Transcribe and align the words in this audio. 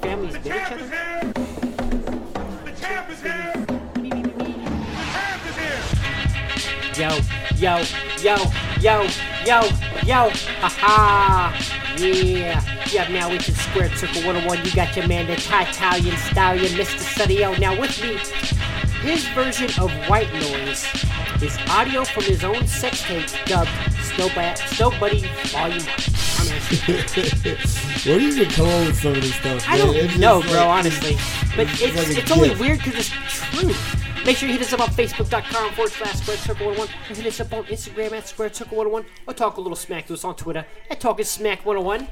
families 0.00 0.32
been 0.38 0.46
each 0.46 0.72
other? 0.72 0.86
The 2.64 2.72
champ 2.80 3.10
is 3.10 3.22
here. 3.22 3.52
The 3.54 5.02
champ 5.12 5.46
is 5.48 5.56
here. 5.56 5.82
Yo, 6.96 7.10
yo, 7.56 7.74
yo, 8.20 8.36
yo, 8.80 9.02
yo, 9.44 9.60
yo, 10.04 10.30
haha. 10.60 11.56
Yeah, 11.96 12.62
yeah, 12.92 13.08
now 13.08 13.30
it's 13.30 13.46
Square 13.46 13.94
Circle 13.96 14.22
101. 14.24 14.64
You 14.64 14.72
got 14.74 14.96
your 14.96 15.06
man, 15.08 15.26
the 15.26 15.34
Italian 15.34 16.16
stallion, 16.16 16.72
Mr. 16.72 17.00
Sudio. 17.00 17.58
Now 17.58 17.78
with 17.78 18.00
me, 18.02 18.18
his 19.08 19.26
version 19.28 19.70
of 19.82 19.90
White 20.08 20.32
Noise 20.34 20.86
is 21.42 21.56
audio 21.68 22.04
from 22.04 22.24
his 22.24 22.42
own 22.44 22.66
sex 22.66 23.02
tape 23.02 23.26
dubbed 23.46 23.70
Snow, 24.02 24.28
ba- 24.34 24.56
Snow 24.56 24.90
Buddy 24.98 25.24
Volume 25.52 25.82
1. 25.84 26.07
Where 28.06 28.18
do 28.18 28.24
you 28.24 28.32
even 28.42 28.50
come 28.50 28.66
up 28.68 28.86
with 28.86 29.00
some 29.00 29.12
of 29.12 29.22
this 29.22 29.34
stuff? 29.34 29.64
I 29.66 29.78
man? 29.78 29.94
don't 29.94 30.18
know, 30.18 30.38
like- 30.40 30.50
bro, 30.50 30.68
honestly. 30.68 31.16
But 31.56 31.66
it's 31.70 31.80
it's, 31.82 31.96
like 31.96 32.18
it's 32.18 32.30
only 32.30 32.54
weird 32.56 32.78
because 32.78 32.94
it's 32.96 33.08
true. 33.10 33.72
Make 34.26 34.36
sure 34.36 34.48
you 34.48 34.54
hit 34.58 34.66
us 34.66 34.72
up 34.74 34.80
on 34.80 34.88
Facebook.com 34.88 35.72
forward 35.72 35.90
slash 35.92 36.16
Square 36.20 36.36
Circle 36.38 36.66
101. 36.66 36.88
And 37.08 37.16
hit 37.16 37.26
us 37.26 37.40
up 37.40 37.52
on 37.54 37.64
Instagram 37.64 38.12
at 38.12 38.28
Square 38.28 38.52
Circle 38.52 38.76
101. 38.76 39.10
Or 39.26 39.32
talk 39.34 39.56
a 39.56 39.60
little 39.60 39.76
smack 39.76 40.06
to 40.08 40.14
us 40.14 40.24
on 40.24 40.34
Twitter 40.36 40.66
at 40.90 41.00
Talking 41.00 41.24
Smack 41.24 41.64
101. 41.64 42.06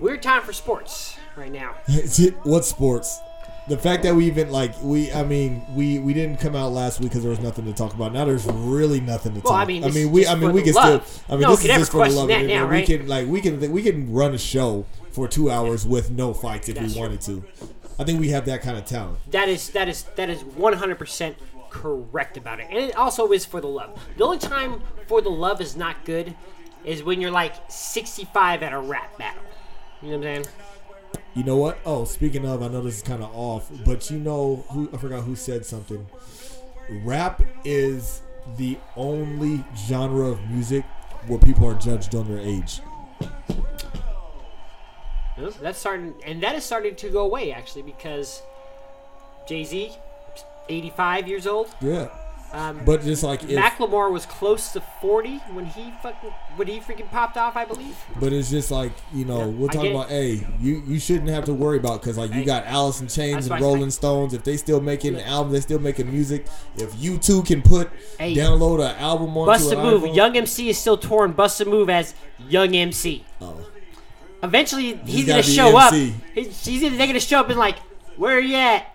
Weird 0.00 0.22
time 0.22 0.42
for 0.42 0.52
sports 0.52 1.16
right 1.36 1.52
now. 1.52 1.74
What 2.42 2.64
sports? 2.64 3.20
The 3.70 3.78
fact 3.78 4.02
that 4.02 4.16
we 4.16 4.26
even 4.26 4.50
like 4.50 4.74
we, 4.82 5.12
I 5.12 5.22
mean, 5.22 5.62
we 5.76 6.00
we 6.00 6.12
didn't 6.12 6.38
come 6.40 6.56
out 6.56 6.72
last 6.72 6.98
week 6.98 7.10
because 7.10 7.22
there 7.22 7.30
was 7.30 7.38
nothing 7.38 7.66
to 7.66 7.72
talk 7.72 7.94
about. 7.94 8.12
Now 8.12 8.24
there's 8.24 8.44
really 8.46 9.00
nothing 9.00 9.32
to 9.34 9.40
talk. 9.40 9.50
Well. 9.50 9.54
I 9.60 9.64
mean, 9.64 9.84
I 9.84 9.90
mean, 9.90 10.10
we, 10.10 10.26
I 10.26 10.34
mean, 10.34 10.52
we 10.52 10.62
can 10.62 10.74
love. 10.74 11.06
still. 11.06 11.24
I 11.28 11.32
mean, 11.34 11.42
No 11.42 11.50
this 11.50 11.60
is 11.64 11.66
just 11.76 11.92
for 11.92 12.08
the 12.08 12.12
love. 12.14 12.26
that 12.26 12.42
of 12.42 12.50
it. 12.50 12.68
we 12.68 12.82
can 12.82 13.06
like 13.06 13.28
we 13.28 13.40
can 13.40 13.70
we 13.70 13.82
can 13.84 14.12
run 14.12 14.34
a 14.34 14.38
show 14.38 14.86
for 15.12 15.28
two 15.28 15.52
hours 15.52 15.86
with 15.86 16.10
no 16.10 16.34
fights 16.34 16.68
if 16.68 16.74
That's 16.74 16.88
we 16.88 16.92
true. 16.94 17.00
wanted 17.00 17.20
to. 17.22 17.44
I 17.96 18.02
think 18.02 18.18
we 18.18 18.30
have 18.30 18.44
that 18.46 18.60
kind 18.60 18.76
of 18.76 18.86
talent. 18.86 19.18
That 19.30 19.48
is 19.48 19.70
that 19.70 19.88
is 19.88 20.02
that 20.16 20.28
is 20.28 20.42
100% 20.42 21.34
correct 21.70 22.36
about 22.36 22.58
it. 22.58 22.66
And 22.70 22.78
it 22.78 22.96
also 22.96 23.30
is 23.30 23.44
for 23.44 23.60
the 23.60 23.68
love. 23.68 24.04
The 24.16 24.24
only 24.24 24.38
time 24.38 24.82
for 25.06 25.22
the 25.22 25.30
love 25.30 25.60
is 25.60 25.76
not 25.76 26.04
good 26.04 26.34
is 26.84 27.04
when 27.04 27.20
you're 27.20 27.30
like 27.30 27.54
65 27.68 28.64
at 28.64 28.72
a 28.72 28.78
rap 28.80 29.16
battle. 29.16 29.42
You 30.02 30.12
know 30.12 30.18
what 30.18 30.26
I'm 30.26 30.44
saying? 30.44 30.46
You 31.34 31.44
know 31.44 31.56
what? 31.56 31.78
Oh, 31.86 32.04
speaking 32.04 32.44
of, 32.44 32.62
I 32.62 32.68
know 32.68 32.82
this 32.82 32.96
is 32.96 33.02
kind 33.02 33.22
of 33.22 33.30
off, 33.34 33.70
but 33.84 34.10
you 34.10 34.18
know 34.18 34.64
who? 34.70 34.90
I 34.92 34.96
forgot 34.96 35.22
who 35.22 35.36
said 35.36 35.64
something. 35.64 36.06
Rap 37.04 37.40
is 37.64 38.22
the 38.56 38.78
only 38.96 39.64
genre 39.86 40.26
of 40.26 40.40
music 40.50 40.84
where 41.26 41.38
people 41.38 41.68
are 41.68 41.74
judged 41.74 42.14
on 42.14 42.28
their 42.28 42.40
age. 42.40 42.80
That's 45.62 45.78
starting, 45.78 46.14
and 46.26 46.42
that 46.42 46.54
is 46.56 46.64
starting 46.64 46.96
to 46.96 47.08
go 47.08 47.24
away 47.24 47.52
actually 47.52 47.82
because 47.82 48.42
Jay 49.46 49.64
Z, 49.64 49.92
85 50.68 51.28
years 51.28 51.46
old. 51.46 51.74
Yeah, 51.80 52.08
Um, 52.52 52.80
but 52.84 53.02
just 53.02 53.22
like 53.22 53.44
if, 53.44 53.50
Macklemore 53.50 54.10
was 54.10 54.26
close 54.26 54.72
to 54.72 54.80
40 55.00 55.36
when 55.52 55.66
he 55.66 55.92
fucking 56.02 56.30
when 56.56 56.66
he 56.66 56.80
freaking 56.80 57.08
popped 57.08 57.36
off, 57.36 57.56
I 57.56 57.64
believe. 57.64 57.96
but 58.18 58.32
it's 58.32 58.50
just 58.50 58.72
like 58.72 58.90
you 59.14 59.24
know 59.24 59.38
Yeah, 59.38 59.46
we're 59.46 59.68
talking 59.68 59.92
about. 59.94 60.08
Hey, 60.08 60.44
you 60.60 60.82
you 60.86 60.98
shouldn't 60.98 61.28
have 61.28 61.44
to 61.44 61.54
worry 61.54 61.78
about 61.78 62.00
because 62.00 62.18
like 62.18 62.34
you 62.34 62.44
got 62.44 62.66
Alice 62.66 63.00
in 63.00 63.06
Chains 63.06 63.46
that's 63.46 63.50
and 63.50 63.60
Rolling 63.62 63.90
Stones. 63.92 64.34
If 64.34 64.42
they 64.42 64.56
still 64.56 64.80
making 64.80 65.14
an 65.14 65.20
album, 65.20 65.52
they 65.52 65.60
still 65.60 65.78
making 65.78 66.10
music. 66.10 66.46
If 66.76 66.92
you 66.98 67.18
two 67.18 67.42
can 67.44 67.62
put 67.62 67.88
Hey. 68.18 68.34
download 68.34 68.80
an 68.80 68.96
album 68.96 69.36
on 69.38 69.46
Bust 69.46 69.70
a 69.70 69.76
move. 69.76 70.02
iPhone- 70.02 70.16
Young 70.16 70.36
MC 70.36 70.68
is 70.70 70.76
still 70.78 70.98
touring. 70.98 71.32
Bust 71.32 71.60
a 71.60 71.64
move 71.64 71.88
as 71.88 72.14
Young 72.48 72.74
MC. 72.74 73.24
Oh. 73.40 73.56
Eventually, 74.42 74.94
he's, 75.04 75.26
gotta 75.26 75.42
gonna 75.42 75.54
show 75.54 75.76
up. 75.76 75.92
MC. 75.92 76.14
He's, 76.34 76.64
he's 76.66 76.82
either 76.82 76.96
they're 76.96 77.06
gonna 77.06 77.20
show 77.20 77.38
up 77.40 77.48
and 77.50 77.58
like, 77.58 77.76
where 78.16 78.36
are 78.36 78.40
you 78.40 78.56
at? 78.56 78.92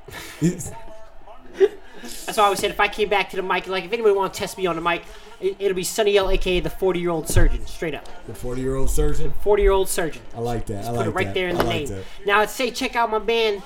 That's 2.25 2.38
why 2.38 2.44
I 2.44 2.45
always 2.45 2.59
said 2.59 2.72
if 2.72 2.80
I 2.80 2.88
came 2.88 3.09
back 3.09 3.30
to 3.31 3.35
the 3.35 3.41
mic, 3.44 3.68
like 3.68 3.85
if 3.85 3.94
anybody 3.94 4.13
want 4.16 4.34
to 4.34 4.40
test 4.40 4.57
me 4.57 4.66
on 4.66 4.75
the 4.75 4.81
mic, 4.81 5.03
it, 5.40 5.56
it'll 5.59 5.75
be 5.75 5.84
Sonny 5.84 6.16
Ill, 6.18 6.30
aka 6.30 6.59
the 6.59 6.69
40 6.69 7.00
year 7.00 7.09
old 7.09 7.28
surgeon, 7.30 7.66
straight 7.66 7.94
up. 7.94 8.07
the 8.28 8.34
forty 8.34 8.62
year 8.62 8.75
old 8.75 8.90
surgeon. 8.90 9.34
40 9.41 9.62
year 9.63 9.72
old 9.72 9.90
surgeon. 9.90 10.22
I 10.35 10.40
like 10.40 10.66
that. 10.68 10.85
I 10.85 10.88
Put 10.90 10.96
like 10.97 11.07
it 11.07 11.09
right 11.12 11.25
that. 11.28 11.34
there 11.34 11.47
in 11.50 11.57
the 11.57 11.63
like 11.63 11.75
name. 11.81 11.88
that. 11.90 12.03
Now, 12.25 12.40
I'd 12.40 12.50
say 12.50 12.72
check 12.72 12.96
out 12.96 13.09
my 13.12 13.19
band. 13.19 13.62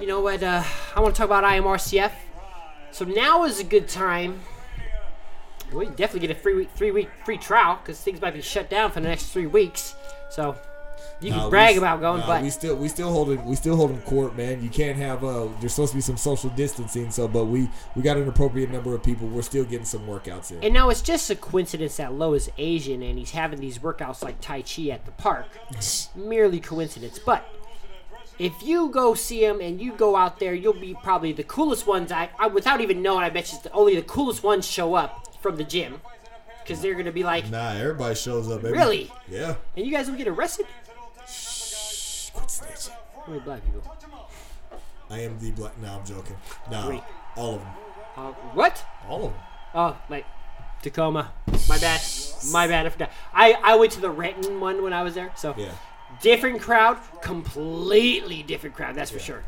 You 0.00 0.06
know 0.06 0.20
what? 0.20 0.42
Uh, 0.42 0.62
I 0.96 1.00
want 1.00 1.14
to 1.14 1.18
talk 1.18 1.26
about 1.26 1.44
IMRCF. 1.44 2.12
So 2.90 3.04
now 3.04 3.44
is 3.44 3.58
a 3.60 3.64
good 3.64 3.88
time. 3.88 4.40
We 5.72 5.86
definitely 5.86 6.20
get 6.26 6.30
a 6.30 6.34
free 6.38 6.54
week, 6.54 6.68
three 6.76 6.90
week 6.90 7.08
free 7.24 7.38
trial 7.38 7.78
because 7.82 7.98
things 8.00 8.20
might 8.20 8.34
be 8.34 8.42
shut 8.42 8.68
down 8.68 8.90
for 8.90 9.00
the 9.00 9.08
next 9.08 9.26
three 9.32 9.46
weeks. 9.46 9.94
So 10.30 10.56
you 11.22 11.32
can 11.32 11.44
we 11.44 11.50
brag 11.50 11.72
s- 11.72 11.78
about 11.78 12.00
going, 12.00 12.20
nah, 12.20 12.26
but 12.26 12.42
we 12.42 12.50
still 12.50 12.76
we 12.76 12.88
still 12.88 13.10
holding 13.10 13.44
we 13.44 13.54
still 13.56 13.76
holding 13.76 14.00
court, 14.02 14.36
man. 14.36 14.62
You 14.62 14.68
can't 14.70 14.96
have 14.98 15.22
uh 15.24 15.48
there's 15.60 15.72
supposed 15.74 15.92
to 15.92 15.96
be 15.96 16.02
some 16.02 16.16
social 16.16 16.50
distancing, 16.50 17.10
so 17.10 17.28
but 17.28 17.44
we 17.46 17.68
we 17.94 18.02
got 18.02 18.16
an 18.16 18.28
appropriate 18.28 18.70
number 18.70 18.94
of 18.94 19.02
people. 19.02 19.28
We're 19.28 19.42
still 19.42 19.64
getting 19.64 19.84
some 19.86 20.06
workouts 20.06 20.50
in. 20.52 20.62
and 20.64 20.74
now 20.74 20.88
it's 20.90 21.02
just 21.02 21.30
a 21.30 21.34
coincidence 21.36 21.96
that 21.96 22.12
Lo 22.12 22.32
is 22.34 22.50
Asian 22.58 23.02
and 23.02 23.18
he's 23.18 23.30
having 23.32 23.60
these 23.60 23.78
workouts 23.78 24.22
like 24.22 24.40
Tai 24.40 24.62
Chi 24.62 24.88
at 24.90 25.04
the 25.06 25.12
park. 25.12 25.46
Merely 26.16 26.60
coincidence, 26.60 27.18
but. 27.18 27.46
If 28.38 28.54
you 28.62 28.88
go 28.88 29.14
see 29.14 29.44
him 29.44 29.60
and 29.60 29.80
you 29.80 29.92
go 29.92 30.16
out 30.16 30.40
there, 30.40 30.54
you'll 30.54 30.72
be 30.72 30.94
probably 31.02 31.32
the 31.32 31.44
coolest 31.44 31.86
ones. 31.86 32.10
I, 32.10 32.30
I 32.40 32.46
without 32.48 32.80
even 32.80 33.02
knowing, 33.02 33.22
I 33.22 33.30
bet 33.30 33.52
you 33.52 33.58
the, 33.62 33.70
only 33.72 33.94
the 33.94 34.02
coolest 34.02 34.42
ones 34.42 34.66
show 34.66 34.94
up 34.94 35.36
from 35.40 35.56
the 35.56 35.64
gym 35.64 36.00
because 36.62 36.80
they're 36.80 36.94
gonna 36.94 37.12
be 37.12 37.22
like, 37.24 37.48
Nah, 37.50 37.72
everybody 37.74 38.14
shows 38.14 38.50
up. 38.50 38.62
Baby. 38.62 38.76
Really? 38.78 39.12
Yeah. 39.28 39.56
and 39.76 39.84
you 39.86 39.92
guys 39.92 40.10
will 40.10 40.16
get 40.16 40.26
arrested. 40.28 40.66
Shh, 42.52 42.58
quit 42.58 42.74
snitching. 42.74 43.44
Black 43.44 43.64
people. 43.64 43.82
I 45.10 45.20
am 45.20 45.38
the 45.38 45.50
black. 45.52 45.78
No, 45.80 45.88
I'm 45.98 46.04
joking. 46.04 46.36
Nah, 46.70 46.88
Wait. 46.88 47.02
all 47.36 47.54
of 47.56 47.60
them. 47.60 47.70
Uh, 48.16 48.32
what? 48.54 48.84
All 49.08 49.26
of 49.26 49.32
them. 49.32 49.40
Oh, 49.74 49.96
like 50.08 50.26
Tacoma. 50.82 51.32
My 51.68 51.78
bad. 51.78 52.00
My 52.50 52.66
bad. 52.66 52.86
I 52.86 52.88
forgot. 52.90 53.10
I 53.32 53.52
I 53.62 53.76
went 53.76 53.92
to 53.92 54.00
the 54.00 54.10
Renton 54.10 54.60
one 54.60 54.82
when 54.82 54.92
I 54.92 55.02
was 55.02 55.14
there. 55.14 55.30
So 55.36 55.54
Yeah. 55.56 55.72
different 56.20 56.60
crowd, 56.60 56.98
completely 57.22 58.42
different 58.42 58.74
crowd. 58.76 58.94
That's 58.94 59.10
for 59.10 59.18
sure. 59.18 59.42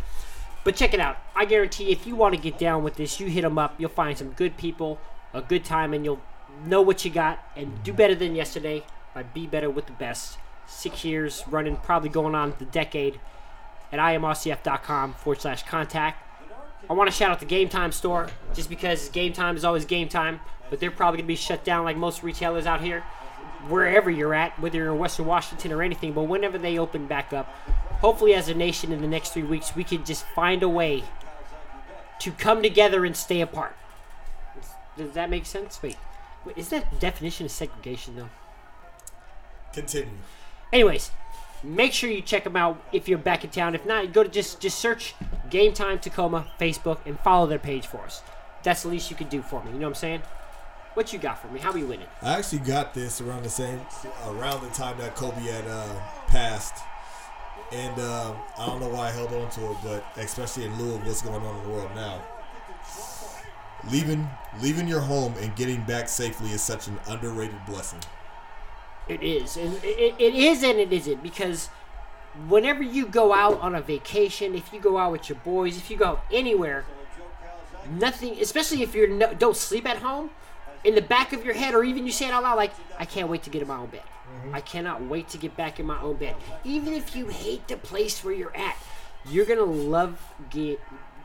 But 0.65 0.77
check 0.77 0.95
it 0.95 1.01
out. 1.01 1.19
I 1.37 1.45
guarantee 1.45 1.91
if 1.91 2.07
you 2.07 2.17
want 2.17 2.35
to 2.35 2.41
get 2.41 2.59
down 2.59 2.85
with 2.85 2.95
this, 2.95 3.21
you 3.21 3.27
hit 3.27 3.43
them 3.43 3.59
up. 3.59 3.75
You'll 3.79 3.91
find 3.91 4.17
some 4.17 4.31
good 4.31 4.57
people, 4.57 4.99
a 5.35 5.43
good 5.43 5.65
time, 5.65 5.93
and 5.93 6.05
you'll 6.05 6.23
know 6.65 6.81
what 6.81 7.05
you 7.05 7.11
got 7.11 7.39
and 7.57 7.83
do 7.83 7.93
better 7.93 8.15
than 8.15 8.35
yesterday 8.35 8.83
by 9.15 9.25
be 9.25 9.47
better 9.47 9.69
with 9.69 9.87
the 9.87 9.93
best. 9.93 10.39
Six 10.67 11.05
years 11.05 11.45
running, 11.49 11.77
probably 11.77 12.09
going 12.09 12.35
on 12.35 12.55
the 12.59 12.65
decade 12.65 13.21
at 13.93 13.99
imrcf.com 13.99 15.15
forward 15.15 15.41
slash 15.41 15.63
contact. 15.65 16.21
I 16.89 16.93
want 16.93 17.11
to 17.11 17.17
shout 17.17 17.31
out 17.31 17.41
the 17.41 17.47
Game 17.47 17.69
Time 17.69 17.93
store 17.93 18.29
just 18.55 18.69
because 18.69 19.09
Game 19.09 19.33
Time 19.33 19.57
is 19.57 19.65
always 19.65 19.85
game 19.85 20.09
time, 20.09 20.41
but 20.69 20.81
they're 20.81 20.91
probably 20.91 21.19
going 21.19 21.27
to 21.27 21.29
be 21.29 21.37
shut 21.37 21.65
down 21.65 21.85
like 21.85 21.97
most 21.97 22.23
retailers 22.23 22.67
out 22.67 22.81
here, 22.81 23.01
wherever 23.69 24.11
you're 24.11 24.35
at, 24.35 24.59
whether 24.61 24.77
you're 24.77 24.93
in 24.93 24.99
Western 24.99 25.27
Washington 25.27 25.73
or 25.73 25.83
anything. 25.83 26.13
But 26.13 26.25
whenever 26.25 26.59
they 26.59 26.79
open 26.79 27.07
back 27.07 27.33
up, 27.33 27.47
hopefully 28.01 28.35
as 28.35 28.49
a 28.49 28.55
nation 28.55 28.93
in 28.93 29.01
the 29.01 29.09
next 29.09 29.31
three 29.31 29.45
weeks, 29.45 29.75
we 29.75 29.85
can 29.85 30.05
just 30.05 30.27
find 30.35 30.63
a 30.63 30.69
way 30.69 31.05
to 32.21 32.31
come 32.33 32.63
together 32.63 33.05
and 33.05 33.17
stay 33.17 33.41
apart. 33.41 33.77
Does 34.97 35.13
that 35.13 35.31
make 35.31 35.47
sense? 35.47 35.83
Wait, 35.83 35.97
wait 36.45 36.57
is 36.57 36.69
that 36.69 37.01
definition 37.01 37.47
of 37.47 37.53
segregation 37.53 38.17
though? 38.17 38.31
Continue. 39.73 40.15
Anyways, 40.75 41.13
make 41.63 41.93
sure 41.93 42.11
you 42.11 42.21
check 42.21 42.43
them 42.43 42.57
out 42.57 42.83
if 42.93 43.09
you're 43.09 43.17
back 43.17 43.45
in 43.45 43.51
town. 43.51 43.77
If 43.77 43.87
not, 43.87 44.13
go 44.13 44.25
to 44.25 44.29
just 44.29 44.61
just 44.61 44.77
search 44.81 45.15
Game 45.49 45.73
Time 45.73 46.01
Tacoma 46.01 46.49
Facebook 46.59 46.99
and 47.07 47.19
follow 47.21 47.47
their 47.47 47.61
page 47.61 47.87
for 47.87 47.99
us. 47.99 48.23
That's 48.65 48.83
the 48.83 48.89
least 48.89 49.09
you 49.09 49.17
can 49.17 49.29
do 49.29 49.41
for 49.41 49.63
me. 49.63 49.71
You 49.71 49.79
know 49.79 49.87
what 49.87 49.91
I'm 49.91 49.95
saying? 49.95 50.23
What 50.95 51.13
you 51.13 51.21
got 51.21 51.39
for 51.41 51.47
me? 51.47 51.61
How 51.61 51.71
we 51.71 51.85
winning? 51.85 52.09
I 52.23 52.39
actually 52.39 52.59
got 52.59 52.93
this 52.93 53.21
around 53.21 53.45
the 53.45 53.51
same 53.51 53.81
around 54.27 54.63
the 54.63 54.71
time 54.71 54.99
that 54.99 55.15
Kobe 55.15 55.43
had 55.43 55.65
uh, 55.69 55.95
passed, 56.27 56.83
and 57.71 57.97
uh, 58.01 58.35
I 58.59 58.67
don't 58.67 58.81
know 58.81 58.89
why 58.89 59.09
I 59.09 59.11
held 59.13 59.33
on 59.33 59.49
to 59.51 59.71
it, 59.71 59.77
but 59.85 60.05
especially 60.17 60.65
in 60.65 60.77
lieu 60.77 60.97
of 60.97 61.07
what's 61.07 61.23
going 61.23 61.41
on 61.41 61.57
in 61.57 61.63
the 61.63 61.69
world 61.71 61.91
now, 61.95 62.21
leaving 63.93 64.29
leaving 64.61 64.89
your 64.89 65.01
home 65.01 65.35
and 65.41 65.55
getting 65.55 65.83
back 65.83 66.09
safely 66.09 66.51
is 66.51 66.63
such 66.63 66.89
an 66.89 66.99
underrated 67.07 67.65
blessing. 67.65 68.01
It 69.07 69.23
is, 69.23 69.57
and 69.57 69.75
it, 69.85 70.15
it 70.19 70.35
is, 70.35 70.63
and 70.63 70.79
it 70.79 70.93
isn't 70.93 71.23
because 71.23 71.69
whenever 72.49 72.83
you 72.83 73.07
go 73.07 73.35
out 73.35 73.61
on 73.61 73.75
a 73.75 73.81
vacation, 73.81 74.55
if 74.55 74.73
you 74.73 74.81
go 74.81 74.97
out 74.99 75.13
with 75.13 75.29
your 75.29 75.39
boys, 75.45 75.77
if 75.77 75.91
you 75.91 75.97
go 75.97 76.21
anywhere, 76.33 76.85
nothing, 77.91 78.39
especially 78.41 78.83
if 78.83 78.95
you 78.95 79.07
no, 79.07 79.35
don't 79.35 79.57
sleep 79.57 79.87
at 79.87 79.99
home, 79.99 80.31
in 80.85 80.95
the 80.95 81.03
back 81.03 81.33
of 81.33 81.45
your 81.45 81.55
head, 81.55 81.75
or 81.75 81.85
even 81.85 82.07
you 82.07 82.13
say 82.13 82.29
it 82.29 82.33
out 82.33 82.43
loud, 82.43 82.57
like, 82.57 82.73
I 82.99 83.05
can't 83.05 83.29
wait 83.29 83.43
to 83.45 83.51
get 83.51 83.63
in 83.63 83.69
my 83.69 83.77
own 83.77 83.89
bed. 83.89 84.03
Mm-hmm. 84.03 84.55
I 84.55 84.61
cannot 84.61 85.03
wait 85.03 85.29
to 85.31 85.39
get 85.39 85.57
back 85.57 85.79
in 85.79 85.87
my 85.87 86.01
own 86.01 86.17
bed. 86.17 86.37
Even 86.65 86.93
if 86.95 87.15
you 87.15 87.27
hate 87.29 87.69
the 87.69 87.77
place 87.77 88.25
where 88.25 88.35
you're 88.35 88.57
at, 88.57 88.77
you're 89.27 89.47
gonna 89.47 89.63
love 89.63 90.21
get 90.51 90.81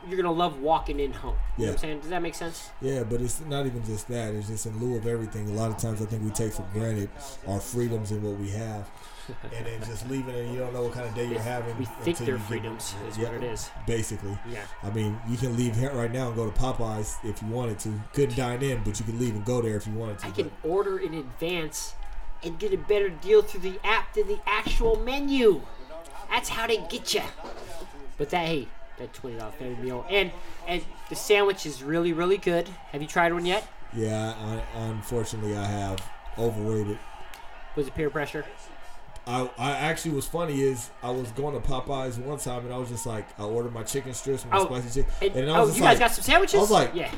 you're 0.08 0.16
gonna 0.16 0.32
love 0.32 0.60
walking 0.60 0.98
in 1.00 1.12
home. 1.12 1.36
You 1.56 1.66
know 1.66 1.72
what 1.72 1.72
I'm 1.72 1.74
Yeah. 1.74 1.80
saying? 1.80 2.00
Does 2.00 2.10
that 2.10 2.22
make 2.22 2.34
sense? 2.34 2.70
Yeah, 2.80 3.02
but 3.04 3.20
it's 3.20 3.40
not 3.40 3.66
even 3.66 3.84
just 3.84 4.08
that. 4.08 4.34
It's 4.34 4.48
just 4.48 4.66
in 4.66 4.78
lieu 4.80 4.96
of 4.96 5.06
everything. 5.06 5.48
A 5.50 5.52
lot 5.52 5.70
of 5.70 5.76
times 5.78 6.00
I 6.02 6.06
think 6.06 6.24
we 6.24 6.30
take 6.30 6.52
for 6.52 6.66
granted 6.72 7.10
our 7.46 7.60
freedoms 7.60 8.10
and 8.10 8.22
what 8.22 8.36
we 8.38 8.50
have. 8.50 8.88
and 9.56 9.64
then 9.66 9.80
just 9.84 10.08
leaving 10.10 10.34
it, 10.34 10.50
you 10.52 10.58
don't 10.58 10.72
know 10.72 10.82
what 10.82 10.92
kind 10.92 11.06
of 11.06 11.14
day 11.14 11.26
you're 11.26 11.38
having. 11.38 11.76
We 11.78 11.84
think 11.84 12.18
until 12.18 12.26
they're 12.26 12.34
you 12.34 12.38
get- 12.40 12.48
freedoms 12.48 12.94
is 13.08 13.16
Yeah, 13.18 13.26
what 13.26 13.34
it 13.34 13.44
is. 13.44 13.70
Basically. 13.86 14.36
Yeah. 14.50 14.62
I 14.82 14.90
mean, 14.90 15.20
you 15.28 15.36
can 15.36 15.56
leave 15.56 15.76
here 15.76 15.92
right 15.92 16.10
now 16.12 16.28
and 16.28 16.36
go 16.36 16.50
to 16.50 16.58
Popeyes 16.58 17.14
if 17.24 17.40
you 17.42 17.48
wanted 17.48 17.78
to. 17.80 18.00
Couldn't 18.12 18.36
dine 18.36 18.62
in, 18.62 18.82
but 18.82 18.98
you 18.98 19.04
could 19.04 19.20
leave 19.20 19.34
and 19.36 19.44
go 19.44 19.60
there 19.60 19.76
if 19.76 19.86
you 19.86 19.92
wanted 19.92 20.18
to. 20.20 20.26
I 20.26 20.30
can 20.30 20.50
but- 20.62 20.68
order 20.68 20.98
in 20.98 21.14
advance 21.14 21.94
and 22.42 22.58
get 22.58 22.72
a 22.72 22.78
better 22.78 23.08
deal 23.10 23.42
through 23.42 23.60
the 23.60 23.78
app 23.84 24.14
than 24.14 24.26
the 24.26 24.40
actual 24.46 24.96
menu. 24.96 25.60
That's 26.30 26.48
how 26.48 26.66
they 26.66 26.78
get 26.88 27.12
you. 27.14 27.22
But 28.18 28.30
that 28.30 28.46
hey, 28.46 28.68
that 29.00 29.12
twenty 29.12 29.36
dollar 29.36 29.50
family 29.52 29.76
meal 29.76 30.06
and 30.08 30.30
and 30.68 30.82
the 31.08 31.16
sandwich 31.16 31.66
is 31.66 31.82
really 31.82 32.12
really 32.12 32.36
good. 32.38 32.68
Have 32.92 33.02
you 33.02 33.08
tried 33.08 33.32
one 33.32 33.44
yet? 33.46 33.66
Yeah, 33.92 34.34
I, 34.38 34.78
unfortunately, 34.82 35.56
I 35.56 35.64
have 35.64 36.00
overrated. 36.38 36.98
Was 37.76 37.88
it 37.88 37.94
peer 37.94 38.08
pressure? 38.10 38.44
I, 39.26 39.50
I 39.58 39.70
actually 39.72 40.12
was 40.12 40.26
funny 40.26 40.60
is 40.62 40.90
I 41.02 41.10
was 41.10 41.30
going 41.32 41.60
to 41.60 41.66
Popeyes 41.68 42.18
one 42.18 42.38
time 42.38 42.64
and 42.64 42.72
I 42.72 42.78
was 42.78 42.88
just 42.88 43.04
like 43.06 43.28
I 43.38 43.42
ordered 43.44 43.72
my 43.72 43.82
chicken 43.82 44.14
strips 44.14 44.44
my 44.46 44.56
Oh, 44.58 44.64
spicy 44.66 45.02
chicken 45.02 45.12
And, 45.22 45.36
and 45.42 45.50
I 45.50 45.58
oh, 45.58 45.66
was 45.66 45.74
oh, 45.74 45.76
you 45.76 45.82
like 45.82 45.98
guys 45.98 46.08
got 46.08 46.10
some 46.14 46.24
sandwiches? 46.24 46.54
I 46.54 46.58
was 46.58 46.70
like, 46.70 46.94
yeah. 46.94 47.12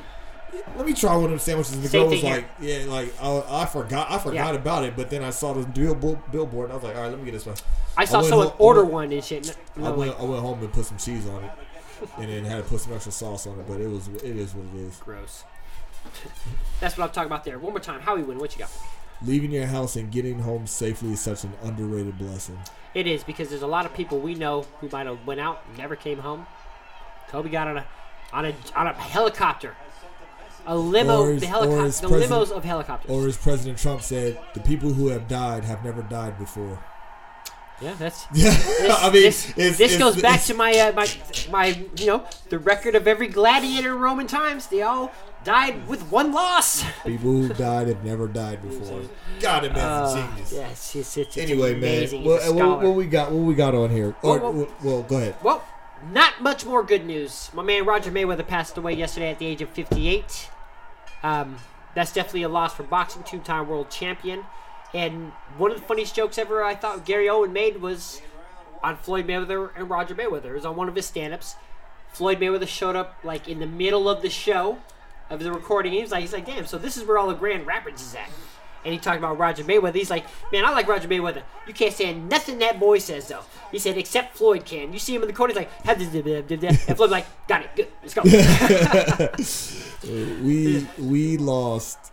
let 0.76 0.84
me 0.84 0.92
try 0.94 1.14
one 1.14 1.24
of 1.26 1.30
them 1.30 1.38
sandwiches 1.38 1.74
and 1.74 1.82
the 1.82 1.88
Same 1.88 2.02
girl 2.02 2.10
was 2.10 2.20
here. 2.20 2.34
like 2.36 2.46
yeah 2.60 2.84
like 2.86 3.14
I, 3.22 3.62
I 3.62 3.66
forgot 3.66 4.10
I 4.10 4.18
forgot 4.18 4.52
Yeah. 4.52 4.60
about 4.60 4.84
it 4.84 4.96
but 4.96 5.10
then 5.10 5.22
I 5.22 5.30
saw 5.30 5.52
this 5.54 5.64
bill, 5.66 5.94
billboard 6.32 6.64
and 6.70 6.72
I 6.72 6.74
was 6.74 6.84
like 6.84 6.96
all 6.96 7.02
right 7.02 7.08
let 7.10 7.18
me 7.18 7.24
get 7.24 7.32
this 7.32 7.46
one 7.46 7.54
I 7.96 8.04
saw 8.04 8.18
went 8.18 8.28
someone 8.28 8.46
home- 8.48 8.56
order 8.58 8.80
went- 8.82 8.92
one 8.92 9.12
and 9.12 9.24
shit. 9.24 9.56
and- 9.76 9.86
I 9.86 9.90
went, 9.90 10.10
like, 10.10 10.20
I 10.20 10.24
went 10.24 10.42
home 10.42 10.58
and 10.60 10.72
put 10.72 10.84
some 10.86 10.98
cheese 10.98 11.26
on 11.28 11.44
it 11.44 11.50
and 12.18 12.28
then 12.28 12.44
had 12.44 12.62
to 12.64 12.68
put 12.68 12.80
some 12.80 12.92
extra 12.92 13.12
sauce 13.12 13.46
on 13.46 13.58
it 13.58 13.66
but 13.68 13.80
it 13.80 13.88
was 13.88 14.08
it 14.08 14.24
is 14.36 14.54
what 14.54 14.66
it 14.74 14.84
is 14.86 14.96
gross. 14.98 15.44
That's 16.80 16.96
what 16.98 17.04
I'm 17.04 17.10
talking 17.12 17.26
about 17.28 17.44
there. 17.44 17.58
One 17.58 17.72
more 17.72 17.80
time, 17.80 18.00
Howie 18.00 18.22
win. 18.22 18.38
What 18.38 18.52
you 18.54 18.58
got? 18.58 18.70
leaving 19.24 19.52
your 19.52 19.66
house 19.66 19.94
and 19.94 20.10
getting 20.10 20.40
home 20.40 20.66
safely 20.66 21.12
is 21.12 21.20
such 21.20 21.44
an 21.44 21.52
underrated 21.62 22.18
blessing 22.18 22.58
It 22.92 23.06
is 23.06 23.22
because 23.22 23.50
there's 23.50 23.62
a 23.62 23.68
lot 23.68 23.86
of 23.86 23.94
people 23.94 24.18
we 24.18 24.34
know 24.34 24.66
who 24.80 24.88
might 24.88 25.06
have 25.06 25.24
went 25.24 25.38
out, 25.38 25.62
never 25.78 25.94
came 25.94 26.18
home. 26.18 26.44
Kobe 27.28 27.48
got 27.48 27.68
on 27.68 27.76
a 27.78 27.86
on 28.32 28.46
a 28.46 28.54
on 28.74 28.86
a 28.88 28.92
helicopter, 28.94 29.76
a 30.66 30.76
limo, 30.76 31.22
Or 31.22 31.32
his- 31.32 31.40
the 31.42 31.46
or 31.46 31.50
helicopter, 31.50 32.08
the 32.08 32.26
limos 32.26 32.50
of 32.50 32.64
helicopters. 32.64 33.10
or 33.10 33.28
as 33.28 33.36
President 33.36 33.78
Trump 33.78 34.02
said 34.02 34.38
the 34.54 34.60
people 34.60 34.92
who 34.92 35.08
have 35.08 35.28
died 35.28 35.64
have 35.64 35.84
never 35.84 36.02
died 36.02 36.36
before 36.38 36.82
yeah, 37.82 37.94
that's. 37.98 38.26
yeah 38.34 38.50
This, 38.50 38.96
I 38.98 39.10
mean 39.10 39.22
this, 39.22 39.48
it's, 39.50 39.56
this 39.78 39.80
it's- 39.94 39.98
goes 39.98 40.20
back 40.20 40.34
it's- 40.34 40.46
to 40.48 40.54
my 40.54 40.72
uh, 40.78 40.92
my 40.92 41.08
my 41.50 41.66
you 41.96 42.06
know 42.06 42.24
the 42.48 42.58
record 42.58 42.94
of 42.94 43.06
every 43.08 43.28
gladiator 43.28 43.92
in 43.94 43.98
Roman 44.00 44.26
times. 44.26 44.68
They 44.68 44.82
all 44.82 45.12
died 45.44 45.88
with 45.88 46.02
one 46.10 46.32
loss. 46.32 46.82
People 47.04 47.32
who 47.32 47.48
died 47.54 47.88
have 47.88 48.04
never 48.04 48.28
died 48.28 48.62
before. 48.62 49.02
God, 49.40 49.64
that 49.64 49.72
man's 49.72 50.14
Uh, 50.14 50.28
genius. 50.30 50.52
yes, 50.52 50.94
it's, 50.96 51.16
it's, 51.16 51.36
Anyway, 51.36 51.74
man, 51.74 52.24
well, 52.24 52.54
what, 52.54 52.82
what 52.84 52.94
we 52.94 53.06
got? 53.06 53.32
What 53.32 53.42
we 53.42 53.54
got 53.54 53.74
on 53.74 53.90
here? 53.90 54.14
Or, 54.22 54.38
Well, 54.38 54.40
well- 54.40 54.52
well, 54.52 54.68
well, 54.82 55.02
go 55.02 55.16
ahead. 55.16 55.34
Well, 55.42 55.64
not 56.12 56.40
much 56.40 56.64
more 56.66 56.82
good 56.84 57.04
news. 57.06 57.50
My 57.54 57.62
man 57.62 57.84
Roger 57.84 58.10
Mayweather 58.12 58.46
passed 58.46 58.76
away 58.76 58.92
yesterday 58.94 59.30
at 59.30 59.38
the 59.38 59.46
age 59.46 59.62
of 59.62 59.68
58. 59.70 60.50
Um, 61.22 61.56
that's 61.94 62.12
definitely 62.12 62.42
a 62.42 62.48
loss 62.48 62.74
for 62.74 62.82
boxing, 62.84 63.22
two-time 63.22 63.68
world 63.68 63.90
champion. 63.90 64.44
And 64.94 65.32
one 65.56 65.70
of 65.70 65.80
the 65.80 65.86
funniest 65.86 66.14
jokes 66.14 66.38
ever 66.38 66.62
I 66.62 66.74
thought 66.74 67.04
Gary 67.04 67.28
Owen 67.28 67.52
made 67.52 67.80
was 67.80 68.20
on 68.82 68.96
Floyd 68.96 69.26
Mayweather 69.26 69.70
and 69.76 69.88
Roger 69.88 70.14
Mayweather. 70.14 70.46
It 70.46 70.54
was 70.54 70.66
on 70.66 70.76
one 70.76 70.88
of 70.88 70.94
his 70.94 71.06
stand-ups. 71.06 71.56
Floyd 72.12 72.38
Mayweather 72.38 72.68
showed 72.68 72.96
up 72.96 73.16
like 73.24 73.48
in 73.48 73.58
the 73.58 73.66
middle 73.66 74.08
of 74.08 74.20
the 74.22 74.28
show 74.28 74.78
of 75.30 75.42
the 75.42 75.52
recording. 75.52 75.92
He 75.92 76.02
was 76.02 76.10
like, 76.10 76.20
he's 76.20 76.32
like, 76.32 76.44
damn, 76.44 76.66
so 76.66 76.76
this 76.78 76.96
is 76.96 77.04
where 77.04 77.16
all 77.16 77.28
the 77.28 77.34
Grand 77.34 77.66
Rapids 77.66 78.02
is 78.02 78.14
at. 78.14 78.28
And 78.84 78.92
he 78.92 78.98
talked 78.98 79.18
about 79.18 79.38
Roger 79.38 79.62
Mayweather. 79.62 79.94
He's 79.94 80.10
like, 80.10 80.26
man, 80.52 80.64
I 80.64 80.70
like 80.70 80.88
Roger 80.88 81.08
Mayweather. 81.08 81.42
You 81.68 81.72
can't 81.72 81.94
stand 81.94 82.28
nothing 82.28 82.58
that 82.58 82.80
boy 82.80 82.98
says 82.98 83.28
though. 83.28 83.44
He 83.70 83.78
said, 83.78 83.96
except 83.96 84.36
Floyd 84.36 84.64
can. 84.66 84.92
You 84.92 84.98
see 84.98 85.14
him 85.14 85.22
in 85.22 85.28
the 85.28 85.34
corner, 85.34 85.54
he's 85.54 85.58
like, 85.58 85.70
and 85.88 86.96
Floyd's 86.96 87.12
like, 87.12 87.26
got 87.46 87.62
it, 87.64 87.70
good, 87.76 87.88
let's 88.02 88.14
go. 88.14 88.22
We 90.42 90.84
we 90.98 91.36
lost 91.36 92.11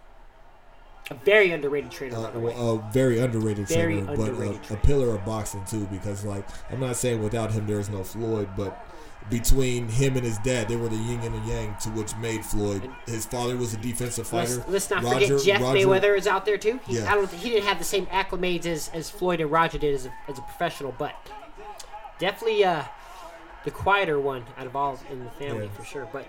a 1.09 1.15
very 1.25 1.51
underrated 1.51 1.91
trainer, 1.91 2.17
uh, 2.17 2.23
by 2.23 2.31
the 2.31 2.39
way. 2.39 2.53
a 2.55 2.77
very 2.91 3.19
underrated 3.19 3.67
Very 3.67 3.95
trainer, 4.01 4.15
but 4.15 4.29
underrated 4.29 4.55
a, 4.55 4.59
a 4.59 4.63
trainer. 4.67 4.81
pillar 4.83 5.15
of 5.15 5.25
boxing 5.25 5.63
too. 5.65 5.85
Because 5.91 6.23
like 6.25 6.45
I'm 6.71 6.79
not 6.79 6.95
saying 6.95 7.21
without 7.23 7.51
him 7.51 7.65
there's 7.67 7.89
no 7.89 8.03
Floyd, 8.03 8.49
but 8.55 8.85
between 9.29 9.87
him 9.89 10.15
and 10.15 10.25
his 10.25 10.37
dad, 10.39 10.67
they 10.67 10.75
were 10.75 10.87
the 10.89 10.95
yin 10.95 11.19
and 11.21 11.35
the 11.35 11.47
yang 11.51 11.75
to 11.81 11.89
which 11.89 12.15
made 12.17 12.43
Floyd. 12.43 12.89
His 13.05 13.25
father 13.27 13.55
was 13.57 13.73
a 13.73 13.77
defensive 13.77 14.31
Let's, 14.33 14.55
fighter. 14.55 14.71
let's 14.71 14.89
not 14.89 15.03
Roger- 15.03 15.37
forget 15.37 15.43
Jeff 15.45 15.61
Roger- 15.61 15.85
Mayweather 15.87 16.17
is 16.17 16.25
out 16.25 16.45
there 16.45 16.57
too. 16.57 16.79
He, 16.87 16.97
Yeah. 16.97 17.11
I 17.11 17.15
don't. 17.15 17.29
He 17.31 17.49
didn't 17.49 17.65
have 17.65 17.77
the 17.77 17.83
same 17.85 18.05
acclimates 18.07 18.65
as, 18.65 18.89
as 18.93 19.09
Floyd 19.09 19.39
and 19.41 19.51
Roger 19.51 19.77
did 19.77 19.93
as 19.93 20.05
a, 20.05 20.13
as 20.27 20.37
a 20.39 20.41
professional, 20.41 20.93
but 20.97 21.13
definitely 22.17 22.63
uh, 22.63 22.83
the 23.65 23.71
quieter 23.71 24.19
one 24.19 24.45
out 24.57 24.65
of 24.67 24.75
all 24.75 24.99
in 25.11 25.23
the 25.23 25.29
family 25.31 25.65
Yeah. 25.65 25.71
for 25.73 25.83
sure. 25.83 26.07
But 26.11 26.27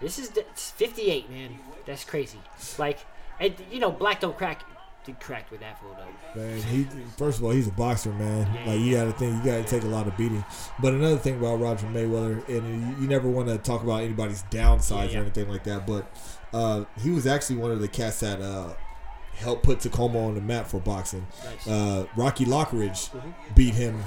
this 0.00 0.18
is 0.18 0.30
58, 0.54 1.30
man. 1.30 1.58
That's 1.86 2.04
crazy. 2.04 2.38
Like, 2.78 2.98
and 3.40 3.54
you 3.70 3.80
know, 3.80 3.90
black 3.90 4.20
don't 4.20 4.36
crack. 4.36 4.62
Dude 5.04 5.20
cracked 5.20 5.50
with 5.50 5.60
that 5.60 5.80
fool 5.80 5.96
though. 6.34 6.40
Man, 6.40 6.60
he 6.60 6.86
first 7.16 7.38
of 7.38 7.44
all, 7.44 7.50
he's 7.50 7.66
a 7.68 7.72
boxer, 7.72 8.12
man. 8.12 8.46
Like 8.66 8.78
you 8.80 8.94
got 8.94 9.04
to 9.04 9.12
think, 9.12 9.42
you 9.42 9.50
got 9.50 9.56
to 9.56 9.64
take 9.64 9.82
a 9.84 9.86
lot 9.86 10.06
of 10.06 10.14
beating. 10.18 10.44
But 10.80 10.92
another 10.92 11.16
thing 11.16 11.38
about 11.38 11.60
Roger 11.60 11.86
Mayweather, 11.86 12.46
and 12.48 12.96
you, 12.96 13.02
you 13.02 13.08
never 13.08 13.28
want 13.28 13.48
to 13.48 13.56
talk 13.56 13.82
about 13.82 14.02
anybody's 14.02 14.42
downsides 14.50 15.06
Yeah, 15.06 15.10
yeah. 15.12 15.18
or 15.18 15.22
anything 15.22 15.48
like 15.48 15.64
that, 15.64 15.86
but 15.86 16.10
uh, 16.52 16.84
he 17.00 17.10
was 17.10 17.26
actually 17.26 17.56
one 17.56 17.70
of 17.70 17.80
the 17.80 17.88
cats 17.88 18.20
that 18.20 18.42
uh, 18.42 18.74
helped 19.36 19.62
put 19.62 19.80
Tacoma 19.80 20.18
on 20.26 20.34
the 20.34 20.42
map 20.42 20.66
for 20.66 20.78
boxing. 20.80 21.26
Nice. 21.42 21.66
Uh, 21.66 22.06
Rocky 22.16 22.44
Lockridge 22.44 23.10
Mm-hmm. 23.10 23.30
beat 23.54 23.74
him 23.74 24.02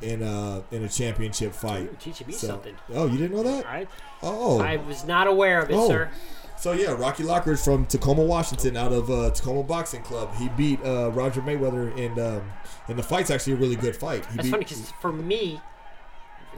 in 0.00 0.22
uh 0.22 0.62
in 0.70 0.84
a 0.84 0.88
championship 0.88 1.52
fight. 1.52 1.82
Ooh, 1.90 1.96
teaching 2.00 2.26
me 2.26 2.32
So- 2.32 2.46
something. 2.48 2.74
Oh, 2.94 3.06
you 3.06 3.18
didn't 3.18 3.36
know 3.36 3.42
that? 3.44 3.66
I 3.66 3.86
Oh, 4.22 4.60
I 4.60 4.76
was 4.76 5.04
not 5.04 5.26
aware 5.26 5.60
of 5.60 5.70
it, 5.70 5.74
Oh. 5.74 5.88
sir. 5.88 6.10
So 6.58 6.72
yeah, 6.72 6.90
Rocky 6.92 7.22
Lockridge 7.22 7.62
from 7.62 7.86
Tacoma, 7.86 8.22
Washington, 8.24 8.76
out 8.76 8.92
of 8.92 9.10
uh, 9.10 9.30
Tacoma 9.30 9.62
Boxing 9.62 10.02
Club. 10.02 10.34
He 10.36 10.48
beat 10.50 10.84
uh, 10.84 11.10
Roger 11.12 11.40
Mayweather, 11.40 11.96
and 11.96 12.18
um, 12.18 12.42
and 12.88 12.98
the 12.98 13.02
fight's 13.02 13.30
actually 13.30 13.52
a 13.54 13.56
really 13.56 13.76
good 13.76 13.94
fight. 13.94 14.26
He 14.26 14.36
That's 14.36 14.42
beat, 14.46 14.50
funny 14.50 14.64
because 14.64 14.92
for 15.00 15.12
me, 15.12 15.60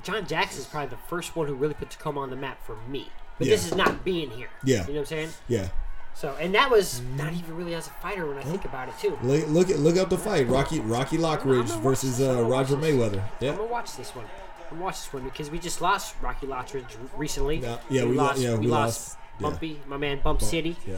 John 0.02 0.26
Jackson 0.26 0.60
is 0.60 0.66
probably 0.66 0.88
the 0.90 1.02
first 1.08 1.36
one 1.36 1.46
who 1.48 1.54
really 1.54 1.74
put 1.74 1.90
Tacoma 1.90 2.20
on 2.20 2.30
the 2.30 2.36
map 2.36 2.64
for 2.64 2.76
me. 2.88 3.08
But 3.38 3.48
this 3.48 3.66
is 3.66 3.74
not 3.74 4.04
being 4.04 4.30
here. 4.30 4.48
Yeah. 4.64 4.86
You 4.86 4.88
know 4.88 4.92
what 4.92 4.98
I'm 5.00 5.06
saying? 5.06 5.28
yeah. 5.48 5.68
So, 6.12 6.36
and 6.40 6.54
that 6.54 6.70
was 6.70 7.00
not 7.16 7.32
even 7.32 7.56
really 7.56 7.74
as 7.74 7.86
a 7.86 7.90
fighter 7.90 8.26
when 8.26 8.36
I 8.36 8.42
think 8.42 8.64
about 8.64 8.88
it 8.88 8.94
too. 9.00 9.16
Look, 9.22 9.48
look 9.48 9.70
at 9.70 9.78
look 9.78 9.96
up 9.96 10.10
the 10.10 10.18
fight, 10.18 10.48
Rocky 10.48 10.80
Rocky 10.80 11.16
Lockridge 11.18 11.80
versus. 11.82 12.20
Uh, 12.20 12.42
Roger 12.44 12.76
Mayweather. 12.76 13.14
Yeah, 13.16 13.20
I'm 13.22 13.44
Yeah. 13.44 13.56
gonna 13.56 13.64
watch 13.66 13.96
this 13.96 14.14
one. 14.14 14.26
I'm 14.26 14.70
gonna 14.76 14.82
watch 14.84 14.96
this 14.96 15.12
one 15.12 15.24
because 15.24 15.50
we 15.50 15.58
just 15.58 15.80
lost 15.80 16.16
Rocky 16.20 16.46
Lockridge 16.46 16.84
recently. 17.16 17.58
Yeah, 17.58 17.78
yeah, 17.88 18.04
we 18.04 18.14
lo- 18.16 18.32
yeah, 18.36 18.56
we 18.56 18.66
lost. 18.66 19.10
Yeah. 19.12 19.19
Bumpy, 19.40 19.80
my 19.86 19.96
man, 19.96 20.20
Bump 20.22 20.40
City. 20.42 20.76
Yeah. 20.86 20.96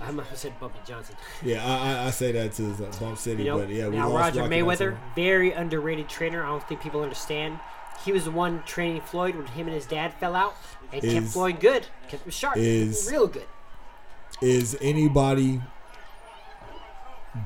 I 0.00 0.10
must 0.10 0.28
have 0.30 0.38
said 0.38 0.58
Bumpy 0.60 0.78
Johnson. 0.86 1.14
Yeah, 1.42 1.64
I, 1.64 2.04
I, 2.04 2.06
I 2.06 2.10
say 2.10 2.32
that 2.32 2.52
too, 2.52 2.74
uh, 2.80 2.98
Bump 2.98 3.16
City, 3.18 3.44
You 3.44 3.50
know, 3.50 3.58
but 3.58 3.68
yeah, 3.68 3.88
we 3.88 3.96
now 3.96 4.08
lost 4.08 4.36
Roger 4.36 4.40
Rocky 4.42 4.54
Mayweather, 4.56 4.96
very 5.14 5.52
underrated 5.52 6.08
trainer. 6.08 6.42
I 6.42 6.48
don't 6.48 6.66
think 6.68 6.80
people 6.80 7.02
understand. 7.02 7.58
He 8.04 8.12
was 8.12 8.24
the 8.24 8.30
one 8.30 8.62
training 8.64 9.02
Floyd 9.02 9.34
when 9.36 9.46
him 9.46 9.66
and 9.66 9.74
his 9.74 9.86
dad 9.86 10.12
fell 10.14 10.34
out, 10.34 10.56
and 10.92 11.00
kept 11.00 11.14
Is- 11.14 11.32
Floyd 11.32 11.60
good, 11.60 11.86
kept 12.08 12.24
him 12.24 12.30
sharp, 12.30 12.56
is- 12.56 13.08
real 13.10 13.26
good. 13.28 13.46
Is 14.42 14.76
anybody 14.80 15.60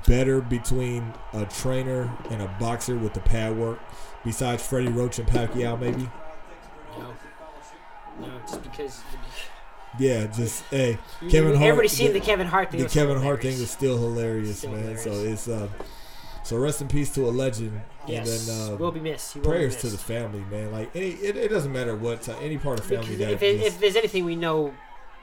better 0.07 0.41
between 0.41 1.13
a 1.33 1.45
trainer 1.47 2.11
and 2.31 2.43
a 2.43 2.49
boxer 2.59 2.97
with 2.97 3.15
the 3.15 3.21
pad 3.21 3.57
work 3.57 3.79
besides 4.25 4.67
Freddie 4.67 4.89
Roach 4.89 5.19
and 5.19 5.29
Pacquiao? 5.29 5.79
Maybe. 5.79 6.09
No, 6.99 7.15
no, 8.21 8.29
just 8.47 8.63
because 8.63 9.01
Yeah, 9.99 10.27
just 10.27 10.65
hey, 10.65 10.99
Kevin 11.31 11.55
Hart. 11.55 11.63
everybody's 11.69 11.93
seen 11.93 12.13
the, 12.13 12.19
the 12.21 12.25
Kevin 12.25 12.47
Hart 12.47 12.71
thing. 12.71 12.83
the 12.83 12.89
Kevin 12.89 13.21
Hart 13.21 13.43
thing 13.43 13.53
is 13.53 13.71
still 13.71 13.97
hilarious, 13.99 14.59
Still 14.59 14.73
man. 14.73 14.97
So 14.99 15.11
it's 15.13 15.49
uh, 15.49 15.69
so 16.43 16.57
rest 16.57 16.81
in 16.81 16.89
peace 16.89 17.13
to 17.15 17.27
a 17.27 17.31
legend, 17.31 17.81
Yes, 18.07 18.49
and 18.49 18.59
then 18.59 18.75
uh, 18.75 18.77
will 18.77 18.93
be 18.93 19.01
missed. 19.01 19.37
Will 19.37 19.43
prayers 19.45 19.75
be 19.77 19.83
to 19.83 19.87
the 19.89 19.99
family, 19.99 20.41
man. 20.51 20.73
Like 20.73 20.95
any, 20.95 21.11
it, 21.11 21.37
it 21.37 21.49
doesn't 21.49 21.73
matter 21.73 21.97
what 21.97 22.23
ti- 22.23 22.33
any 22.41 22.59
part 22.59 22.79
of 22.79 22.87
family 22.87 23.17
Because 23.17 23.19
that 23.19 23.31
if, 23.33 23.43
it, 23.43 23.61
if 23.61 23.81
there's 23.81 23.97
anything 23.97 24.25
we 24.25 24.37
know, 24.37 24.75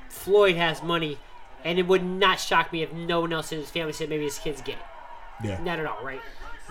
Floyd 0.10 0.56
has 0.56 0.82
money, 0.84 1.18
and 1.64 1.80
it 1.80 1.88
would 1.88 2.04
not 2.04 2.40
shock 2.40 2.72
me 2.74 2.82
if 2.84 2.92
no 2.94 3.22
one 3.22 3.34
else 3.34 3.52
in 3.52 3.60
his 3.60 3.70
family 3.70 3.94
said 3.94 4.10
maybe 4.10 4.24
his 4.24 4.40
kids 4.40 4.62
get 4.62 4.76
it. 4.76 5.46
yeah, 5.48 5.64
Not 5.64 5.80
at 5.80 5.86
all, 5.86 6.04
right? 6.04 6.22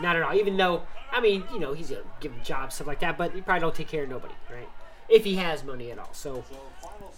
Not 0.01 0.17
at 0.17 0.23
all. 0.23 0.35
Even 0.35 0.57
though, 0.57 0.83
I 1.13 1.21
mean, 1.21 1.45
you 1.53 1.59
know, 1.61 1.73
he's 1.73 1.91
gonna 1.91 2.03
give 2.21 2.33
him 2.33 2.41
jobs, 2.45 2.75
stuff 2.75 2.87
like 2.87 3.01
that, 3.01 3.17
but 3.17 3.33
he 3.33 3.41
probably 3.41 3.61
don't 3.61 3.75
take 3.75 3.89
care 3.89 4.03
of 4.05 4.09
nobody, 4.09 4.35
right? 4.53 4.69
If 5.09 5.25
he 5.25 5.37
has 5.37 5.63
money 5.65 5.91
at 5.91 5.99
all. 5.99 6.13
So, 6.13 6.45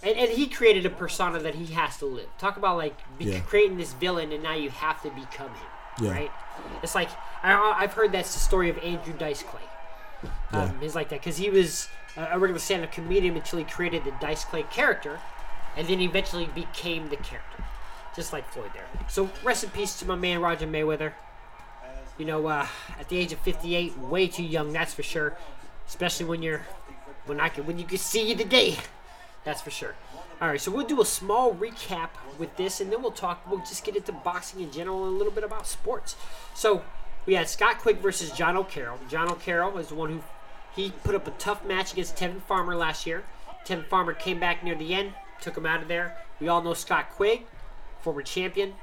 and, 0.03 0.17
and 0.17 0.29
he 0.29 0.47
created 0.47 0.85
a 0.85 0.89
persona 0.89 1.39
that 1.39 1.55
he 1.55 1.73
has 1.73 1.97
to 1.97 2.05
live. 2.05 2.27
Talk 2.37 2.57
about 2.57 2.77
like 2.77 2.95
be, 3.17 3.25
Yeah. 3.25 3.39
creating 3.41 3.77
this 3.77 3.93
villain, 3.93 4.31
and 4.31 4.43
now 4.43 4.53
you 4.55 4.69
have 4.69 5.01
to 5.03 5.09
become 5.09 5.49
him, 5.49 5.67
Yeah. 6.05 6.11
right? 6.11 6.31
It's 6.83 6.95
like 6.95 7.09
I, 7.43 7.53
I've 7.79 7.93
heard 7.93 8.11
that's 8.11 8.33
the 8.33 8.39
story 8.39 8.69
of 8.69 8.77
Andrew 8.79 9.13
Dice 9.13 9.43
Clay. 9.43 9.61
Yeah. 10.51 10.63
Um, 10.63 10.79
he's 10.81 10.95
like 10.95 11.09
that 11.09 11.19
because 11.19 11.37
he 11.37 11.49
was 11.49 11.87
a 12.17 12.29
a 12.31 12.39
regular 12.39 12.59
stand-up 12.59 12.91
comedian 12.91 13.35
until 13.35 13.59
he 13.59 13.65
created 13.65 14.03
the 14.03 14.11
Dice 14.19 14.43
Clay 14.43 14.63
character, 14.63 15.19
and 15.75 15.87
then 15.87 15.99
he 15.99 16.05
eventually 16.05 16.45
became 16.55 17.09
the 17.09 17.17
character, 17.17 17.63
just 18.15 18.33
like 18.33 18.47
Floyd 18.51 18.71
there. 18.73 18.87
So 19.07 19.29
rest 19.43 19.63
in 19.63 19.69
peace 19.69 19.97
to 19.99 20.05
my 20.05 20.15
man 20.15 20.41
Roger 20.41 20.65
Mayweather. 20.67 21.13
You 22.17 22.25
know, 22.25 22.47
uh, 22.47 22.65
at 22.99 23.09
the 23.09 23.17
age 23.19 23.31
of 23.31 23.37
58, 23.39 23.95
way 23.99 24.27
too 24.27 24.41
young, 24.43 24.73
that's 24.73 24.91
for 24.95 25.03
sure. 25.03 25.37
Especially 25.87 26.25
when 26.25 26.41
you're, 26.41 26.65
when 27.27 27.39
I 27.39 27.49
can, 27.49 27.65
when 27.65 27.77
you 27.77 27.85
can 27.85 27.97
see 27.97 28.27
you 28.27 28.35
today, 28.35 28.77
that's 29.43 29.61
for 29.61 29.71
sure. 29.71 29.95
All 30.41 30.47
right, 30.47 30.61
so 30.61 30.71
we'll 30.71 30.85
do 30.85 31.01
a 31.01 31.05
small 31.05 31.53
recap 31.53 32.09
with 32.37 32.55
this, 32.57 32.79
and 32.79 32.91
then 32.91 33.01
we'll 33.01 33.11
talk. 33.11 33.49
We'll 33.49 33.59
just 33.59 33.83
get 33.83 33.95
into 33.95 34.11
boxing 34.11 34.61
in 34.61 34.71
general 34.71 35.05
and 35.05 35.15
a 35.15 35.17
little 35.17 35.33
bit 35.33 35.43
about 35.43 35.67
sports. 35.67 36.15
So 36.53 36.83
we 37.25 37.33
had 37.33 37.49
Scott 37.49 37.79
Quigg 37.79 37.97
versus 37.97 38.31
Jono 38.31 38.67
Carroll. 38.67 38.99
Jono 39.09 39.39
Carroll 39.39 39.77
is 39.77 39.87
the 39.87 39.95
one 39.95 40.09
who 40.11 40.23
he 40.75 40.91
put 41.03 41.15
up 41.15 41.27
a 41.27 41.31
tough 41.31 41.65
match 41.65 41.93
against 41.93 42.15
Tevin 42.15 42.41
Farmer 42.41 42.75
last 42.75 43.07
year. 43.07 43.23
Tevin 43.65 43.85
Farmer 43.87 44.13
came 44.13 44.39
back 44.39 44.63
near 44.63 44.75
the 44.75 44.93
end, 44.93 45.13
took 45.41 45.57
him 45.57 45.65
out 45.65 45.81
of 45.81 45.87
there. 45.87 46.17
We 46.39 46.47
all 46.47 46.61
know 46.61 46.73
Scott 46.73 47.09
Quigg, 47.15 47.45
former 48.01 48.21
champion, 48.21 48.75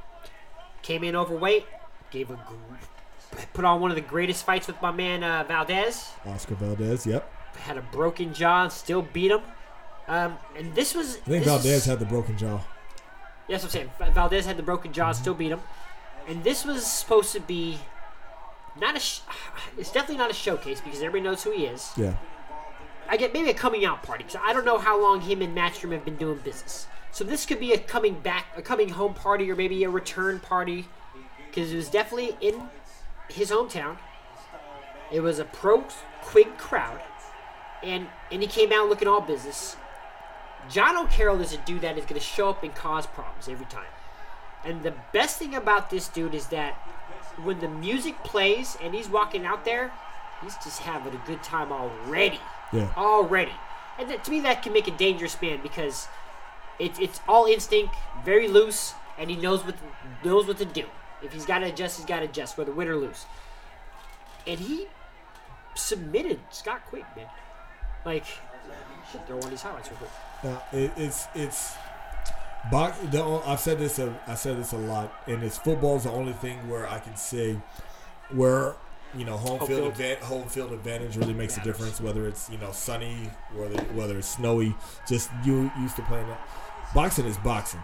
came 0.83 1.05
in 1.05 1.15
overweight, 1.15 1.67
gave 2.11 2.31
a 2.31 2.39
put 3.53 3.65
on 3.65 3.81
one 3.81 3.91
of 3.91 3.95
the 3.97 4.01
greatest 4.01 4.45
fights 4.45 4.67
with 4.67 4.81
my 4.83 4.91
man 4.91 5.23
uh, 5.23 5.45
Valdez. 5.47 6.11
Oscar 6.27 6.55
Valdez. 6.55 7.07
Yep. 7.07 7.31
Had 7.57 7.79
a 7.79 7.83
broken 7.83 8.35
jaw, 8.35 8.65
and 8.65 8.73
still 8.73 9.03
beat 9.03 9.31
him. 9.31 9.41
Um, 10.07 10.37
and 10.57 10.75
this 10.75 10.95
was. 10.95 11.17
I 11.17 11.21
think 11.21 11.45
Valdez 11.45 11.87
had 11.87 11.99
the 11.99 12.05
broken 12.05 12.37
jaw. 12.37 12.61
Yes, 13.49 13.65
I'm 13.65 13.71
saying 13.71 13.91
Valdez 14.13 14.47
had 14.47 14.57
the 14.57 14.63
broken 14.63 14.93
jaw, 14.93 15.13
still 15.13 15.35
beat 15.35 15.53
him, 15.53 15.61
and 16.29 16.45
this 16.45 16.65
was 16.65 16.87
supposed 16.87 17.33
to 17.33 17.41
be 17.41 17.79
not 18.81 18.97
a. 18.97 19.01
Sh- 19.01 19.21
it's 19.79 19.93
definitely 19.93 20.19
not 20.19 20.31
a 20.31 20.35
showcase 20.35 20.81
because 20.81 20.99
everybody 20.99 21.23
knows 21.23 21.43
who 21.43 21.53
he 21.53 21.65
is. 21.65 21.91
Yeah. 21.97 22.15
I 23.09 23.17
get 23.17 23.35
maybe 23.35 23.51
a 23.51 23.55
coming 23.55 23.85
out 23.85 24.03
party 24.03 24.25
because 24.25 24.41
I 24.43 24.53
don't 24.53 24.65
know 24.65 24.79
how 24.79 25.01
long 25.01 25.21
him 25.21 25.43
and 25.43 25.57
Matchroom 25.57 25.93
have 25.93 26.05
been 26.05 26.17
doing 26.17 26.39
business. 26.39 26.87
So 27.13 27.23
this 27.23 27.47
could 27.47 27.61
be 27.61 27.73
a 27.73 27.79
coming 27.79 28.15
back, 28.15 28.47
a 28.57 28.63
coming 28.63 28.89
home 28.89 29.15
party, 29.15 29.51
or 29.51 29.55
maybe 29.55 29.85
a 29.85 29.91
return 29.91 30.41
party, 30.41 30.87
because 31.47 31.73
it 31.73 31.77
was 31.77 31.89
definitely 31.89 32.37
in 32.41 32.63
his 33.29 33.51
hometown. 33.51 33.99
It 35.13 35.21
was 35.21 35.39
a 35.39 35.45
pro 35.45 35.85
Quigg 36.23 36.57
crowd, 36.57 37.01
and 37.83 38.09
and 38.31 38.43
he 38.43 38.49
came 38.49 38.73
out 38.73 38.89
looking 38.89 39.09
all 39.09 39.21
business. 39.21 39.77
Jono 40.71 41.11
Carroll 41.11 41.41
is 41.41 41.53
a 41.53 41.59
dude 41.59 41.83
that 41.83 41.99
is 41.99 42.05
going 42.05 42.19
to 42.19 42.27
show 42.27 42.49
up 42.49 42.63
and 42.63 42.75
cause 42.75 43.07
problems 43.07 43.49
every 43.49 43.67
time. 43.67 43.85
And 44.65 44.83
the 44.83 44.95
best 45.13 45.39
thing 45.39 45.55
about 45.55 45.91
this 45.91 46.09
dude 46.09 46.35
is 46.35 46.47
that 46.47 46.73
when 47.43 47.61
the 47.61 47.69
music 47.69 48.23
plays 48.25 48.77
and 48.83 48.95
he's 48.95 49.09
walking 49.09 49.45
out 49.45 49.65
there, 49.65 49.93
he's 50.43 50.55
just 50.57 50.81
having 50.81 51.13
a 51.15 51.23
good 51.27 51.43
time 51.43 51.71
already. 51.71 52.41
Yeah. 52.73 52.93
Already. 52.97 53.53
And 53.99 54.11
that, 54.11 54.25
to 54.25 54.31
me, 54.31 54.41
that 54.41 54.63
can 54.63 54.73
make 54.73 54.89
a 54.89 54.97
dangerous 54.97 55.41
man 55.41 55.61
because 55.63 56.09
it's 56.79 56.99
it's 56.99 57.21
all 57.29 57.47
instinct, 57.47 57.95
very 58.25 58.49
loose, 58.49 58.95
and 59.19 59.31
he 59.31 59.37
knows 59.37 59.65
what 59.65 59.77
knows 60.25 60.47
what 60.47 60.59
to 60.59 60.65
do. 60.65 60.85
If 61.23 61.33
he's 61.33 61.47
got 61.47 61.61
to 61.61 61.67
adjust, 61.67 61.99
he's 61.99 62.07
got 62.07 62.21
to 62.21 62.25
adjust, 62.25 62.59
whether 62.59 62.73
win 62.73 62.89
or 62.89 62.97
lose. 62.97 63.27
And 64.47 64.59
he 64.59 64.87
submitted 65.75 66.41
Scott 66.51 66.83
Quigg, 66.87 67.05
man. 67.17 67.27
Like, 68.05 68.25
should 69.11 69.27
throw 69.27 69.37
one 69.37 69.45
of 69.45 69.51
these 69.51 69.63
highlights 69.63 69.89
real 69.91 69.99
quick. 69.99 70.11
Now 70.43 70.63
it, 70.73 70.93
it's 70.97 71.27
it's 71.35 71.75
box. 72.71 72.99
The, 73.11 73.23
I've 73.47 73.61
said 73.61 73.79
this. 73.79 73.99
A, 73.99 74.15
I 74.27 74.35
said 74.35 74.59
this 74.59 74.73
a 74.73 74.79
lot, 74.79 75.13
and 75.27 75.43
it's 75.43 75.59
football's 75.59 76.05
the 76.05 76.11
only 76.11 76.33
thing 76.35 76.69
where 76.69 76.89
I 76.89 76.99
can 76.99 77.17
say 77.17 77.57
where 78.31 78.75
you 79.17 79.25
know 79.25 79.37
home, 79.37 79.59
Home 79.61 79.69
field, 79.69 79.97
field. 79.97 80.19
advan- 80.19 80.23
home 80.23 80.49
field 80.49 80.73
advantage 80.73 81.17
really 81.17 81.35
makes 81.35 81.57
a 81.57 81.63
difference. 81.63 82.01
Whether 82.01 82.27
it's 82.27 82.51
you 82.51 82.59
know 82.59 82.73
sunny, 82.73 83.31
whether 83.55 83.81
whether 83.95 84.19
it's 84.19 84.29
snowy, 84.29 84.75
just 85.09 85.31
you 85.45 85.71
used 85.81 85.97
to 85.97 86.03
playing 86.03 86.27
that. 86.29 86.41
Boxing 86.95 87.27
is 87.27 87.37
boxing. 87.39 87.81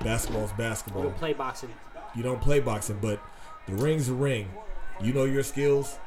Basketball 0.00 0.44
is 0.44 0.52
basketball. 0.52 1.02
don't 1.04 1.16
play 1.16 1.32
boxing. 1.32 1.70
You 2.14 2.22
don't 2.22 2.40
play 2.40 2.60
boxing, 2.60 2.98
but 3.00 3.20
the 3.66 3.74
ring's 3.74 4.08
a 4.08 4.14
ring. 4.14 4.50
You 5.00 5.12
know 5.12 5.24
your 5.24 5.42
skills, 5.42 5.98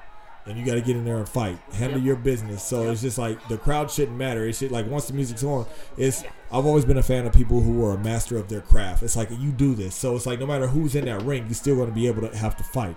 and 0.47 0.57
you 0.57 0.65
got 0.65 0.75
to 0.75 0.81
get 0.81 0.95
in 0.95 1.05
there 1.05 1.17
and 1.17 1.27
fight. 1.27 1.57
Handle 1.73 1.99
Yep. 1.99 2.05
your 2.05 2.15
business. 2.15 2.63
So 2.63 2.89
it's 2.89 3.01
just 3.01 3.17
like 3.17 3.45
the 3.47 3.57
crowd 3.57 3.89
shouldn't 3.91 4.17
matter. 4.17 4.45
It 4.45 4.53
should 4.55 4.71
like 4.71 4.87
once 4.87 5.07
the 5.07 5.13
music's 5.13 5.43
on. 5.43 5.65
It's 5.97 6.23
I've 6.51 6.65
always 6.65 6.85
been 6.85 6.97
a 6.97 7.03
fan 7.03 7.25
of 7.25 7.33
people 7.33 7.61
who 7.61 7.83
are 7.85 7.93
a 7.93 7.97
master 7.97 8.37
of 8.37 8.47
their 8.49 8.61
craft. 8.61 9.03
It's 9.03 9.15
like 9.15 9.29
you 9.31 9.51
do 9.51 9.75
this, 9.75 9.95
so 9.95 10.15
it's 10.15 10.25
like 10.25 10.39
no 10.39 10.45
matter 10.45 10.67
who's 10.67 10.95
in 10.95 11.05
that 11.05 11.21
ring, 11.23 11.45
you're 11.45 11.53
still 11.53 11.75
going 11.75 11.89
to 11.89 11.95
be 11.95 12.07
able 12.07 12.27
to 12.27 12.35
have 12.37 12.55
to 12.57 12.63
fight. 12.63 12.95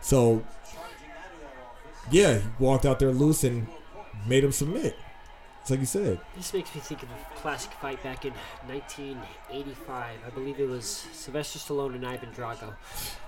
So 0.00 0.44
yeah, 2.10 2.38
he 2.38 2.48
walked 2.58 2.86
out 2.86 2.98
there 2.98 3.12
loose 3.12 3.44
and 3.44 3.66
made 4.26 4.42
him 4.44 4.52
submit. 4.52 4.96
It's 5.60 5.70
like 5.70 5.80
you 5.80 5.86
said. 5.86 6.18
This 6.34 6.54
makes 6.54 6.74
me 6.74 6.80
think 6.80 7.02
of 7.02 7.10
a 7.10 7.40
classic 7.40 7.70
fight 7.72 8.02
back 8.02 8.24
in 8.24 8.32
1985. 8.66 10.16
I 10.26 10.30
believe 10.30 10.58
it 10.60 10.68
was 10.68 10.86
Sylvester 11.12 11.58
Stallone 11.58 11.94
and 11.94 12.06
Ivan 12.06 12.30
Drago. 12.30 12.74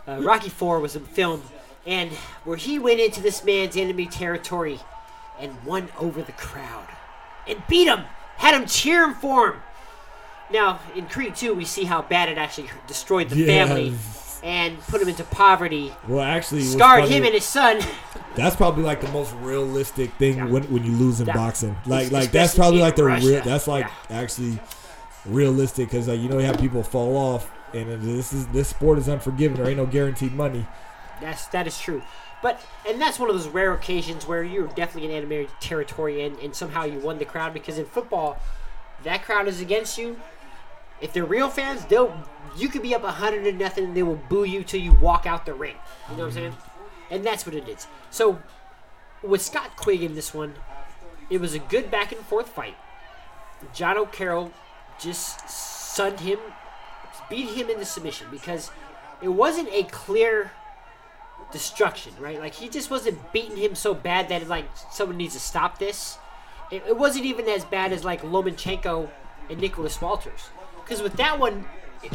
Uh, 0.08 0.20
Rocky 0.22 0.48
Four 0.48 0.80
was 0.80 0.96
a 0.96 1.00
film, 1.00 1.42
and 1.86 2.10
where 2.44 2.56
he 2.56 2.78
went 2.78 3.00
into 3.00 3.20
this 3.22 3.42
man's 3.44 3.76
enemy 3.76 4.06
territory 4.06 4.80
and 5.38 5.52
won 5.64 5.88
over 5.98 6.22
the 6.22 6.32
crowd 6.32 6.86
and 7.48 7.62
beat 7.68 7.86
him, 7.88 8.00
had 8.36 8.54
him 8.54 8.66
cheering 8.66 9.14
for 9.14 9.52
him. 9.52 9.60
Now 10.50 10.80
in 10.94 11.06
Creed 11.06 11.36
2, 11.36 11.54
we 11.54 11.64
see 11.64 11.84
how 11.84 12.02
bad 12.02 12.28
it 12.28 12.36
actually 12.38 12.68
destroyed 12.86 13.28
the 13.30 13.36
Yeah. 13.36 13.46
family 13.66 13.94
and 14.42 14.78
put 14.80 15.00
him 15.02 15.08
into 15.08 15.22
poverty, 15.24 15.92
Well, 16.08 16.22
actually, 16.22 16.62
scarred 16.62 17.04
funny- 17.04 17.16
him 17.16 17.24
and 17.24 17.34
his 17.34 17.44
son. 17.44 17.80
That's 18.34 18.56
probably 18.56 18.84
like 18.84 19.00
the 19.00 19.08
most 19.08 19.32
realistic 19.40 20.12
thing 20.14 20.38
Yeah. 20.38 20.44
when, 20.46 20.62
when 20.64 20.84
you 20.84 20.92
lose 20.92 21.20
in 21.20 21.26
Yeah. 21.26 21.34
boxing. 21.34 21.76
Like 21.86 22.10
like 22.10 22.30
that's 22.30 22.54
probably 22.54 22.80
like 22.80 22.96
the 22.96 23.04
Russia. 23.04 23.26
real. 23.26 23.42
That's 23.42 23.66
like 23.68 23.86
Yeah. 24.10 24.18
actually 24.18 24.58
realistic 25.26 25.90
because 25.90 26.08
like 26.08 26.20
you 26.20 26.28
know 26.28 26.38
you 26.38 26.46
have 26.46 26.58
people 26.58 26.82
fall 26.82 27.16
off 27.16 27.50
and 27.74 28.00
this 28.02 28.32
is 28.32 28.46
this 28.48 28.68
sport 28.68 28.98
is 28.98 29.08
unforgiving. 29.08 29.56
There 29.58 29.68
ain't 29.68 29.76
no 29.78 29.86
guaranteed 29.86 30.34
money. 30.34 30.66
That's 31.20 31.46
that 31.48 31.66
is 31.66 31.78
true, 31.78 32.02
but 32.42 32.60
and 32.88 33.00
that's 33.00 33.18
one 33.18 33.28
of 33.28 33.36
those 33.36 33.48
rare 33.48 33.72
occasions 33.72 34.26
where 34.26 34.42
you're 34.42 34.68
definitely 34.68 35.10
in 35.10 35.16
enemy 35.16 35.48
territory 35.60 36.22
and, 36.22 36.38
and 36.38 36.54
somehow 36.54 36.84
you 36.84 36.98
won 36.98 37.18
the 37.18 37.24
crowd 37.24 37.52
because 37.52 37.78
in 37.78 37.84
football, 37.84 38.38
that 39.04 39.22
crowd 39.24 39.48
is 39.48 39.60
against 39.60 39.98
you. 39.98 40.18
If 41.00 41.12
they're 41.12 41.24
real 41.24 41.48
fans, 41.48 41.84
they'll 41.86 42.14
you 42.56 42.68
could 42.68 42.82
be 42.82 42.94
up 42.94 43.02
hundred 43.02 43.44
to 43.44 43.52
nothing 43.52 43.84
and 43.84 43.96
they 43.96 44.02
will 44.02 44.20
boo 44.28 44.44
you 44.44 44.62
till 44.62 44.80
you 44.80 44.92
walk 44.92 45.26
out 45.26 45.46
the 45.46 45.54
ring. 45.54 45.76
You 46.10 46.16
know 46.16 46.24
what 46.24 46.28
I'm 46.28 46.34
saying? 46.34 46.56
And 47.10 47.24
that's 47.24 47.44
what 47.46 47.54
it 47.54 47.68
is. 47.68 47.86
So 48.10 48.38
with 49.22 49.42
Scott 49.42 49.76
Quigg 49.76 50.02
in 50.02 50.14
this 50.14 50.32
one, 50.32 50.54
it 51.28 51.40
was 51.40 51.54
a 51.54 51.58
good 51.58 51.90
back 51.90 52.12
and 52.12 52.20
forth 52.22 52.48
fight. 52.48 52.76
Jono 53.74 54.10
Carroll 54.10 54.52
just 54.98 55.48
sunned 55.48 56.20
him, 56.20 56.38
beat 57.28 57.50
him 57.50 57.70
into 57.70 57.84
submission 57.84 58.28
because 58.30 58.70
it 59.22 59.28
wasn't 59.28 59.68
a 59.72 59.84
clear 59.84 60.50
destruction, 61.52 62.12
right? 62.20 62.38
Like 62.38 62.54
he 62.54 62.68
just 62.68 62.90
wasn't 62.90 63.32
beating 63.32 63.56
him 63.56 63.74
so 63.74 63.94
bad 63.94 64.28
that 64.28 64.46
like 64.48 64.66
someone 64.90 65.16
needs 65.16 65.34
to 65.34 65.40
stop 65.40 65.78
this. 65.78 66.18
It, 66.70 66.82
it 66.86 66.96
wasn't 66.96 67.24
even 67.26 67.48
as 67.48 67.64
bad 67.64 67.92
as 67.92 68.04
like 68.04 68.22
Lomachenko 68.22 69.10
and 69.48 69.60
Nicholas 69.60 70.00
Walters, 70.00 70.50
because 70.76 71.02
with 71.02 71.14
that 71.14 71.38
one, 71.38 71.64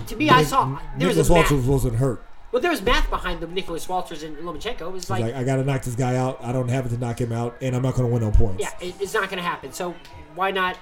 to 0.08 0.16
me, 0.16 0.30
I 0.30 0.44
saw 0.44 0.80
there 0.98 1.08
was 1.08 1.18
Nicholas 1.18 1.30
a 1.30 1.34
math. 1.34 1.52
Walters 1.52 1.68
wasn't 1.68 1.96
hurt. 1.96 2.24
Well, 2.52 2.62
there 2.62 2.72
was 2.72 2.82
math 2.82 3.10
behind 3.10 3.42
them, 3.42 3.54
Nicholas 3.54 3.90
Walters 3.90 4.24
and 4.24 4.38
Lomachenko. 4.38 4.82
It 4.82 4.92
was 4.94 5.10
like, 5.10 5.22
like 5.22 5.36
I 5.36 5.44
got 5.44 5.58
to 5.58 5.64
knock 5.66 5.84
this 5.84 5.96
guy 5.96 6.16
out. 6.16 6.42
I 6.42 6.54
don't 6.54 6.70
have 6.70 6.86
it 6.86 6.90
to 6.90 6.98
knock 6.98 7.20
him 7.20 7.34
out, 7.34 7.58
and 7.62 7.76
I'm 7.76 7.82
not 7.82 7.96
going 7.96 8.08
to 8.08 8.14
win 8.14 8.24
on 8.24 8.32
points. 8.32 8.62
yeah, 8.62 8.72
it, 8.80 8.96
it's 9.02 9.14
not 9.14 9.30
going 9.30 9.38
to 9.38 9.44
happen. 9.44 9.74
So 9.74 9.94
why 10.36 10.52
not? 10.52 10.78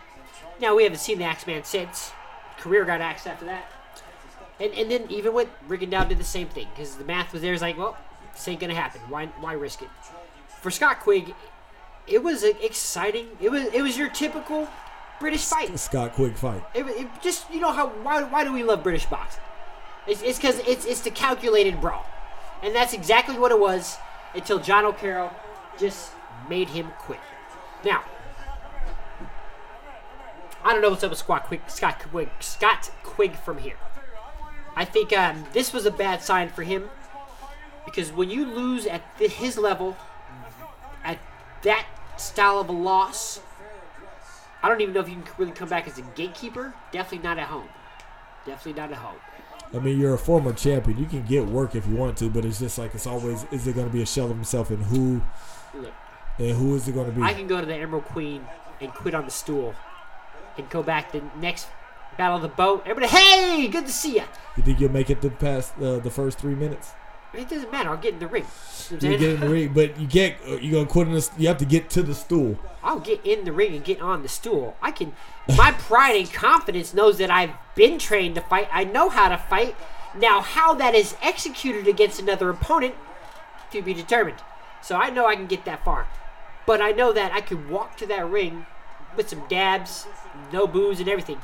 Now 0.61 0.75
we 0.75 0.83
haven't 0.83 0.99
seen 0.99 1.17
the 1.17 1.23
Axeman 1.23 1.63
since. 1.63 2.11
Career 2.59 2.85
got 2.85 3.01
axed 3.01 3.25
after 3.25 3.45
that. 3.45 3.71
And, 4.59 4.71
and 4.73 4.91
then 4.91 5.07
even 5.09 5.33
with 5.33 5.49
Rigondeaux 5.67 6.07
did 6.07 6.19
the 6.19 6.23
same 6.23 6.47
thing 6.47 6.67
because 6.75 6.95
the 6.95 7.05
math 7.05 7.33
was 7.33 7.41
there. 7.41 7.53
It's 7.53 7.61
like, 7.61 7.77
well, 7.77 7.97
this 8.33 8.47
ain't 8.47 8.59
gonna 8.59 8.73
happen. 8.73 9.01
Why 9.09 9.27
why 9.39 9.53
risk 9.53 9.81
it? 9.81 9.89
For 10.61 10.71
Scott 10.71 10.99
Quigg, 11.01 11.33
it 12.07 12.23
was 12.23 12.43
exciting. 12.43 13.29
It 13.39 13.49
was 13.49 13.65
it 13.65 13.81
was 13.81 13.97
your 13.97 14.09
typical 14.09 14.67
British 15.19 15.45
fight. 15.45 15.77
Scott 15.79 16.13
Quigg 16.13 16.35
fight. 16.35 16.63
It, 16.73 16.85
it 16.87 17.07
just 17.21 17.49
you 17.51 17.59
know 17.59 17.71
how 17.71 17.87
why 17.87 18.23
why 18.23 18.43
do 18.43 18.51
we 18.51 18.63
love 18.63 18.83
British 18.83 19.05
boxing? 19.05 19.43
It's 20.07 20.21
it's 20.21 20.37
because 20.37 20.59
it's 20.67 20.85
it's 20.85 21.01
the 21.01 21.11
calculated 21.11 21.79
brawl, 21.79 22.05
and 22.61 22.75
that's 22.75 22.93
exactly 22.93 23.37
what 23.37 23.51
it 23.51 23.59
was 23.59 23.97
until 24.33 24.59
Jono 24.59 24.97
Carroll 24.97 25.31
just 25.77 26.11
made 26.49 26.69
him 26.69 26.91
quit. 26.99 27.19
Now. 27.85 28.03
I 30.65 30.71
don't 30.71 30.81
know 30.81 30.91
what's 30.91 31.03
up 31.03 31.09
with 31.09 31.19
Scott 31.19 31.47
Quigg, 31.47 31.61
Scott 31.67 31.99
Quigg, 31.99 32.29
Scott 32.39 32.89
Quigg 33.03 33.35
from 33.35 33.57
here. 33.57 33.75
I 34.77 34.85
think 34.85 35.11
um, 35.11 35.43
this 35.51 35.73
was 35.73 35.85
a 35.85 35.91
bad 35.91 36.21
sign 36.21 36.47
for 36.47 36.63
him 36.63 36.89
because 37.85 38.11
when 38.11 38.29
you 38.29 38.45
lose 38.45 38.85
at 38.85 39.17
th- 39.17 39.31
his 39.31 39.57
level, 39.57 39.97
at 41.03 41.19
that 41.63 41.85
style 42.17 42.59
of 42.59 42.69
a 42.69 42.73
loss, 42.73 43.39
I 44.61 44.69
don't 44.69 44.81
even 44.81 44.93
know 44.93 45.01
if 45.01 45.09
you 45.09 45.15
can 45.15 45.25
really 45.37 45.51
come 45.51 45.69
back 45.69 45.87
as 45.87 45.97
a 45.97 46.01
gatekeeper. 46.01 46.73
Definitely 46.91 47.27
not 47.27 47.37
at 47.37 47.47
home. 47.47 47.67
Definitely 48.45 48.81
not 48.81 48.91
at 48.91 48.97
home. 48.97 49.17
I 49.73 49.79
mean, 49.79 49.99
you're 49.99 50.13
a 50.13 50.19
former 50.19 50.53
champion. 50.53 50.99
You 50.99 51.05
can 51.05 51.23
get 51.23 51.45
work 51.45 51.75
if 51.75 51.87
you 51.87 51.95
want 51.95 52.17
to, 52.19 52.29
but 52.29 52.45
it's 52.45 52.59
just 52.59 52.77
like 52.77 52.93
it's 52.93 53.07
always 53.07 53.45
is 53.51 53.65
it 53.65 53.73
going 53.73 53.87
to 53.87 53.93
be 53.93 54.01
a 54.01 54.05
shell 54.05 54.25
of 54.25 54.35
himself 54.35 54.69
and 54.69 54.83
who 54.83 55.21
Look, 55.73 55.91
And 56.37 56.51
who 56.51 56.75
is 56.75 56.87
it 56.87 56.93
going 56.93 57.07
to 57.07 57.11
be? 57.11 57.23
I 57.23 57.33
can 57.33 57.47
go 57.47 57.59
to 57.59 57.65
the 57.65 57.75
Emerald 57.75 58.05
Queen 58.05 58.45
and 58.79 58.93
quit 58.93 59.15
on 59.15 59.25
the 59.25 59.31
stool, 59.31 59.73
and 60.57 60.69
go 60.69 60.83
back 60.83 61.11
the 61.11 61.21
next 61.39 61.67
battle 62.17 62.35
of 62.35 62.41
the 62.41 62.47
boat. 62.49 62.83
Everybody, 62.85 63.07
hey, 63.07 63.67
good 63.67 63.85
to 63.85 63.91
see 63.91 64.15
you. 64.15 64.23
you 64.57 64.63
think 64.63 64.79
you'll 64.79 64.91
make 64.91 65.09
it 65.09 65.21
the 65.21 65.29
past 65.29 65.73
uh, 65.81 65.99
the 65.99 66.11
first 66.11 66.37
three 66.37 66.55
minutes? 66.55 66.91
It 67.33 67.49
doesn't 67.49 67.71
matter. 67.71 67.89
I'll 67.89 67.97
get 67.97 68.13
in 68.13 68.19
the 68.19 68.27
ring. 68.27 68.45
You 68.91 68.97
know 68.99 69.09
You 69.09 69.17
get 69.17 69.29
in 69.31 69.39
the 69.39 69.49
ring, 69.49 69.71
but 69.73 69.99
you 69.99 70.07
can't. 70.07 70.35
uh, 70.47 70.55
You 70.57 70.71
gonna 70.73 70.85
quit 70.85 71.07
in 71.07 71.13
this? 71.13 71.31
You 71.37 71.47
have 71.47 71.57
to 71.57 71.65
get 71.65 71.89
to 71.91 72.03
the 72.03 72.13
stool. 72.13 72.59
I'll 72.83 72.99
get 72.99 73.25
in 73.25 73.43
the 73.45 73.51
ring 73.51 73.73
and 73.75 73.83
get 73.83 74.01
on 74.01 74.21
the 74.21 74.29
stool. 74.29 74.75
I 74.81 74.91
can. 74.91 75.13
My 75.57 75.71
pride 75.77 76.15
and 76.15 76.31
confidence 76.31 76.93
knows 76.93 77.17
that 77.17 77.31
I've 77.31 77.51
been 77.75 77.97
trained 77.97 78.35
to 78.35 78.41
fight. 78.41 78.67
I 78.71 78.83
know 78.83 79.09
how 79.09 79.29
to 79.29 79.37
fight. 79.37 79.75
Now, 80.15 80.41
how 80.41 80.75
that 80.75 80.93
is 80.93 81.15
executed 81.23 81.87
against 81.87 82.19
another 82.19 82.49
opponent 82.51 82.93
to 83.71 83.81
be 83.81 83.95
determined. 83.95 84.37
So 84.83 84.95
I 84.95 85.09
know 85.09 85.25
I 85.25 85.35
can 85.35 85.47
get 85.47 85.65
that 85.65 85.83
far, 85.83 86.07
but 86.67 86.81
I 86.81 86.91
know 86.91 87.11
that 87.13 87.31
I 87.31 87.41
can 87.41 87.67
walk 87.69 87.97
to 87.97 88.05
that 88.07 88.29
ring 88.29 88.67
with 89.15 89.29
some 89.29 89.41
dabs, 89.47 90.05
no 90.51 90.67
booze, 90.67 90.99
and 90.99 91.09
everything. 91.09 91.39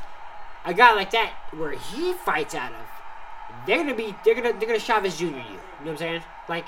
A 0.66 0.74
guy 0.74 0.94
like 0.94 1.10
that, 1.12 1.34
where 1.52 1.72
he 1.72 2.14
fights 2.14 2.54
out 2.54 2.74
of, 2.74 3.66
they're 3.66 3.78
gonna 3.78 3.96
be, 3.96 4.14
they're 4.24 4.36
gonna, 4.36 4.52
they're 4.54 4.68
gonna 4.68 4.78
Chavez 4.80 5.18
Jr. 5.18 5.26
you. 5.26 5.60
You 5.80 5.86
know 5.86 5.92
what 5.92 5.92
I'm 5.92 5.98
saying? 5.98 6.24
Like, 6.48 6.66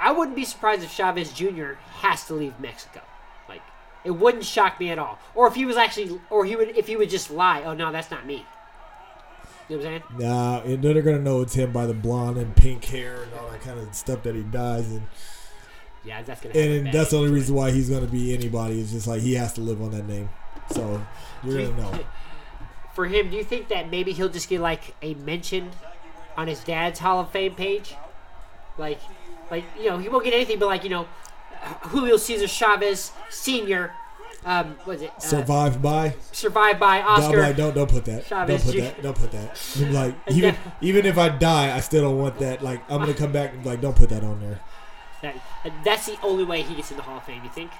I 0.00 0.12
wouldn't 0.12 0.36
be 0.36 0.44
surprised 0.44 0.82
if 0.82 0.92
Chavez 0.92 1.32
Jr. 1.32 1.72
has 2.00 2.24
to 2.26 2.34
leave 2.34 2.58
Mexico. 2.60 3.00
Like, 3.48 3.62
it 4.04 4.10
wouldn't 4.10 4.44
shock 4.44 4.78
me 4.80 4.90
at 4.90 4.98
all. 4.98 5.18
Or 5.34 5.46
if 5.46 5.54
he 5.54 5.64
was 5.64 5.76
actually, 5.76 6.20
or 6.30 6.44
he 6.44 6.56
would, 6.56 6.76
if 6.76 6.86
he 6.86 6.96
would 6.96 7.08
just 7.10 7.30
lie. 7.30 7.62
Oh 7.64 7.74
no, 7.74 7.90
that's 7.92 8.10
not 8.10 8.26
me. 8.26 8.44
You 9.68 9.78
know 9.78 9.84
what 9.84 9.92
I'm 9.94 10.02
saying? 10.18 10.28
Nah, 10.28 10.60
and 10.62 10.82
then 10.82 10.94
they're 10.94 11.02
gonna 11.02 11.20
know 11.20 11.40
it's 11.40 11.54
him 11.54 11.72
by 11.72 11.86
the 11.86 11.94
blonde 11.94 12.36
and 12.36 12.54
pink 12.54 12.84
hair 12.84 13.22
and 13.22 13.32
all 13.34 13.48
that 13.50 13.60
kind 13.62 13.78
of 13.78 13.94
stuff 13.94 14.22
that 14.24 14.34
he 14.34 14.42
does, 14.42 14.90
and 14.90 15.06
Yeah, 16.04 16.20
that's 16.22 16.40
gonna. 16.40 16.54
and 16.58 16.92
that's 16.92 17.10
the 17.10 17.16
only 17.18 17.30
reason 17.30 17.54
why 17.54 17.70
he's 17.70 17.88
gonna 17.88 18.06
be 18.06 18.34
anybody. 18.34 18.80
is 18.80 18.90
just 18.92 19.06
like 19.06 19.22
he 19.22 19.34
has 19.34 19.52
to 19.54 19.60
live 19.60 19.80
on 19.80 19.92
that 19.92 20.06
name. 20.06 20.28
So 20.72 21.00
you're 21.44 21.68
gonna 21.70 21.80
know. 21.80 22.00
For 22.94 23.06
him, 23.06 23.30
do 23.30 23.36
you 23.36 23.44
think 23.44 23.68
that 23.68 23.88
maybe 23.90 24.12
he'll 24.12 24.28
just 24.28 24.48
get 24.50 24.60
like 24.60 24.94
a 25.00 25.14
mention 25.14 25.70
on 26.36 26.48
his 26.48 26.62
dad's 26.62 26.98
Hall 26.98 27.20
of 27.20 27.30
Fame 27.30 27.54
page? 27.54 27.94
Like, 28.78 29.00
like 29.50 29.64
you 29.78 29.90
know, 29.90 29.98
he 29.98 30.08
won't 30.08 30.24
get 30.24 30.34
anything 30.34 30.58
but 30.58 30.66
like 30.66 30.84
you 30.84 30.90
know, 30.90 31.06
Julio 31.82 32.16
Cesar 32.16 32.48
Chavez 32.48 33.12
Senior. 33.30 33.92
Um, 34.44 34.74
what 34.84 34.96
is 34.96 35.02
it? 35.02 35.12
Uh, 35.16 35.20
Survived 35.20 35.80
by. 35.80 36.16
survived 36.32 36.80
by 36.80 37.00
No, 37.00 37.06
Oscar. 37.08 37.40
like, 37.42 37.56
don't 37.56 37.74
don't 37.74 37.88
put 37.90 38.04
that. 38.06 38.26
Chavez 38.26 38.64
don't 38.64 38.72
put 38.72 38.74
Jr. 38.74 38.80
that. 38.86 39.02
Don't 39.02 39.16
put 39.16 39.30
that. 39.32 39.76
I'm 39.80 39.92
like 39.92 40.14
even 40.30 40.56
even 40.80 41.06
if 41.06 41.16
I 41.16 41.28
die, 41.28 41.76
I 41.76 41.80
still 41.80 42.02
don't 42.02 42.18
want 42.18 42.38
that. 42.40 42.60
Like 42.62 42.80
I'm 42.90 42.98
gonna 43.00 43.14
come 43.14 43.30
back 43.30 43.52
and 43.52 43.64
like, 43.64 43.80
don't 43.80 43.94
put 43.96 44.08
that 44.08 44.24
on 44.24 44.40
there. 44.40 44.60
That, 45.22 45.36
that's 45.84 46.06
the 46.06 46.18
only 46.24 46.42
way 46.42 46.62
he 46.62 46.74
gets 46.74 46.90
in 46.90 46.96
the 46.96 47.04
Hall 47.04 47.18
of 47.18 47.22
Fame. 47.24 47.44
You 47.44 47.50
think? 47.50 47.70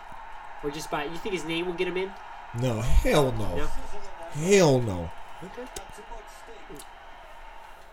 Or 0.62 0.70
just 0.70 0.88
by 0.88 1.04
you 1.06 1.16
think 1.16 1.34
his 1.34 1.44
name 1.44 1.66
will 1.66 1.72
get 1.74 1.88
him 1.88 1.96
in? 1.96 2.12
No, 2.60 2.80
hell 2.80 3.32
no, 3.32 3.56
No. 3.56 3.66
hell 4.34 4.80
no. 4.80 5.10
Okay. 5.42 5.68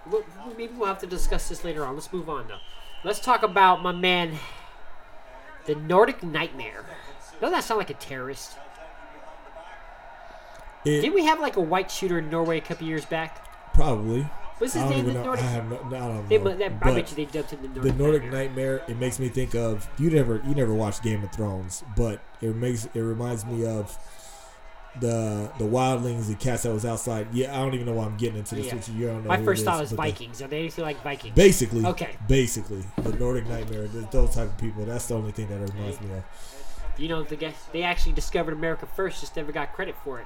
Well, 0.10 0.24
maybe 0.58 0.74
we'll 0.74 0.88
have 0.88 1.00
to 1.00 1.08
discuss 1.08 1.50
this 1.50 1.63
later 1.63 1.86
on. 1.86 1.96
Let's 1.96 2.12
move 2.13 2.29
on 2.29 2.48
though. 2.48 2.60
Let's 3.03 3.20
talk 3.20 3.44
about 3.44 3.82
my 3.82 3.91
man, 3.91 4.38
the 5.65 5.75
Nordic 5.75 6.22
Nightmare. 6.22 6.86
Doesn't 7.39 7.53
that 7.53 7.63
sound 7.63 7.77
like 7.77 7.89
a 7.89 7.94
terrorist? 7.94 8.58
It, 10.86 11.01
Didn't 11.01 11.13
we 11.13 11.25
have 11.25 11.39
like 11.39 11.56
a 11.56 11.62
white 11.62 11.91
shooter 11.91 12.20
in 12.20 12.29
Norway 12.29 12.58
a 12.58 12.62
couple 12.62 12.88
years 12.88 13.06
back? 13.06 13.46
probably. 13.74 14.27
What's 14.58 14.74
his 14.74 14.84
name? 14.89 15.06
The 15.06 15.13
know. 15.13 15.32
I 15.32 15.38
have 15.38 15.70
no, 15.70 15.77
I 15.77 15.89
don't 15.89 16.29
know. 16.29 16.56
that, 16.56 16.74
I 16.82 16.94
bet 16.94 17.10
you 17.10 17.15
they 17.15 17.32
dubbed 17.32 17.51
him 17.51 17.62
the 17.62 17.68
the 17.79 17.94
Nordic, 17.94 17.98
Nordic 17.98 18.24
Nightmare. 18.24 18.44
Nightmare. 18.44 18.82
It 18.89 18.98
makes 18.98 19.18
me 19.18 19.29
think 19.29 19.56
of 19.56 19.88
you 19.98 20.10
never 20.10 20.41
you 20.46 20.53
never 20.53 20.74
watched 20.74 21.01
Game 21.01 21.24
of 21.24 21.32
Thrones, 21.32 21.82
but 21.96 22.20
it 22.41 22.53
makes 22.58 22.86
it 22.94 23.00
reminds 23.00 23.46
me 23.46 23.65
of 23.65 23.98
the 25.00 25.51
the 25.58 25.63
wildlings, 25.65 26.27
the 26.27 26.36
cats 26.36 26.63
that 26.63 26.74
was 26.74 26.86
outside. 26.86 27.27
Yeah, 27.31 27.53
I 27.55 27.63
don't 27.63 27.74
even 27.74 27.86
know 27.86 27.93
why 27.93 28.05
I'm 28.05 28.17
getting 28.17 28.38
into 28.39 28.55
this. 28.55 28.67
Yeah. 28.67 28.75
with 28.75 28.89
you. 28.89 28.96
You 28.96 29.08
don't 29.08 29.24
know 29.24 29.27
My 29.29 29.43
first 29.43 29.63
thought 29.65 29.79
was 29.79 29.91
Vikings. 29.91 30.41
Are 30.41 30.48
they 30.48 30.60
anything 30.60 30.84
like 30.84 31.01
Vikings? 31.03 31.36
Basically, 31.36 31.86
Okay. 31.86 32.10
Basically, 32.27 32.84
the 32.98 33.13
Nordic 33.13 33.48
Nightmare. 33.48 33.88
th- 33.88 34.10
Those 34.12 34.34
type 34.36 34.48
of 34.48 34.58
people. 34.58 34.86
That's 34.86 35.05
the 35.08 35.15
only 35.15 35.31
thing 35.31 35.48
that 35.50 35.60
reminds 35.60 36.01
me 36.01 36.12
of. 36.13 36.24
You 36.98 37.08
know, 37.08 37.24
the 37.24 37.36
guy, 37.38 37.53
they 37.72 37.84
actually 37.84 38.12
discovered 38.13 38.53
America 38.53 38.86
first, 38.96 39.22
just 39.22 39.36
never 39.36 39.51
got 39.51 39.73
credit 39.73 39.95
for 40.04 40.19
it. 40.19 40.25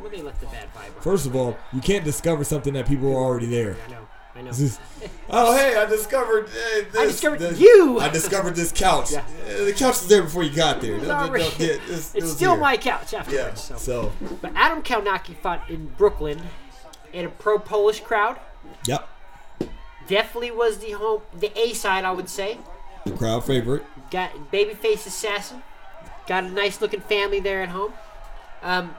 Well, 0.00 0.10
they 0.10 0.22
left 0.22 0.40
the 0.40 0.46
bad 0.46 0.68
vibe. 0.74 1.02
First 1.02 1.26
of 1.26 1.34
all, 1.34 1.56
you 1.72 1.80
can't 1.80 2.04
discover 2.04 2.44
something 2.44 2.72
that 2.74 2.86
people 2.86 3.10
were 3.10 3.18
already 3.20 3.46
there. 3.46 3.76
I 3.86 3.90
know, 3.90 4.06
I 4.36 4.42
know. 4.42 4.50
This 4.50 4.60
is, 4.60 4.78
oh 5.30 5.56
hey, 5.56 5.76
I 5.76 5.86
discovered 5.86 6.46
uh, 6.46 6.50
this. 6.90 6.96
I 6.96 7.04
discovered 7.06 7.38
this- 7.40 7.60
you! 7.60 7.98
I 8.00 8.08
discovered 8.08 8.56
this 8.56 8.72
couch. 8.72 9.12
Yeah. 9.12 9.20
Uh, 9.46 9.64
the 9.64 9.72
couch 9.72 10.00
was 10.00 10.08
there 10.08 10.22
before 10.22 10.42
you 10.42 10.54
got 10.54 10.80
there. 10.80 10.96
It's, 10.96 11.06
Don't- 11.06 11.18
don't- 11.20 11.28
already- 11.30 11.44
don't- 11.44 11.60
it- 11.60 11.70
it's- 11.84 12.14
it 12.14 12.24
it's 12.24 12.32
still 12.32 12.52
here. 12.52 12.60
my 12.60 12.76
couch 12.76 13.14
afterwards. 13.14 13.68
Yeah. 13.70 13.76
So. 13.76 13.78
So, 13.78 14.12
But 14.42 14.52
Adam 14.56 14.82
Kownacki 14.82 15.36
fought 15.36 15.68
in 15.70 15.86
Brooklyn 15.96 16.40
in 17.12 17.24
a 17.26 17.28
pro 17.28 17.58
Polish 17.60 18.00
crowd. 18.00 18.38
yep, 18.86 19.08
Definitely 20.08 20.50
was 20.50 20.78
the 20.78 20.90
home, 20.92 21.22
the 21.38 21.50
A 21.58 21.72
side, 21.72 22.04
I 22.04 22.10
would 22.10 22.28
say. 22.28 22.58
the 23.04 23.12
crowd 23.12 23.44
favorite. 23.44 23.84
Got 24.10 24.50
babyface 24.52 25.06
assassin. 25.06 25.62
Got 26.26 26.44
a 26.44 26.50
nice 26.50 26.80
looking 26.80 27.00
family 27.00 27.38
there 27.40 27.62
at 27.62 27.68
home. 27.70 27.92
Um, 28.62 28.94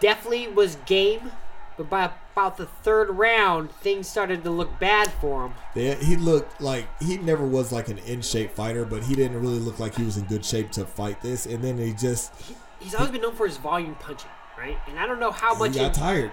definitely 0.00 0.48
was 0.48 0.76
game, 0.86 1.32
but 1.76 1.88
by 1.88 2.10
about 2.32 2.56
the 2.56 2.66
third 2.66 3.10
round, 3.10 3.70
things 3.70 4.08
started 4.08 4.44
to 4.44 4.50
look 4.50 4.78
bad 4.78 5.12
for 5.20 5.46
him. 5.46 5.54
They, 5.74 5.94
he 5.96 6.16
looked 6.16 6.60
like 6.60 6.86
he 7.02 7.18
never 7.18 7.44
was 7.46 7.72
like 7.72 7.88
an 7.88 7.98
in 7.98 8.22
shape 8.22 8.52
fighter, 8.52 8.84
but 8.84 9.02
he 9.04 9.14
didn't 9.14 9.40
really 9.40 9.58
look 9.58 9.78
like 9.78 9.96
he 9.96 10.04
was 10.04 10.16
in 10.16 10.24
good 10.24 10.44
shape 10.44 10.70
to 10.72 10.84
fight 10.86 11.20
this. 11.20 11.46
And 11.46 11.62
then 11.62 11.78
he 11.78 11.92
just 11.92 12.32
He's 12.78 12.94
always 12.94 13.10
been 13.10 13.20
known 13.22 13.34
for 13.34 13.46
his 13.46 13.56
volume 13.58 13.94
punching, 13.96 14.30
right? 14.58 14.78
And 14.88 14.98
I 14.98 15.06
don't 15.06 15.20
know 15.20 15.30
how 15.32 15.54
much. 15.54 15.72
he 15.74 15.78
got 15.80 15.96
it- 15.96 15.98
tired. 15.98 16.32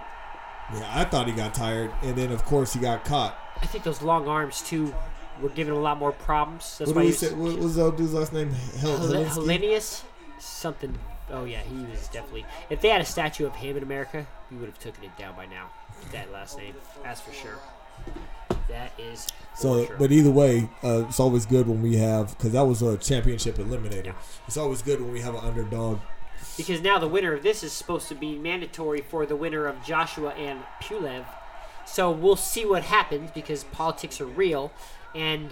Yeah, 0.73 0.89
I 0.93 1.05
thought 1.05 1.27
he 1.27 1.33
got 1.33 1.53
tired, 1.53 1.91
and 2.01 2.15
then 2.17 2.31
of 2.31 2.43
course 2.43 2.73
he 2.73 2.79
got 2.81 3.05
caught. 3.05 3.37
I 3.61 3.65
think 3.67 3.85
those 3.85 4.01
long 4.01 4.27
arms 4.27 4.61
too 4.61 4.93
were 5.41 5.47
giving 5.49 5.73
him 5.73 5.79
a 5.79 5.81
lot 5.83 5.97
more 5.97 6.11
problems. 6.11 6.77
That's 6.77 6.89
What, 6.89 6.97
why 6.97 7.03
he's 7.05 7.21
what 7.31 7.57
was 7.57 7.75
that 7.75 7.95
dude's 7.95 8.13
last 8.13 8.33
name? 8.33 8.51
Hel- 8.79 8.97
Hel-? 8.97 9.25
Helenius, 9.25 10.03
something. 10.39 10.97
Oh 11.31 11.45
yeah, 11.45 11.61
he 11.61 11.83
was 11.85 12.07
definitely. 12.09 12.45
If 12.69 12.81
they 12.81 12.89
had 12.89 12.99
a 13.01 13.05
statue 13.05 13.45
of 13.45 13.55
him 13.55 13.77
in 13.77 13.83
America, 13.83 14.27
we 14.51 14.57
would 14.57 14.67
have 14.67 14.79
taken 14.79 15.03
it 15.05 15.17
down 15.17 15.35
by 15.35 15.45
now. 15.45 15.69
That 16.11 16.31
last 16.31 16.57
name, 16.57 16.75
that's 17.03 17.21
for 17.21 17.33
sure. 17.33 17.59
That 18.69 18.91
is. 18.97 19.27
So, 19.55 19.85
sure. 19.85 19.95
but 19.97 20.11
either 20.11 20.31
way, 20.31 20.69
uh, 20.83 21.05
it's 21.07 21.19
always 21.19 21.45
good 21.45 21.67
when 21.67 21.81
we 21.81 21.97
have 21.97 22.37
because 22.37 22.51
that 22.51 22.65
was 22.65 22.81
a 22.81 22.97
championship 22.97 23.55
eliminator. 23.55 24.07
Yeah. 24.07 24.13
It's 24.47 24.57
always 24.57 24.81
good 24.81 25.01
when 25.01 25.11
we 25.11 25.21
have 25.21 25.35
an 25.35 25.41
underdog. 25.43 25.99
because 26.57 26.81
now 26.81 26.99
the 26.99 27.07
winner 27.07 27.33
of 27.33 27.43
this 27.43 27.63
is 27.63 27.71
supposed 27.73 28.07
to 28.09 28.15
be 28.15 28.37
mandatory 28.37 29.01
for 29.01 29.25
the 29.25 29.35
winner 29.35 29.65
of 29.65 29.83
Joshua 29.83 30.31
and 30.31 30.61
Pulev. 30.81 31.25
So 31.85 32.11
we'll 32.11 32.35
see 32.35 32.65
what 32.65 32.83
happens 32.83 33.31
because 33.31 33.63
politics 33.63 34.19
are 34.19 34.25
real, 34.25 34.71
and 35.15 35.49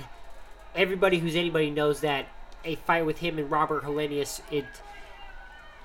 everybody 0.76 1.20
who's 1.20 1.36
anybody 1.36 1.72
knows 1.72 2.02
that 2.02 2.28
a 2.66 2.76
fight 2.76 3.06
with 3.06 3.20
him 3.20 3.38
and 3.38 3.50
Robert 3.50 3.84
Helenius, 3.84 4.42
it 4.52 4.66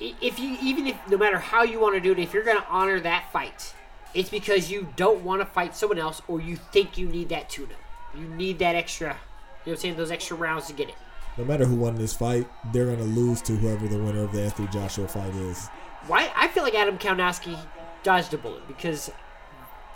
if 0.01 0.39
you 0.39 0.57
even 0.63 0.87
if 0.87 0.97
no 1.09 1.19
matter 1.19 1.39
how 1.39 1.63
you 1.63 1.79
want 1.79 1.95
to 1.95 2.01
do 2.01 2.13
it, 2.13 2.19
if 2.19 2.33
you're 2.33 2.45
going 2.45 2.57
to 2.57 2.67
honor 2.69 2.99
that 3.01 3.31
fight, 3.33 3.75
it's 4.15 4.29
because 4.29 4.71
you 4.71 4.89
don't 4.97 5.23
want 5.23 5.41
to 5.41 5.47
fight 5.47 5.75
someone 5.75 5.99
else 5.99 6.21
or 6.29 6.41
you 6.41 6.57
think 6.57 6.99
you 6.99 7.09
need 7.09 7.29
that 7.29 7.49
tuna. 7.49 7.75
You 8.15 8.27
need 8.29 8.59
that 8.59 8.75
extra. 8.75 9.09
You 9.09 9.13
know 9.13 9.19
what 9.65 9.73
I'm 9.73 9.77
saying? 9.77 9.97
Those 9.97 10.11
extra 10.11 10.37
rounds 10.37 10.67
to 10.67 10.73
get 10.73 10.89
it. 10.89 10.97
No 11.39 11.45
matter 11.45 11.65
who 11.65 11.77
won 11.77 11.95
this 11.95 12.13
fight, 12.13 12.49
they're 12.73 12.87
gonna 12.87 13.05
lose 13.05 13.41
to 13.43 13.57
whoever 13.57 13.87
the 13.87 13.99
winner 13.99 14.25
of 14.25 14.33
the 14.33 14.43
Anthony 14.43 14.69
Joshua 14.69 15.07
fight 15.07 15.35
is. 15.35 15.69
Why? 16.07 16.31
I 16.35 16.49
feel 16.49 16.65
like 16.65 16.75
Adam 16.75 16.99
Kownacki 16.99 17.59
dodged 18.03 18.35
a 18.35 18.39
bullet 18.39 18.67
because 18.67 19.11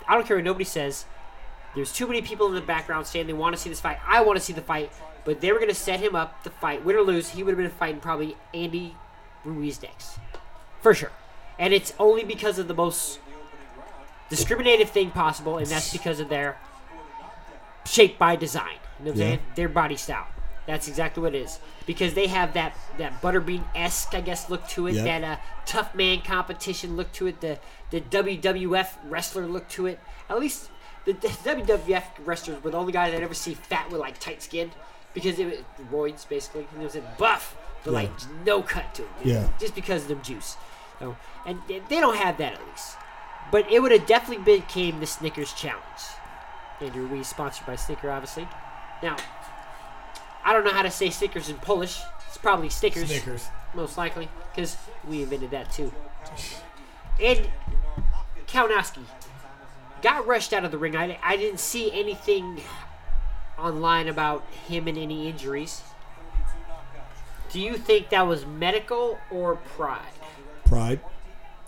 I 0.07 0.13
don't 0.13 0.25
care 0.25 0.37
what 0.37 0.45
nobody 0.45 0.65
says. 0.65 1.05
There's 1.75 1.91
too 1.91 2.07
many 2.07 2.21
people 2.21 2.47
in 2.47 2.53
the 2.53 2.61
background 2.61 3.05
saying 3.05 3.27
they 3.27 3.33
want 3.33 3.55
to 3.55 3.61
see 3.61 3.69
this 3.69 3.81
fight. 3.81 3.97
I 4.07 4.21
want 4.21 4.39
to 4.39 4.45
see 4.45 4.53
the 4.53 4.61
fight, 4.61 4.91
but 5.25 5.41
they 5.41 5.51
were 5.51 5.59
going 5.59 5.69
to 5.69 5.75
set 5.75 5.99
him 5.99 6.15
up 6.15 6.41
to 6.43 6.49
fight. 6.49 6.85
Win 6.85 6.95
or 6.95 7.01
lose, 7.01 7.29
he 7.29 7.43
would 7.43 7.51
have 7.51 7.57
been 7.57 7.69
fighting 7.69 7.99
probably 7.99 8.37
Andy 8.53 8.95
Ruiz 9.43 9.81
next, 9.81 10.19
for 10.79 10.93
sure. 10.93 11.11
And 11.59 11.73
it's 11.73 11.93
only 11.99 12.23
because 12.23 12.59
of 12.59 12.69
the 12.69 12.73
most 12.73 13.19
discriminative 14.29 14.89
thing 14.89 15.11
possible, 15.11 15.57
and 15.57 15.67
that's 15.67 15.91
because 15.91 16.19
of 16.19 16.29
their 16.29 16.57
shape 17.85 18.17
by 18.17 18.35
design. 18.35 18.77
You 18.99 19.05
know 19.05 19.11
what 19.11 19.15
I'm 19.15 19.17
Yeah. 19.21 19.27
saying? 19.27 19.39
Their 19.55 19.69
body 19.69 19.95
style. 19.97 20.27
That's 20.65 20.87
exactly 20.87 21.21
what 21.21 21.35
it 21.35 21.43
is. 21.43 21.59
Because 21.85 22.15
they 22.15 22.25
have 22.27 22.53
that 22.53 22.75
that 22.97 23.21
butterbean 23.21 23.63
esque, 23.75 24.15
I 24.15 24.21
guess, 24.21 24.49
look 24.49 24.67
to 24.69 24.87
it. 24.87 24.95
Yeah. 24.95 25.03
That 25.19 25.23
uh, 25.23 25.41
tough 25.65 25.93
man 25.93 26.21
competition 26.21 26.95
look 26.97 27.11
to 27.13 27.27
it. 27.27 27.41
The 27.41 27.59
the 27.91 28.01
WWF 28.01 28.97
wrestler 29.03 29.45
look 29.45 29.67
to 29.69 29.85
it. 29.85 29.99
At 30.27 30.39
least 30.39 30.69
the, 31.05 31.13
the 31.13 31.27
WWF 31.27 32.03
wrestlers 32.25 32.63
were 32.63 32.71
the 32.71 32.77
only 32.77 32.93
guys 32.93 33.13
I'd 33.13 33.21
ever 33.21 33.35
see 33.35 33.53
fat 33.53 33.91
with 33.91 34.01
like 34.01 34.19
tight 34.19 34.41
skin, 34.41 34.71
because 35.13 35.37
it 35.37 35.45
was 35.45 35.59
roids 35.91 36.27
basically. 36.27 36.67
And 36.73 36.81
it 36.81 36.85
was 36.85 36.97
buff, 37.19 37.55
but 37.83 37.91
Yeah. 37.91 37.99
like 37.99 38.11
no 38.43 38.63
cut 38.63 38.95
to 38.95 39.03
it. 39.03 39.09
Yeah. 39.23 39.47
Just 39.59 39.75
because 39.75 40.01
of 40.03 40.07
them 40.07 40.23
juice. 40.23 40.57
So, 40.97 41.15
and 41.45 41.59
they 41.67 41.99
don't 41.99 42.15
have 42.17 42.37
that 42.39 42.53
at 42.53 42.67
least. 42.67 42.97
But 43.51 43.71
it 43.71 43.81
would 43.81 43.91
have 43.91 44.05
definitely 44.05 44.57
became 44.57 44.99
the 44.99 45.05
Snickers 45.05 45.53
challenge. 45.53 45.83
Andrew, 46.81 47.07
we 47.07 47.23
sponsored 47.23 47.65
by 47.65 47.75
Snicker, 47.75 48.11
obviously. 48.11 48.47
Now, 49.01 49.15
I 50.43 50.53
don't 50.53 50.63
know 50.63 50.71
how 50.71 50.81
to 50.81 50.91
say 50.91 51.09
Snickers 51.09 51.49
in 51.49 51.57
Polish. 51.57 52.01
It's 52.27 52.37
probably 52.37 52.69
Snickers, 52.69 53.07
Snickers. 53.07 53.47
most 53.73 53.97
likely, 53.97 54.29
because 54.53 54.77
we 55.07 55.23
invented 55.23 55.51
that 55.51 55.71
too. 55.71 55.93
And 57.21 57.49
Kownacki 58.47 59.03
got 60.01 60.27
rushed 60.27 60.53
out 60.53 60.65
of 60.65 60.71
the 60.71 60.77
ring. 60.77 60.95
I, 60.95 61.17
I 61.23 61.37
didn't 61.37 61.59
see 61.59 61.91
anything 61.91 62.61
online 63.57 64.07
about 64.07 64.45
him 64.67 64.87
and 64.87 64.97
any 64.97 65.27
injuries. 65.27 65.81
Do 67.49 67.59
you 67.59 67.77
think 67.77 68.09
that 68.09 68.27
was 68.27 68.45
medical 68.45 69.17
or 69.31 69.55
pride? 69.55 70.01
Pride. 70.65 70.99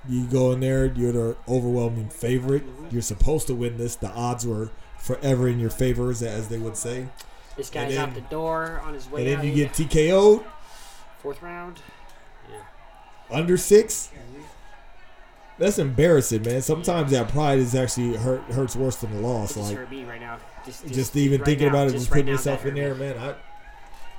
You 0.08 0.26
go 0.26 0.52
in 0.52 0.60
there, 0.62 0.86
you're 0.86 1.12
the 1.12 1.38
overwhelming 1.48 2.10
favorite. 2.10 2.64
You're 2.92 3.02
supposed 3.02 3.48
to 3.48 3.56
win 3.56 3.78
this. 3.78 3.96
The 3.96 4.10
odds 4.10 4.46
were 4.46 4.72
forever 4.98 5.48
in 5.48 5.60
your 5.60 5.70
favor, 5.70 6.10
as- 6.10 6.48
they 6.48 6.58
would 6.58 6.78
say. 6.78 7.08
This 7.56 7.70
guy's 7.70 7.94
then- 7.96 8.10
out 8.10 8.16
the 8.16 8.22
door 8.22 8.82
on 8.86 8.94
his 8.94 9.10
way 9.10 9.22
And 9.22 9.30
then 9.32 9.40
out. 9.40 9.46
you 9.46 9.54
get 9.54 9.74
TKO'd 9.74 10.44
fourth 11.22 11.42
round. 11.42 11.80
Yeah. 12.50 12.58
Under 13.36 13.58
six. 13.58 14.10
That's 15.60 15.80
embarrassing, 15.80 16.44
man. 16.44 16.62
Sometimes 16.62 17.12
that 17.12 17.30
pride 17.30 17.58
is 17.58 17.74
actually 17.74 18.16
hurt 18.16 18.42
hurts 18.44 18.76
worse 18.76 18.98
than 18.98 19.12
the 19.12 19.28
loss. 19.28 19.58
Like 19.58 19.76
right 19.76 20.22
now. 20.22 20.38
Just, 20.64 20.86
just 20.88 21.16
even 21.16 21.40
right 21.42 21.46
thinking 21.46 21.68
now, 21.68 21.74
about 21.74 21.88
it, 21.88 21.92
just 21.94 22.04
just 22.04 22.10
putting 22.12 22.28
now, 22.28 22.34
yourself 22.34 22.64
in 22.66 22.76
there, 22.76 22.94
me. 22.94 23.00
man. 23.08 23.18
I 23.18 23.34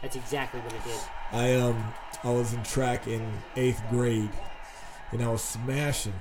That's 0.02 0.16
exactly 0.16 0.58
what 0.60 0.72
it 0.72 0.82
did. 0.84 1.00
I 1.30 1.54
um 1.60 1.94
I 2.24 2.30
was 2.32 2.52
in 2.54 2.62
track 2.64 3.06
in 3.06 3.22
eighth 3.54 3.80
grade, 3.88 4.30
and 5.12 5.22
I 5.22 5.28
was 5.28 5.42
smashing. 5.42 6.14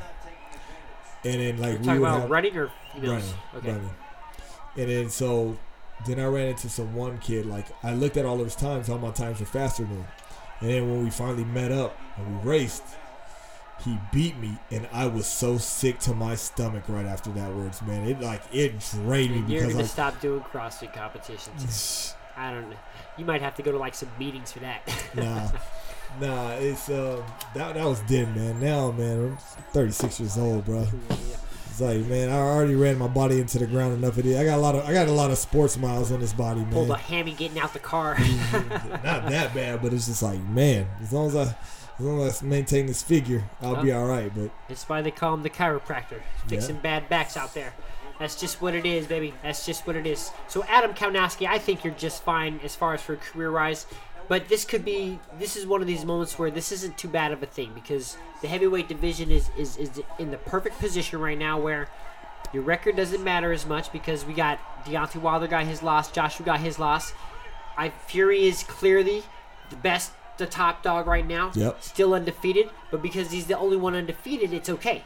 And 1.26 1.41
then 1.41 1.58
like 1.58 1.71
You're 1.71 1.80
we 1.80 1.86
talking 1.86 2.02
would 2.02 2.08
about 2.08 2.21
have 2.21 2.30
running 2.30 2.58
or 2.58 2.71
females? 2.93 3.12
running, 3.13 3.34
Okay. 3.56 3.71
running, 3.71 3.95
and 4.78 4.89
then 4.89 5.10
so 5.10 5.58
then 6.06 6.19
I 6.19 6.26
ran 6.26 6.50
into 6.50 6.69
some 6.69 6.93
one 6.95 7.17
kid. 7.17 7.45
Like 7.45 7.65
I 7.84 7.93
looked 7.93 8.17
at 8.17 8.26
all 8.26 8.39
of 8.39 8.45
his 8.45 8.56
times, 8.56 8.89
all 8.89 9.00
my 9.00 9.12
times 9.12 9.39
were 9.39 9.45
faster 9.45 9.84
than 9.84 9.97
him. 9.97 10.06
And 10.62 10.69
then 10.69 10.89
when 10.89 11.04
we 11.04 11.10
finally 11.10 11.43
met 11.43 11.71
up 11.71 11.97
and 12.17 12.39
we 12.43 12.50
raced, 12.50 12.84
he 13.84 13.97
beat 14.12 14.38
me, 14.38 14.58
and 14.71 14.88
I 14.91 15.08
was 15.08 15.26
so 15.28 15.58
sick 15.58 16.00
to 16.00 16.13
my 16.13 16.36
stomach 16.36 16.84
right 16.88 17.06
after 17.06 17.30
that 17.32 17.54
words, 17.54 17.82
man. 17.82 18.08
It 18.08 18.21
like 18.21 18.41
it 18.54 18.80
drained 18.91 19.32
me 19.47 19.54
you're 19.54 19.62
because 19.62 19.73
gonna 19.73 19.84
like 19.84 19.91
stop 19.91 20.21
doing 20.21 20.41
CrossFit 20.41 20.93
competitions. 20.93 22.13
I 22.38 22.52
don't 22.52 22.69
know. 22.69 22.76
You 23.17 23.26
might 23.26 23.41
have 23.41 23.56
to 23.56 23.63
go 23.63 23.71
to 23.71 23.78
like 23.80 23.95
some 23.95 24.10
meetings 24.19 24.52
for 24.52 24.60
that. 24.60 24.82
nah, 25.15 25.50
nah. 26.20 26.52
It's 26.54 26.89
um 26.89 27.24
that 27.54 27.76
that 27.76 27.86
was 27.86 28.02
then, 28.04 28.34
man. 28.36 28.60
Now, 28.60 28.91
man, 28.91 29.17
I'm 29.32 29.38
36 29.72 30.20
years 30.20 30.38
old, 30.38 30.65
bro. 30.65 30.88
It's 31.70 31.82
like, 31.82 32.00
man, 32.08 32.30
I 32.30 32.38
already 32.38 32.74
ran 32.76 32.98
my 32.98 33.08
body 33.08 33.39
into 33.39 33.60
the 33.60 33.67
ground 33.67 33.93
enough. 33.93 34.17
It 34.17 34.26
is. 34.26 34.38
I 34.38 34.43
got 34.46 34.58
a 34.58 34.62
lot 34.62 34.76
of 34.76 34.86
I 34.86 34.93
got 34.93 35.08
a 35.08 35.12
lot 35.12 35.30
of 35.32 35.38
sports 35.38 35.78
miles 35.78 36.12
on 36.12 36.20
this 36.20 36.34
body, 36.34 36.65
Pulled 36.72 36.88
a 36.88 36.93
man. 36.93 37.00
hammy 37.00 37.34
getting 37.34 37.60
out 37.60 37.74
the 37.74 37.80
car. 37.80 38.17
Not 39.04 39.30
that 39.30 39.54
bad, 39.54 39.82
but 39.82 39.93
it's 39.93 40.08
just 40.08 40.24
like, 40.24 40.39
man, 40.41 40.88
as 41.02 41.13
long 41.13 41.28
as 41.28 41.36
I 41.36 41.41
as 42.00 42.06
long 42.06 42.22
as 42.22 42.41
I 42.43 42.46
maintain 42.46 42.86
this 42.88 43.02
figure, 43.04 43.43
I'll 43.62 43.82
be 43.84 43.91
all 43.91 44.06
right. 44.06 44.32
But 44.36 44.52
That's 44.67 44.88
why 44.89 45.02
they 45.02 45.12
call 45.12 45.34
him 45.34 45.43
the 45.43 45.50
chiropractor, 45.50 46.22
fixing 46.48 46.76
Yeah. 46.76 46.82
bad 46.82 47.10
backs 47.10 47.36
out 47.38 47.54
there. 47.54 47.74
That's 48.20 48.36
just 48.36 48.60
what 48.62 48.74
it 48.74 48.86
is, 48.86 49.06
baby. 49.06 49.36
That's 49.43 49.63
just 49.63 49.86
what 49.86 49.96
it 49.96 50.08
is. 50.08 50.32
So 50.48 50.63
Adam 50.67 50.96
Kownacki, 50.96 51.48
I 51.48 51.60
think 51.60 51.84
you're 51.84 51.93
just 51.93 52.24
fine 52.24 52.60
as 52.63 52.76
far 52.76 52.96
as 52.96 53.02
for 53.04 53.15
career 53.15 53.52
rise. 53.52 53.86
But 54.27 54.49
this 54.49 54.65
could 54.65 54.83
be 54.83 55.19
this 55.39 55.55
is 55.55 55.65
one 55.65 55.81
of 55.81 55.87
these 55.87 56.03
moments 56.03 56.37
where 56.37 56.51
this 56.51 56.71
isn't 56.71 56.97
too 56.97 57.07
bad 57.07 57.31
of 57.31 57.41
a 57.41 57.45
thing 57.45 57.71
because 57.73 58.17
the 58.41 58.47
heavyweight 58.47 58.87
division 58.87 59.31
is, 59.31 59.49
is, 59.57 59.77
is 59.77 60.01
in 60.19 60.31
the 60.31 60.37
perfect 60.37 60.79
position 60.79 61.19
right 61.19 61.37
now 61.37 61.59
where 61.59 61.87
your 62.53 62.63
record 62.63 62.95
doesn't 62.95 63.23
matter 63.23 63.51
as 63.51 63.65
much 63.65 63.91
because 63.91 64.25
we 64.25 64.33
got 64.33 64.59
Deontay 64.85 65.21
Wilder 65.21 65.47
got 65.47 65.65
his 65.65 65.83
loss, 65.83 66.11
Joshua 66.11 66.45
got 66.45 66.59
his 66.59 66.79
loss. 66.79 67.13
I 67.77 67.89
Fury 67.89 68.47
is 68.47 68.63
clearly 68.63 69.23
the 69.69 69.75
best, 69.75 70.11
the 70.37 70.45
top 70.45 70.83
dog 70.83 71.07
right 71.07 71.27
now. 71.27 71.51
Yep. 71.53 71.83
Still 71.83 72.13
undefeated, 72.13 72.69
but 72.91 73.01
because 73.01 73.31
he's 73.31 73.47
the 73.47 73.57
only 73.57 73.77
one 73.77 73.95
undefeated, 73.95 74.53
it's 74.53 74.69
okay. 74.69 75.03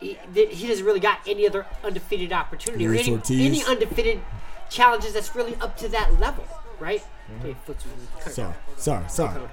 He, 0.00 0.18
he 0.34 0.66
doesn't 0.66 0.84
really 0.84 1.00
got 1.00 1.20
any 1.26 1.46
other 1.46 1.66
undefeated 1.82 2.32
opportunity 2.32 2.86
or 2.86 2.94
any, 2.94 3.12
Ortiz. 3.12 3.40
any 3.40 3.64
undefeated 3.64 4.20
challenges 4.68 5.12
that's 5.12 5.34
really 5.34 5.54
up 5.56 5.76
to 5.78 5.88
that 5.88 6.18
level, 6.18 6.44
right? 6.80 7.00
Mm-hmm. 7.00 7.40
Okay, 7.40 7.56
really 7.68 8.08
cut 8.20 8.32
sorry, 8.32 8.54
sorry, 8.76 9.08
sorry. 9.08 9.48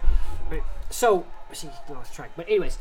Right. 0.49 0.63
So, 0.89 1.25
see, 1.53 1.69
lost 1.89 2.13
track. 2.13 2.31
But 2.35 2.47
anyways, 2.47 2.77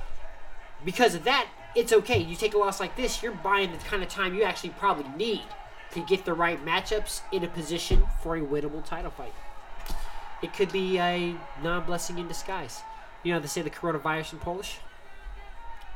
because 0.85 1.14
of 1.14 1.24
that, 1.24 1.48
it's 1.74 1.92
okay. 1.92 2.18
You 2.18 2.37
take 2.37 2.55
a 2.55 2.59
loss 2.59 2.81
like 2.81 2.96
this, 2.96 3.22
you're 3.22 3.33
buying 3.33 3.70
the 3.72 3.79
kind 3.79 4.03
of 4.03 4.09
time 4.09 4.35
you 4.35 4.42
actually 4.42 4.70
probably 4.70 5.11
need 5.16 5.42
to 5.92 6.00
get 6.05 6.24
the 6.24 6.35
right 6.35 6.64
matchups 6.64 7.20
in 7.33 7.44
a 7.44 7.48
position 7.48 8.03
for 8.22 8.37
a 8.37 8.40
winnable 8.40 8.85
title 8.85 9.11
fight. 9.11 9.35
It 10.42 10.55
could 10.55 10.72
be 10.72 10.98
a 10.98 11.35
non-blessing 11.62 12.18
in 12.18 12.29
disguise. 12.29 12.81
You 13.22 13.33
know 13.33 13.38
how 13.38 13.42
they 13.42 13.48
say 13.48 13.62
the 13.62 13.70
coronavirus 13.70 14.35
in 14.35 14.38
Polish? 14.38 14.79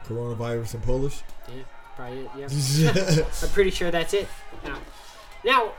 Coronavirus 0.04 0.74
in 0.74 0.80
Polish. 0.82 1.22
Yeah, 1.48 1.62
probably 1.96 2.20
it. 2.20 2.30
Yeah. 2.36 3.24
I'm 3.42 3.48
pretty 3.50 3.70
sure 3.70 3.90
that's 3.90 4.12
it. 4.12 4.28
Now, 4.64 4.78
now, 5.44 5.72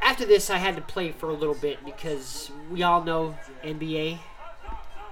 after 0.00 0.24
this, 0.24 0.50
I 0.50 0.58
had 0.58 0.76
to 0.76 0.82
play 0.82 1.12
for 1.12 1.30
a 1.30 1.34
little 1.34 1.54
bit 1.54 1.84
because 1.84 2.50
we 2.70 2.82
all 2.82 3.02
know 3.02 3.36
NBA. 3.64 4.18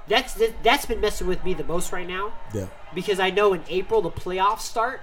That's 0.06 0.40
that's 0.62 0.86
been 0.86 1.00
messing 1.00 1.26
with 1.26 1.42
me 1.44 1.54
the 1.54 1.64
most 1.64 1.90
right 1.90 2.06
now 2.06 2.34
yeah. 2.52 2.66
because 2.94 3.18
I 3.18 3.30
know 3.30 3.54
in 3.54 3.62
April 3.68 4.02
the 4.02 4.10
playoffs 4.10 4.60
start. 4.60 5.00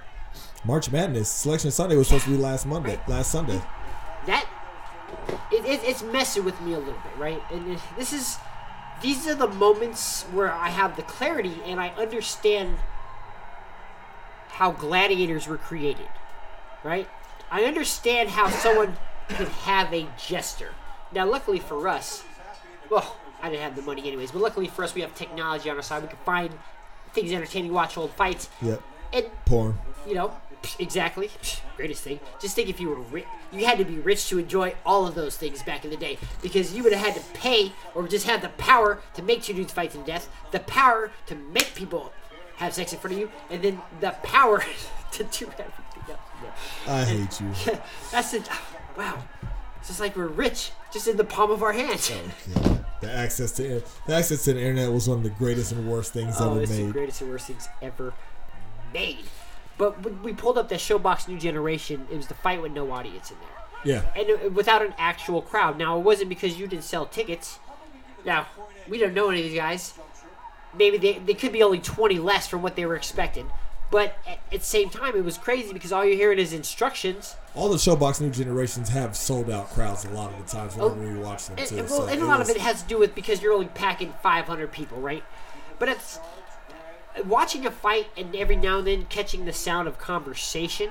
March 0.64 0.92
Madness 0.92 1.28
Selection 1.28 1.72
Sunday 1.72 1.96
was 1.96 2.06
supposed 2.06 2.24
to 2.24 2.30
be 2.30 2.36
last 2.36 2.66
Monday, 2.66 3.00
last 3.08 3.32
Sunday. 3.32 3.60
That 4.26 4.46
it, 5.50 5.64
it, 5.64 5.80
it's 5.84 6.02
messing 6.02 6.44
with 6.44 6.60
me 6.60 6.74
a 6.74 6.78
little 6.78 6.94
bit, 6.94 7.18
right? 7.18 7.42
And 7.50 7.78
this 7.98 8.12
is 8.12 8.38
these 9.02 9.26
are 9.26 9.34
the 9.34 9.48
moments 9.48 10.22
where 10.32 10.52
I 10.52 10.68
have 10.68 10.94
the 10.94 11.02
clarity 11.02 11.60
and 11.66 11.80
I 11.80 11.88
understand 11.90 12.76
how 14.48 14.70
gladiators 14.70 15.48
were 15.48 15.58
created, 15.58 16.08
right? 16.84 17.08
I 17.50 17.64
understand 17.64 18.30
how 18.30 18.48
someone 18.48 18.96
could 19.28 19.48
have 19.48 19.92
a 19.92 20.06
jester. 20.26 20.70
Now, 21.12 21.26
luckily 21.28 21.58
for 21.58 21.88
us, 21.88 22.24
well, 22.90 23.16
I 23.42 23.50
didn't 23.50 23.62
have 23.62 23.76
the 23.76 23.82
money 23.82 24.06
anyways, 24.06 24.30
but 24.32 24.40
luckily 24.42 24.68
for 24.68 24.84
us, 24.84 24.94
we 24.94 25.00
have 25.02 25.14
technology 25.14 25.68
on 25.70 25.76
our 25.76 25.82
side. 25.82 26.02
We 26.02 26.08
can 26.08 26.18
find 26.24 26.50
things 27.12 27.32
entertaining, 27.32 27.72
watch 27.72 27.96
old 27.96 28.12
fights, 28.12 28.48
Yep. 28.62 28.82
and 29.12 29.26
Porn. 29.44 29.78
you 30.06 30.14
know, 30.14 30.32
exactly. 30.78 31.30
Greatest 31.76 32.02
thing. 32.04 32.20
Just 32.40 32.54
think 32.56 32.68
if 32.68 32.80
you 32.80 32.88
were 32.88 33.00
rich, 33.00 33.26
you 33.52 33.66
had 33.66 33.78
to 33.78 33.84
be 33.84 33.98
rich 33.98 34.28
to 34.28 34.38
enjoy 34.38 34.74
all 34.86 35.06
of 35.06 35.14
those 35.14 35.36
things 35.36 35.62
back 35.62 35.84
in 35.84 35.90
the 35.90 35.96
day 35.96 36.16
because 36.40 36.74
you 36.74 36.82
would 36.82 36.92
have 36.92 37.14
had 37.14 37.20
to 37.22 37.28
pay 37.38 37.72
or 37.94 38.06
just 38.08 38.26
have 38.26 38.40
the 38.42 38.48
power 38.50 39.02
to 39.14 39.22
make 39.22 39.42
two 39.42 39.52
dudes 39.52 39.72
fight 39.72 39.90
to 39.90 39.98
death, 39.98 40.28
the 40.52 40.60
power 40.60 41.10
to 41.26 41.34
make 41.34 41.74
people 41.74 42.12
have 42.56 42.72
sex 42.72 42.92
in 42.92 42.98
front 42.98 43.14
of 43.14 43.20
you, 43.20 43.30
and 43.50 43.60
then 43.62 43.82
the 44.00 44.10
power 44.22 44.60
to 45.12 45.24
do 45.24 45.46
everything 45.58 46.02
else. 46.08 46.20
Yeah. 46.86 46.94
I 46.94 47.04
hate 47.04 47.40
you. 47.40 47.50
That's 48.12 48.32
it. 48.34 48.48
Wow. 48.96 49.22
It's 49.78 49.88
just 49.88 50.00
like 50.00 50.16
we're 50.16 50.26
rich, 50.28 50.70
just 50.92 51.08
in 51.08 51.16
the 51.16 51.24
palm 51.24 51.50
of 51.50 51.62
our 51.62 51.72
hands. 51.72 52.10
Oh, 52.12 52.60
okay. 52.60 52.78
The 53.00 53.10
access 53.12 53.50
to 53.52 53.82
the 54.06 54.14
access 54.14 54.44
to 54.44 54.52
the 54.54 54.60
internet 54.60 54.92
was 54.92 55.08
one 55.08 55.18
of 55.18 55.24
the 55.24 55.30
greatest 55.30 55.72
and 55.72 55.88
worst 55.90 56.12
things 56.12 56.36
Oh, 56.38 56.52
ever 56.52 56.62
it's 56.62 56.76
the 56.76 56.92
greatest 56.92 57.20
and 57.20 57.30
worst 57.30 57.48
things 57.48 57.68
ever 57.80 58.14
made. 58.94 59.24
But 59.76 60.02
when 60.04 60.22
we 60.22 60.32
pulled 60.32 60.56
up 60.56 60.68
that 60.68 60.78
ShoBox 60.78 61.26
New 61.26 61.38
Generation, 61.38 62.06
it 62.12 62.16
was 62.16 62.28
the 62.28 62.34
fight 62.34 62.62
with 62.62 62.70
no 62.72 62.92
audience 62.92 63.30
in 63.32 63.36
there. 63.40 63.48
Yeah. 63.84 64.02
and 64.14 64.28
it- 64.28 64.52
without 64.52 64.82
an 64.82 64.94
actual 64.98 65.42
crowd. 65.42 65.76
Now, 65.76 65.98
it 65.98 66.02
wasn't 66.02 66.28
because 66.28 66.56
you 66.60 66.68
didn't 66.68 66.84
sell 66.84 67.04
tickets. 67.06 67.58
Now, 68.24 68.46
we 68.88 68.98
don't 68.98 69.14
know 69.14 69.30
any 69.30 69.40
of 69.40 69.46
these 69.46 69.56
guys. 69.58 69.94
Maybe 70.78 70.96
they, 70.98 71.18
they 71.18 71.34
could 71.34 71.50
be 71.52 71.64
only 71.64 71.80
20 71.80 72.20
less 72.20 72.46
from 72.46 72.62
what 72.62 72.76
they 72.76 72.86
were 72.86 72.94
expecting. 72.94 73.50
But 73.92 74.16
at, 74.26 74.40
at 74.52 74.60
the 74.60 74.66
same 74.66 74.88
time, 74.90 75.14
it 75.14 75.22
was 75.24 75.36
crazy 75.38 75.72
because 75.72 75.92
all 75.92 76.02
you're 76.04 76.16
hearing 76.16 76.38
is 76.40 76.52
instructions. 76.54 77.36
All 77.54 77.68
the 77.68 77.76
ShoBox 77.76 78.20
New 78.22 78.30
Generations 78.30 78.88
have 78.88 79.14
sold 79.14 79.50
out 79.50 79.68
crowds 79.70 80.04
a 80.06 80.10
lot 80.10 80.32
of 80.32 80.38
the 80.44 80.50
times 80.50 80.74
whenever 80.74 80.98
oh, 81.00 81.12
we 81.12 81.18
watch 81.18 81.46
them 81.46 81.56
And, 81.58 81.68
too. 81.68 81.78
and- 81.78 81.88
well, 81.90 82.00
so 82.00 82.06
and 82.08 82.22
a 82.22 82.24
lot 82.24 82.38
was- 82.40 82.48
of 82.50 82.56
it 82.56 82.62
has 82.62 82.82
to 82.82 82.88
do 82.88 82.98
with 82.98 83.14
because 83.14 83.42
you're 83.42 83.52
only 83.52 83.66
packing 83.68 84.14
500 84.22 84.72
people, 84.72 84.98
right? 84.98 85.22
But 85.78 85.90
it's 85.90 86.18
watching 87.26 87.66
a 87.66 87.70
fight 87.70 88.06
and 88.16 88.34
every 88.34 88.56
now 88.56 88.78
and 88.78 88.86
then 88.86 89.04
catching 89.10 89.44
the 89.44 89.52
sound 89.52 89.86
of 89.86 89.98
conversation. 89.98 90.90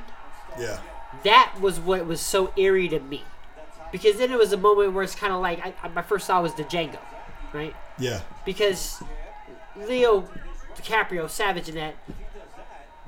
Yeah. 0.59 0.79
that 1.23 1.55
was 1.59 1.79
what 1.79 2.05
was 2.05 2.19
so 2.21 2.53
eerie 2.57 2.89
to 2.89 2.99
me 2.99 3.23
because 3.91 4.17
then 4.17 4.31
it 4.31 4.37
was 4.37 4.51
a 4.53 4.57
moment 4.57 4.93
where 4.93 5.03
it's 5.03 5.15
kind 5.15 5.31
of 5.33 5.41
like 5.41 5.65
I, 5.65 5.73
I, 5.81 5.87
my 5.89 6.01
first 6.01 6.27
thought 6.27 6.43
was 6.43 6.53
the 6.55 6.63
Django, 6.65 6.99
right? 7.53 7.73
Yeah. 7.97 8.19
Because 8.45 9.01
Leo 9.75 10.29
DiCaprio, 10.75 11.29
Savage, 11.29 11.67
and 11.69 11.77
that 11.77 11.95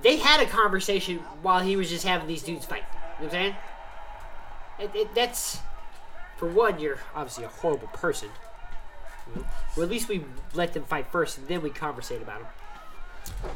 they 0.03 0.17
had 0.17 0.41
a 0.41 0.45
conversation 0.45 1.19
while 1.41 1.61
he 1.61 1.75
was 1.75 1.89
just 1.89 2.05
having 2.05 2.27
these 2.27 2.43
dudes 2.43 2.65
fight. 2.65 2.83
You 2.91 2.95
know 2.95 3.09
what 3.15 3.23
I'm 3.25 3.29
saying? 3.31 3.55
It, 4.79 4.91
it, 4.95 5.15
that's 5.15 5.59
for 6.37 6.47
one, 6.47 6.79
you're 6.79 6.99
obviously 7.15 7.43
a 7.45 7.47
horrible 7.49 7.87
person. 7.87 8.29
Well, 9.35 9.83
at 9.83 9.89
least 9.89 10.09
we 10.09 10.25
let 10.53 10.73
them 10.73 10.83
fight 10.83 11.07
first, 11.11 11.37
and 11.37 11.47
then 11.47 11.61
we 11.61 11.69
conversate 11.69 12.21
about 12.21 12.41
them. 12.41 13.51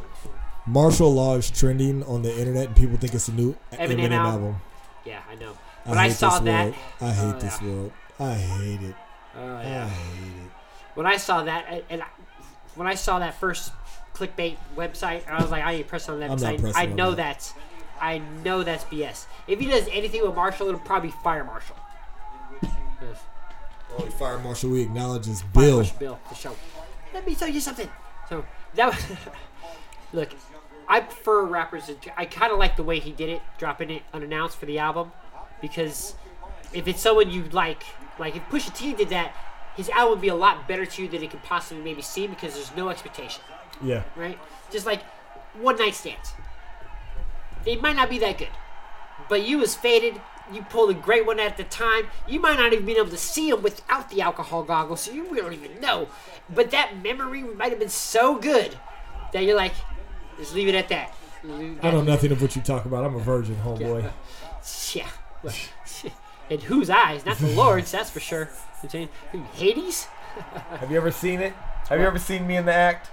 Martial 0.65 1.13
law 1.13 1.35
is 1.35 1.49
trending 1.49 2.03
on 2.03 2.21
the 2.23 2.37
internet, 2.37 2.67
and 2.67 2.75
people 2.75 2.97
think 2.97 3.13
it's 3.13 3.27
a 3.27 3.33
new 3.33 3.55
Eminem 3.73 3.99
Eminem, 3.99 4.11
album. 4.13 4.55
Yeah, 5.05 5.21
I 5.29 5.35
know. 5.35 5.53
I 5.85 5.89
When 5.89 5.97
I, 5.97 6.07
hate 6.09 6.17
saw 6.17 6.39
that, 6.39 6.63
world. 6.65 6.75
I 7.01 7.09
hate 7.11 7.35
uh, 7.35 7.39
this 7.39 7.61
world. 7.61 7.91
I 8.19 8.33
hate 8.33 8.81
it. 8.81 8.95
Oh 9.37 9.55
I 9.55 9.63
hate 9.63 10.27
it. 10.45 10.51
When 10.95 11.05
I 11.05 11.17
saw 11.17 11.43
that, 11.43 11.65
and- 11.69 11.83
and 11.89 12.01
I, 12.01 12.07
when 12.75 12.87
I 12.87 12.95
saw 12.95 13.19
that 13.19 13.35
first 13.39 13.71
clickbait 14.17 14.57
website, 14.75 15.25
And 15.27 15.35
I 15.35 15.41
was 15.41 15.51
like, 15.51 15.63
I 15.63 15.73
ain't 15.73 15.87
pressing 15.87 16.15
on 16.15 16.19
that. 16.21 16.31
I'm 16.31 16.37
not 16.39 16.53
I, 16.53 16.57
pressing 16.57 16.75
I 16.87 16.89
on 16.91 16.95
know 16.95 17.09
that. 17.11 17.17
that's, 17.17 17.53
I 18.01 18.17
know 18.43 18.63
that's 18.63 18.83
BS. 18.85 19.25
If 19.47 19.59
he 19.59 19.67
does 19.67 19.87
anything 19.91 20.21
with 20.25 20.35
Marshall, 20.35 20.67
it'll 20.67 20.79
probably 20.79 21.09
be 21.09 21.15
fire 21.23 21.43
Marshall. 21.43 21.75
Yes. 22.63 22.71
Oh, 23.91 23.99
Only 23.99 24.11
fire 24.11 24.39
Marshall. 24.39 24.71
we 24.71 24.81
acknowledge 24.81 25.27
is 25.27 25.43
Bill. 25.43 25.77
Marshal 25.77 25.97
Bill, 25.99 26.19
for 26.27 26.35
sure. 26.35 26.55
Let 27.13 27.25
me 27.25 27.35
tell 27.35 27.47
you 27.47 27.59
something. 27.61 27.89
So 28.29 28.43
that 28.75 28.87
was, 28.93 29.05
look, 30.13 30.29
I 30.87 31.01
prefer 31.01 31.43
rappers. 31.45 31.85
to- 31.87 32.19
I 32.19 32.25
kind 32.25 32.51
of 32.51 32.59
like 32.59 32.75
the 32.75 32.83
way 32.83 32.99
he 32.99 33.11
did 33.11 33.29
it, 33.29 33.41
dropping 33.57 33.89
it 33.89 34.03
unannounced 34.13 34.57
for 34.57 34.65
the 34.65 34.79
album, 34.79 35.11
because 35.61 36.15
if 36.73 36.87
it's 36.87 37.01
someone 37.01 37.29
you 37.29 37.43
like, 37.51 37.83
like 38.19 38.35
if 38.35 38.43
Pusha 38.49 38.75
T 38.75 38.93
did 38.93 39.09
that, 39.09 39.35
his 39.75 39.89
album 39.89 40.09
would 40.11 40.21
be 40.21 40.27
a 40.29 40.35
lot 40.35 40.67
better 40.67 40.85
to 40.85 41.01
you 41.03 41.07
than 41.07 41.21
it 41.23 41.29
could 41.29 41.43
possibly 41.43 41.83
maybe 41.83 42.01
seem 42.01 42.31
because 42.31 42.55
there's 42.55 42.75
no 42.75 42.89
expectation, 42.89 43.43
Yeah. 43.83 44.03
right? 44.15 44.37
Just 44.71 44.85
like 44.85 45.01
one 45.59 45.77
night 45.77 45.95
stands. 45.95 46.33
They 47.65 47.75
might 47.75 47.95
not 47.95 48.09
be 48.09 48.19
that 48.19 48.37
good, 48.37 48.47
but 49.29 49.45
you 49.45 49.57
was 49.57 49.75
faded. 49.75 50.19
You 50.53 50.61
pulled 50.63 50.91
a 50.91 50.93
great 50.93 51.25
one 51.25 51.39
at 51.39 51.57
the 51.57 51.65
time. 51.65 52.07
You 52.27 52.39
might 52.39 52.57
not 52.57 52.71
even 52.71 52.85
been 52.85 52.95
able 52.97 53.09
to 53.09 53.17
see 53.17 53.51
them 53.51 53.61
without 53.61 54.09
the 54.09 54.21
alcohol 54.21 54.63
goggles, 54.63 55.01
so 55.01 55.11
you 55.11 55.25
don't 55.35 55.51
even 55.53 55.81
know. 55.81 56.07
But 56.49 56.71
that 56.71 57.01
memory 57.03 57.41
might 57.43 57.71
have 57.71 57.79
been 57.79 57.89
so 57.89 58.37
good 58.37 58.77
that 59.33 59.43
you're 59.43 59.57
like, 59.57 59.73
just 60.37 60.55
leave 60.55 60.69
it 60.69 60.75
at 60.75 60.87
that. 60.89 61.13
I 61.43 61.91
know 61.91 62.01
nothing 62.01 62.31
of 62.31 62.41
what 62.41 62.55
you 62.55 62.61
talk 62.61 62.85
about. 62.85 63.03
I'm 63.03 63.15
a 63.15 63.19
virgin, 63.19 63.55
homeboy. 63.57 64.09
Yeah. 64.93 65.09
Well, 65.43 65.53
In 66.49 66.61
whose 66.61 66.89
eyes? 66.89 67.23
Not 67.25 67.37
the 67.37 67.47
Lord's, 67.49 67.91
that's 67.91 68.09
for 68.09 68.19
sure. 68.19 68.49
I'm 68.91 69.43
Hades? 69.53 70.05
Have 70.79 70.89
you 70.89 70.97
ever 70.97 71.11
seen 71.11 71.41
it? 71.41 71.53
Have 71.89 71.99
you 71.99 72.07
ever 72.07 72.17
seen 72.17 72.47
me 72.47 72.55
in 72.57 72.65
the 72.65 72.73
act? 72.73 73.11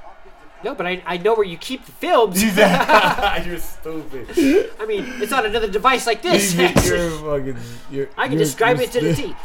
No, 0.65 0.75
but 0.75 0.87
I, 0.87 1.03
I 1.05 1.19
know 1.19 1.35
where 1.35 1.45
you 1.47 1.59
keep 1.59 1.85
the 1.85 1.93
films. 1.93 2.43
You're 3.47 3.59
stupid. 3.59 4.71
I 4.81 4.87
mean, 4.87 5.05
it's 5.23 5.33
on 5.33 5.45
another 5.45 5.69
device 5.71 6.07
like 6.07 6.23
this. 6.23 6.55
you're 6.55 6.71
fucking. 7.11 7.57
You're, 7.91 8.09
I 8.17 8.29
can 8.29 8.39
describe 8.39 8.81
it 8.81 8.91
to 8.93 9.01
the 9.01 9.15
T. 9.15 9.37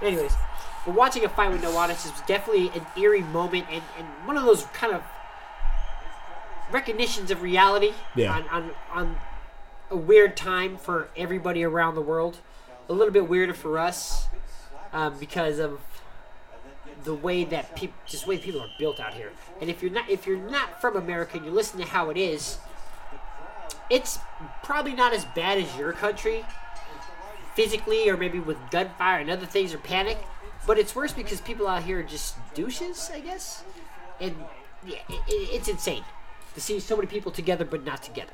Anyways, 0.00 0.32
but 0.86 0.94
watching 0.94 1.24
a 1.24 1.28
fight 1.28 1.50
with 1.50 1.60
no 1.62 1.76
audience 1.76 2.06
is 2.06 2.12
definitely 2.26 2.68
an 2.78 2.86
eerie 2.96 3.22
moment 3.22 3.66
and, 3.70 3.82
and 3.98 4.06
one 4.26 4.36
of 4.36 4.44
those 4.44 4.64
kind 4.66 4.94
of 4.94 5.02
recognitions 6.70 7.30
of 7.32 7.42
reality 7.42 7.92
Yeah. 8.14 8.32
on, 8.36 8.48
on, 8.48 8.70
on 8.92 9.16
a 9.90 9.96
weird 9.96 10.36
time 10.36 10.76
for 10.76 11.08
everybody 11.16 11.64
around 11.64 11.96
the 11.96 12.00
world. 12.00 12.38
A 12.88 12.92
little 12.92 13.12
bit 13.12 13.28
weirder 13.28 13.54
for 13.54 13.76
us 13.78 14.28
um, 14.92 15.18
because 15.18 15.58
of 15.58 15.80
the 17.04 17.14
way 17.14 17.44
that 17.44 17.74
people, 17.76 17.96
just 18.06 18.26
way 18.26 18.38
people 18.38 18.60
are 18.60 18.70
built 18.78 19.00
out 19.00 19.14
here. 19.14 19.32
And 19.60 19.70
if 19.70 19.82
you're 19.82 19.90
not, 19.90 20.08
if 20.08 20.26
you're 20.26 20.38
not 20.38 20.80
from 20.80 20.96
America 20.96 21.36
and 21.36 21.46
you 21.46 21.52
listen 21.52 21.80
to 21.80 21.86
how 21.86 22.10
it 22.10 22.16
is, 22.16 22.58
it's 23.88 24.18
probably 24.62 24.94
not 24.94 25.12
as 25.12 25.24
bad 25.24 25.58
as 25.58 25.76
your 25.76 25.92
country 25.92 26.44
physically 27.54 28.08
or 28.08 28.16
maybe 28.16 28.38
with 28.38 28.56
gunfire 28.70 29.20
and 29.20 29.30
other 29.30 29.46
things 29.46 29.74
or 29.74 29.78
panic. 29.78 30.18
But 30.66 30.78
it's 30.78 30.94
worse 30.94 31.12
because 31.12 31.40
people 31.40 31.66
out 31.66 31.82
here 31.82 32.00
are 32.00 32.04
just 32.04 32.36
douches, 32.54 33.10
I 33.12 33.20
guess. 33.20 33.64
And 34.20 34.36
yeah, 34.86 34.98
it, 35.08 35.22
it's 35.28 35.68
insane 35.68 36.04
to 36.54 36.60
see 36.60 36.80
so 36.80 36.96
many 36.96 37.06
people 37.06 37.32
together 37.32 37.64
but 37.64 37.84
not 37.84 38.02
together. 38.02 38.32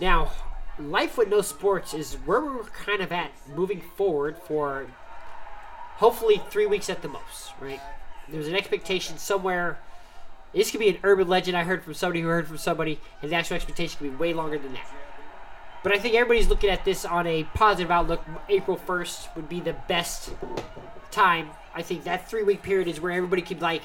Now, 0.00 0.30
life 0.78 1.18
with 1.18 1.28
no 1.28 1.42
sports 1.42 1.94
is 1.94 2.14
where 2.14 2.40
we're 2.40 2.62
kind 2.64 3.02
of 3.02 3.12
at 3.12 3.32
moving 3.54 3.82
forward 3.96 4.36
for 4.38 4.86
hopefully 6.00 6.40
three 6.48 6.64
weeks 6.64 6.88
at 6.88 7.02
the 7.02 7.08
most, 7.08 7.52
right? 7.60 7.80
There's 8.26 8.48
an 8.48 8.56
expectation 8.56 9.18
somewhere. 9.18 9.78
This 10.54 10.70
could 10.70 10.80
be 10.80 10.88
an 10.88 10.96
urban 11.02 11.28
legend 11.28 11.58
I 11.58 11.62
heard 11.62 11.84
from 11.84 11.92
somebody 11.92 12.22
who 12.22 12.28
heard 12.28 12.48
from 12.48 12.56
somebody, 12.56 12.98
and 13.20 13.30
the 13.30 13.36
actual 13.36 13.56
expectation 13.56 13.98
could 13.98 14.10
be 14.10 14.16
way 14.16 14.32
longer 14.32 14.58
than 14.58 14.72
that. 14.72 14.88
But 15.82 15.92
I 15.92 15.98
think 15.98 16.14
everybody's 16.14 16.48
looking 16.48 16.70
at 16.70 16.86
this 16.86 17.04
on 17.04 17.26
a 17.26 17.44
positive 17.54 17.90
outlook. 17.90 18.24
April 18.48 18.78
1st 18.78 19.36
would 19.36 19.48
be 19.48 19.60
the 19.60 19.74
best 19.88 20.30
time. 21.10 21.50
I 21.74 21.82
think 21.82 22.04
that 22.04 22.28
three 22.28 22.44
week 22.44 22.62
period 22.62 22.88
is 22.88 22.98
where 22.98 23.12
everybody 23.12 23.42
could, 23.42 23.60
like, 23.60 23.82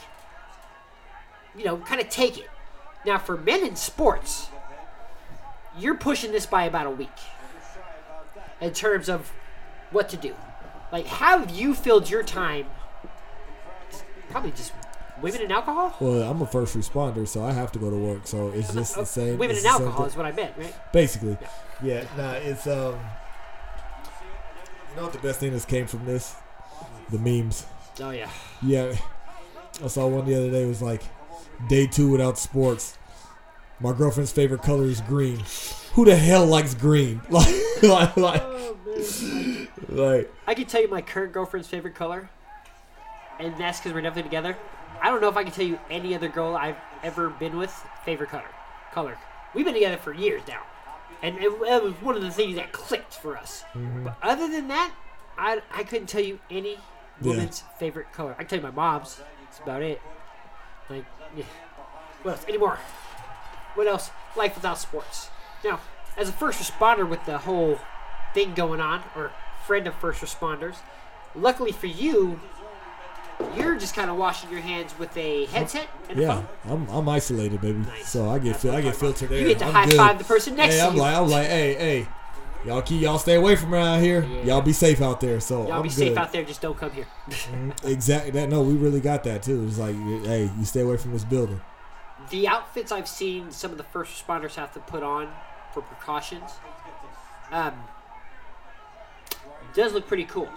you 1.56 1.66
know, 1.66 1.78
kind 1.78 2.00
of 2.00 2.10
take 2.10 2.38
it. 2.38 2.50
Now, 3.06 3.18
for 3.18 3.36
men 3.36 3.66
in 3.66 3.76
sports, 3.76 4.48
you're 5.78 5.96
pushing 5.96 6.32
this 6.32 6.46
by 6.46 6.64
about 6.64 6.88
a 6.88 6.92
week 6.92 7.10
in 8.62 8.72
terms 8.72 9.10
of 9.10 9.34
what 9.92 10.08
to 10.10 10.18
do. 10.18 10.34
Like, 10.96 11.08
how 11.08 11.40
have 11.40 11.52
you 11.52 11.74
filled 11.76 12.10
your 12.10 12.24
time? 12.24 12.68
Probably 14.30 14.52
just 14.52 14.72
women 15.22 15.42
and 15.42 15.52
alcohol? 15.52 15.94
Well, 16.00 16.24
I'm 16.24 16.42
a 16.42 16.48
first 16.48 16.74
responder, 16.74 17.28
so 17.28 17.44
I 17.44 17.52
have 17.52 17.70
to 17.74 17.80
go 17.80 17.90
to 17.90 17.98
work. 17.98 18.26
So 18.26 18.48
it's 18.52 18.74
just 18.74 18.96
the 18.96 19.04
same. 19.04 19.38
Women 19.38 19.58
and 19.58 19.66
alcohol 19.66 20.04
thing. 20.04 20.12
is 20.12 20.16
what 20.16 20.26
I 20.26 20.32
meant, 20.32 20.54
right? 20.56 20.74
Basically, 20.94 21.38
yeah. 21.84 22.06
Nah, 22.16 22.36
it's 22.36 22.66
um. 22.66 22.98
You 24.90 24.96
know 24.96 25.04
what 25.04 25.12
the 25.12 25.20
best 25.20 25.42
thing 25.42 25.52
that's 25.52 25.66
came 25.66 25.86
from 25.86 26.06
this? 26.06 26.34
The 27.10 27.20
memes. 27.20 27.66
Oh, 28.00 28.12
yeah. 28.12 28.30
Yeah, 28.62 28.96
I 29.84 29.88
saw 29.88 30.08
one 30.08 30.26
the 30.26 30.36
other 30.36 30.50
day. 30.50 30.64
It 30.64 30.68
was 30.68 30.82
like 30.82 31.04
day 31.68 31.88
two 31.88 32.10
without 32.10 32.38
sports. 32.38 32.98
My 33.80 33.92
girlfriend's 33.94 34.32
favorite 34.32 34.62
color 34.64 34.86
is 34.86 35.02
green. 35.02 35.42
Who 35.94 36.06
the 36.06 36.16
hell 36.16 36.46
likes 36.46 36.74
green? 36.74 37.22
Like, 37.30 37.54
like, 37.84 38.16
like, 38.18 38.42
Oh, 38.44 38.78
like 39.90 40.34
I 40.48 40.54
can 40.54 40.66
tell 40.66 40.82
you 40.82 40.88
my 40.90 41.02
current 41.02 41.34
girlfriend's 41.34 41.68
favorite 41.68 41.96
color, 41.96 42.30
and 43.40 43.58
that's 43.58 43.80
because 43.80 43.94
we're 43.94 44.02
definitely 44.02 44.30
together. 44.30 44.58
I 45.02 45.10
don't 45.10 45.20
know 45.22 45.28
if 45.28 45.36
I 45.36 45.44
can 45.44 45.52
tell 45.52 45.66
you 45.66 45.78
any 45.90 46.16
other 46.16 46.30
girl 46.30 46.56
I've 46.56 46.78
ever 47.04 47.30
been 47.30 47.58
with 47.58 47.72
favorite 48.06 48.30
color. 48.30 48.46
Color. 48.94 49.18
We've 49.54 49.66
been 49.66 49.74
together 49.74 49.98
for 49.98 50.14
years 50.14 50.42
now, 50.48 50.62
and 51.22 51.36
it, 51.38 51.44
it 51.52 51.84
was 51.84 51.94
one 52.02 52.16
of 52.16 52.22
the 52.22 52.32
things 52.32 52.56
that 52.56 52.72
clicked 52.72 53.14
for 53.16 53.38
us. 53.38 53.64
Mm-hmm. 53.74 54.06
But 54.06 54.18
other 54.24 54.48
than 54.48 54.70
that, 54.70 54.94
I 55.38 55.62
I 55.74 55.84
couldn't 55.84 56.08
tell 56.08 56.24
you 56.24 56.40
any 56.50 56.78
Yeah. 57.22 57.32
woman's 57.32 57.64
favorite 57.78 58.12
color. 58.14 58.32
I 58.40 58.44
can 58.44 58.48
tell 58.48 58.60
you 58.60 58.64
my 58.64 58.72
mom's. 58.72 59.20
That's 59.44 59.60
about 59.60 59.82
it. 59.82 60.02
Like, 60.90 61.06
yeah. 61.36 61.44
What 62.24 62.32
else? 62.32 62.46
Any 62.48 62.58
more? 62.58 62.80
What 63.76 63.88
else? 63.88 64.10
Life 64.36 64.56
without 64.56 64.78
sports. 64.80 65.30
Now, 65.64 65.80
as 66.18 66.30
a 66.30 66.32
first 66.32 66.60
responder 66.62 67.08
with 67.08 67.26
the 67.26 67.38
whole 67.40 67.80
thing 68.34 68.54
going 68.54 68.80
on, 68.82 69.04
or 69.16 69.32
friend 69.66 69.86
of 69.88 69.96
first 69.96 70.22
responders, 70.22 70.76
luckily 71.36 71.72
for 71.72 71.88
you, 71.88 72.40
you're 73.58 73.76
just 73.78 73.94
kind 73.96 74.10
of 74.10 74.16
washing 74.18 74.50
your 74.50 74.62
hands 74.62 74.98
with 74.98 75.16
a 75.18 75.46
headset 75.48 75.88
and 76.10 76.20
a 76.20 76.22
yeah. 76.22 76.44
I'm 76.70 76.88
I'm 76.90 77.08
isolated, 77.10 77.60
baby. 77.62 77.80
Nice. 77.80 78.08
So 78.10 78.30
I 78.30 78.40
get 78.40 78.56
fil- 78.56 78.74
I 78.76 78.82
get 78.82 78.96
filtered. 78.96 79.30
You 79.32 79.46
get 79.48 79.60
to 79.60 79.66
I'm 79.66 79.74
high 79.74 79.86
good. 79.88 79.96
five 79.98 80.18
the 80.18 80.24
person 80.24 80.56
next 80.56 80.76
Hey, 80.76 80.82
to 80.82 80.88
I'm 80.88 80.96
you. 80.96 81.02
like 81.02 81.16
I'm 81.16 81.28
like, 81.30 81.48
hey, 81.48 81.74
hey, 81.74 82.08
y'all 82.66 82.82
keep 82.82 83.02
y'all 83.02 83.20
stay 83.20 83.36
away 83.36 83.58
from 83.58 83.74
around 83.74 84.02
here. 84.02 84.24
Yeah. 84.24 84.42
Y'all 84.44 84.62
be 84.62 84.72
safe 84.72 85.02
out 85.02 85.20
there. 85.20 85.42
So 85.42 85.64
Y'all 85.68 85.74
I'm 85.74 85.82
be 85.84 85.90
good. 85.90 85.96
safe 85.98 86.18
out 86.18 86.32
there. 86.32 86.44
Just 86.46 86.62
don't 86.62 86.78
come 86.78 86.92
here. 86.92 87.08
Mm, 87.30 87.86
exactly. 87.92 88.32
That 88.32 88.48
no, 88.50 88.62
we 88.62 88.76
really 88.76 89.02
got 89.02 89.24
that 89.26 89.44
too. 89.44 89.66
It's 89.68 89.78
like, 89.80 89.96
hey, 89.96 90.50
you 90.58 90.64
stay 90.66 90.82
away 90.82 90.96
from 90.96 91.12
this 91.12 91.26
building. 91.26 91.60
The 92.30 92.48
outfits 92.48 92.92
I've 92.92 93.08
seen 93.08 93.52
some 93.52 93.72
of 93.72 93.78
the 93.78 93.84
first 93.84 94.12
responders 94.26 94.56
have 94.56 94.74
to 94.74 94.80
put 94.80 95.04
on 95.04 95.30
for 95.74 95.82
precautions 95.82 96.52
um, 97.52 97.74
does 99.74 99.94
look 99.94 100.08
pretty 100.08 100.26
cool, 100.26 100.50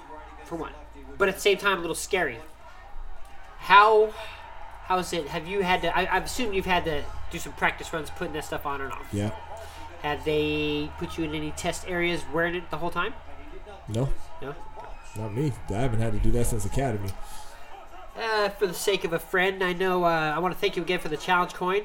for 0.45 0.57
one, 0.57 0.73
but 1.19 1.29
at 1.29 1.35
the 1.35 1.41
same 1.41 1.59
time 1.59 1.79
a 1.79 1.81
little 1.81 1.95
scary. 1.97 2.39
How 3.59 4.13
how 4.85 4.99
is 4.99 5.13
it? 5.13 5.27
Have 5.29 5.47
you 5.47 5.63
had 5.63 5.83
to? 5.83 5.95
I, 5.97 6.05
I 6.05 6.19
assume 6.19 6.53
you've 6.55 6.65
had 6.65 6.85
to 6.87 7.05
do 7.31 7.39
some 7.39 7.53
practice 7.53 7.93
runs 7.93 8.11
putting 8.11 8.33
that 8.35 8.45
stuff 8.45 8.65
on 8.65 8.81
and 8.81 8.93
off. 8.93 9.07
Yeah. 9.13 9.33
Have 10.03 10.25
they 10.25 10.91
put 10.99 11.19
you 11.19 11.25
in 11.25 11.35
any 11.35 11.51
test 11.51 11.87
areas 11.89 12.23
wearing 12.33 12.55
it 12.55 12.71
the 12.71 12.79
whole 12.79 12.91
time? 12.91 13.13
No, 13.89 14.09
No. 14.41 14.55
not 15.17 15.35
me. 15.35 15.53
I 15.71 15.73
haven't 15.73 16.01
had 16.01 16.13
to 16.13 16.19
do 16.21 16.31
that 16.33 16.47
since 16.47 16.65
academy. 16.65 17.11
Uh, 18.19 18.49
for 18.51 18.67
the 18.67 18.75
sake 18.75 19.05
of 19.05 19.13
a 19.13 19.19
friend, 19.19 19.63
I 19.63 19.73
know. 19.73 20.05
Uh, 20.05 20.33
I 20.35 20.39
want 20.41 20.53
to 20.55 20.61
thank 20.61 20.77
you 20.77 20.83
again 20.83 20.99
for 20.99 21.09
the 21.09 21.17
challenge 21.17 21.55
coin. 21.55 21.83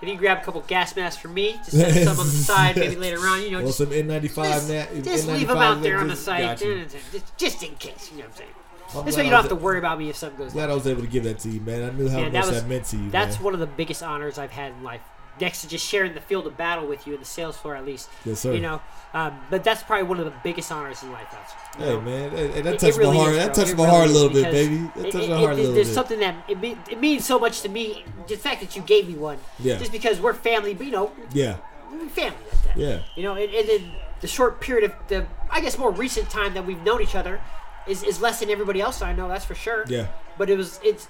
If 0.00 0.08
you 0.08 0.16
grab 0.16 0.38
a 0.38 0.44
couple 0.44 0.60
gas 0.62 0.94
masks 0.94 1.20
for 1.20 1.28
me, 1.28 1.52
just 1.64 1.72
set 1.72 2.04
some 2.04 2.18
on 2.20 2.26
the 2.26 2.32
side, 2.32 2.76
maybe 2.76 2.96
later 2.96 3.18
on. 3.26 3.42
You 3.42 3.50
know, 3.50 3.58
Well, 3.58 3.66
just 3.66 3.78
some 3.78 3.88
N95 3.90 4.34
Just, 4.34 4.68
na- 4.68 5.02
just 5.02 5.26
N95 5.28 5.32
leave 5.38 5.48
them 5.48 5.58
out 5.58 5.82
there 5.82 5.98
on 5.98 6.08
the 6.08 6.16
site, 6.16 6.58
just, 6.58 7.36
just 7.36 7.62
in 7.62 7.74
case. 7.76 8.10
You 8.12 8.18
know 8.18 8.24
what 8.24 8.30
I'm 8.30 8.36
saying? 8.36 8.50
I'm 8.96 9.04
This 9.04 9.16
way 9.16 9.24
you 9.24 9.30
don't 9.30 9.40
have 9.40 9.50
to 9.50 9.54
worry 9.56 9.78
about 9.78 9.98
me 9.98 10.08
if 10.08 10.16
something 10.16 10.38
goes. 10.38 10.52
Glad 10.52 10.70
I 10.70 10.74
was 10.74 10.86
able 10.86 11.02
to 11.02 11.08
give 11.08 11.24
that 11.24 11.40
to 11.40 11.48
you, 11.50 11.60
man. 11.60 11.82
I 11.82 11.92
knew 11.92 12.08
how 12.08 12.16
Man, 12.20 12.32
much 12.32 12.32
that 12.32 12.46
that, 12.46 12.54
was- 12.54 12.64
meant 12.64 12.84
to 12.86 12.96
you. 12.96 13.10
That's 13.10 13.36
man. 13.36 13.44
one 13.44 13.54
of 13.54 13.60
the 13.60 13.66
biggest 13.66 14.02
honors 14.02 14.38
I've 14.38 14.52
had 14.52 14.72
in 14.72 14.82
life. 14.82 15.02
Next 15.40 15.62
to 15.62 15.68
just 15.68 15.86
sharing 15.86 16.14
the 16.14 16.20
field 16.20 16.46
of 16.46 16.56
battle 16.56 16.86
with 16.86 17.06
you 17.06 17.14
in 17.14 17.20
the 17.20 17.26
sales 17.26 17.56
floor, 17.56 17.76
at 17.76 17.84
least. 17.86 18.08
Yes, 18.24 18.40
sir. 18.40 18.52
You 18.52 18.60
know, 18.60 18.80
um, 19.14 19.38
but 19.50 19.62
that's 19.64 19.82
probably 19.82 20.04
one 20.04 20.18
of 20.18 20.24
the 20.24 20.32
biggest 20.42 20.70
honors 20.72 21.02
in 21.02 21.12
life. 21.12 21.28
That's, 21.30 21.52
Hey 21.76 21.92
know? 21.94 22.00
man, 22.00 22.30
hey, 22.30 22.46
that 22.62 22.74
It- 22.74 22.78
touched 22.80 22.96
it 22.96 22.98
really 22.98 23.16
my 23.16 23.22
heart. 23.24 23.32
is, 23.34 23.38
that 23.38 23.54
touched 23.54 23.70
It 23.70 23.76
my 23.76 23.84
really 23.84 23.96
heart 23.96 24.08
a 24.08 24.12
little 24.12 24.30
bit, 24.30 24.50
baby. 24.50 24.90
That 24.96 25.12
touched 25.12 25.28
my 25.28 25.36
heart 25.38 25.50
a 25.50 25.52
it- 25.52 25.56
little 25.58 25.72
There's 25.74 25.88
bit. 25.88 25.94
something 25.94 26.18
that 26.20 26.34
it, 26.48 26.58
mean, 26.60 26.78
it 26.90 27.00
means 27.00 27.24
so 27.24 27.38
much 27.38 27.60
to 27.62 27.68
me. 27.68 28.04
The 28.26 28.36
fact 28.36 28.60
that 28.60 28.74
you 28.76 28.82
gave 28.82 29.08
me 29.08 29.14
one, 29.14 29.38
Yeah. 29.58 29.76
just 29.78 29.92
because 29.92 30.20
we're 30.20 30.34
family, 30.34 30.74
but 30.74 30.86
you 30.86 30.92
know, 30.92 31.12
Yeah, 31.32 31.56
we're 31.92 32.08
family 32.08 32.38
like 32.52 32.62
that. 32.64 32.76
yeah, 32.76 32.98
You 33.16 33.22
know, 33.22 33.34
and, 33.34 33.52
and 33.54 33.68
in 33.68 33.92
the 34.20 34.26
short 34.26 34.60
period 34.60 34.90
of 34.90 34.96
the, 35.08 35.26
I 35.50 35.60
guess, 35.60 35.78
more 35.78 35.90
recent 35.92 36.28
time 36.30 36.54
that 36.54 36.66
we've 36.66 36.82
known 36.82 37.00
each 37.00 37.14
other, 37.14 37.40
is, 37.86 38.02
is 38.02 38.20
less 38.20 38.40
than 38.40 38.50
everybody 38.50 38.80
else 38.80 39.00
I 39.00 39.12
know. 39.14 39.28
That's 39.28 39.44
for 39.46 39.54
sure. 39.54 39.84
Yeah. 39.88 40.08
But 40.36 40.50
it 40.50 40.56
was 40.58 40.78
it's 40.82 41.08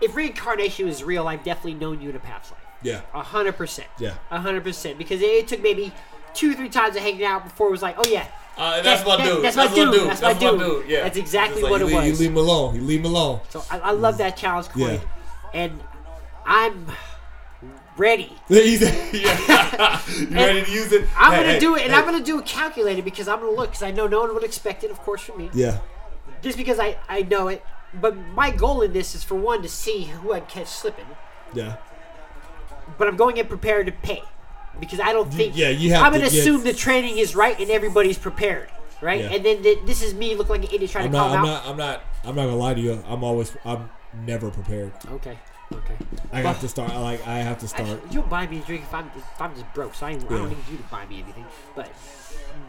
if 0.00 0.14
reincarnation 0.14 0.86
is 0.88 1.02
real, 1.02 1.26
I've 1.28 1.42
definitely 1.42 1.74
known 1.74 2.00
you 2.00 2.08
in 2.10 2.16
a 2.16 2.20
past 2.20 2.52
life. 2.52 2.60
Yeah. 2.82 3.00
A 3.14 3.22
hundred 3.22 3.56
percent. 3.56 3.88
Yeah. 3.98 4.14
A 4.30 4.40
hundred 4.40 4.62
percent. 4.64 4.98
Because 4.98 5.20
it, 5.20 5.26
it 5.26 5.48
took 5.48 5.62
maybe 5.62 5.92
two, 6.34 6.54
three 6.54 6.68
times 6.68 6.96
of 6.96 7.02
hanging 7.02 7.24
out 7.24 7.44
before 7.44 7.68
it 7.68 7.72
was 7.72 7.82
like, 7.82 7.96
oh 7.98 8.08
yeah. 8.08 8.26
Uh, 8.56 8.82
that's 8.82 9.04
my 9.06 9.16
that- 9.16 9.24
dude. 9.24 9.44
That's 9.44 9.56
my 9.56 9.66
That's 9.66 9.76
my 9.76 9.84
dude. 9.84 9.94
dude. 9.94 10.08
That's 10.10 10.20
my 10.22 10.32
That's 10.32 10.42
my 10.44 10.50
dude. 10.50 10.60
dude, 10.60 10.88
yeah. 10.90 11.02
That's 11.04 11.16
exactly 11.18 11.62
like 11.62 11.70
what 11.70 11.80
it 11.80 11.84
was. 11.84 11.92
You 12.06 12.12
leave 12.14 12.30
him 12.30 12.36
alone. 12.36 12.74
You 12.74 12.80
leave 12.82 13.00
him 13.00 13.06
alone. 13.06 13.40
So 13.50 13.64
I, 13.70 13.78
I 13.78 13.90
love 13.92 14.18
that 14.18 14.36
challenge, 14.36 14.68
Corey. 14.68 14.94
Yeah. 14.94 15.00
And 15.54 15.80
I'm 16.44 16.86
ready. 17.96 18.32
Yeah. 18.50 20.00
you 20.18 20.28
ready 20.30 20.64
to 20.64 20.70
use 20.70 20.92
it? 20.92 21.06
I'm 21.16 21.32
Hey, 21.32 21.36
gonna 21.40 21.52
hey, 21.54 21.58
do 21.58 21.74
it, 21.76 21.82
and 21.82 21.92
hey. 21.92 21.98
I'm 21.98 22.04
gonna 22.04 22.24
do 22.24 22.38
it 22.38 22.46
calculated 22.46 23.04
because 23.04 23.28
I'm 23.28 23.40
gonna 23.40 23.52
look 23.52 23.70
because 23.70 23.82
I 23.82 23.90
know 23.90 24.06
no 24.06 24.20
one 24.20 24.34
would 24.34 24.44
expect 24.44 24.84
it, 24.84 24.90
of 24.90 24.98
course, 24.98 25.20
from 25.22 25.38
me. 25.38 25.50
Yeah. 25.54 25.78
Just 26.42 26.56
because 26.58 26.78
I 26.78 26.98
I 27.08 27.22
know 27.22 27.48
it. 27.48 27.64
But 27.94 28.16
my 28.34 28.50
goal 28.50 28.82
in 28.82 28.92
this 28.92 29.14
is 29.14 29.24
for 29.24 29.34
one 29.34 29.62
to 29.62 29.68
see 29.68 30.04
who 30.04 30.32
I'd 30.32 30.48
catch 30.48 30.66
slipping. 30.68 31.06
Yeah. 31.54 31.76
But 32.98 33.08
I'm 33.08 33.16
going 33.16 33.36
in 33.36 33.46
prepared 33.46 33.86
to 33.86 33.92
pay 33.92 34.22
because 34.80 35.00
I 35.00 35.12
don't 35.12 35.32
think. 35.32 35.56
yeah, 35.56 35.68
you 35.70 35.90
have 35.92 36.02
I'm 36.04 36.12
gonna 36.12 36.24
get- 36.24 36.34
assume 36.34 36.64
the 36.64 36.72
training 36.74 37.18
is 37.18 37.34
right 37.34 37.58
and 37.58 37.70
everybody's 37.70 38.18
prepared, 38.18 38.68
right? 39.00 39.20
Yeah. 39.20 39.32
And 39.32 39.44
then 39.44 39.62
the, 39.62 39.78
this 39.86 40.02
is 40.02 40.14
me 40.14 40.34
looking 40.34 40.60
like 40.60 40.68
an 40.68 40.74
idiot 40.74 40.90
trying 40.90 41.06
I'm 41.06 41.12
to 41.12 41.16
not. 41.18 41.28
call 41.28 41.36
I'm 41.38 41.44
out. 41.44 41.46
not. 41.46 41.66
I'm 41.66 41.76
not. 41.76 42.00
I'm 42.24 42.34
not 42.34 42.44
gonna 42.46 42.56
lie 42.56 42.74
to 42.74 42.80
you. 42.80 43.02
I'm 43.06 43.22
always. 43.24 43.56
I'm 43.64 43.88
never 44.26 44.50
prepared. 44.50 44.92
Okay. 45.12 45.38
Okay. 45.72 45.94
I 46.32 46.40
have 46.40 46.60
to 46.60 46.68
start. 46.68 46.94
Like 46.94 47.26
I 47.26 47.38
have 47.38 47.58
to 47.58 47.64
I, 47.66 47.68
start. 47.68 48.00
you'll 48.10 48.22
buy 48.24 48.46
me 48.46 48.58
a 48.58 48.62
drink 48.62 48.82
if 48.82 48.94
I'm 48.94 49.10
if 49.16 49.40
I'm 49.40 49.54
just 49.54 49.72
broke, 49.74 49.94
so 49.94 50.06
I, 50.06 50.10
ain't, 50.12 50.24
I 50.24 50.28
don't 50.28 50.48
need 50.48 50.56
you 50.70 50.76
to 50.78 50.82
buy 50.84 51.06
me 51.06 51.22
anything. 51.22 51.44
But 51.76 51.90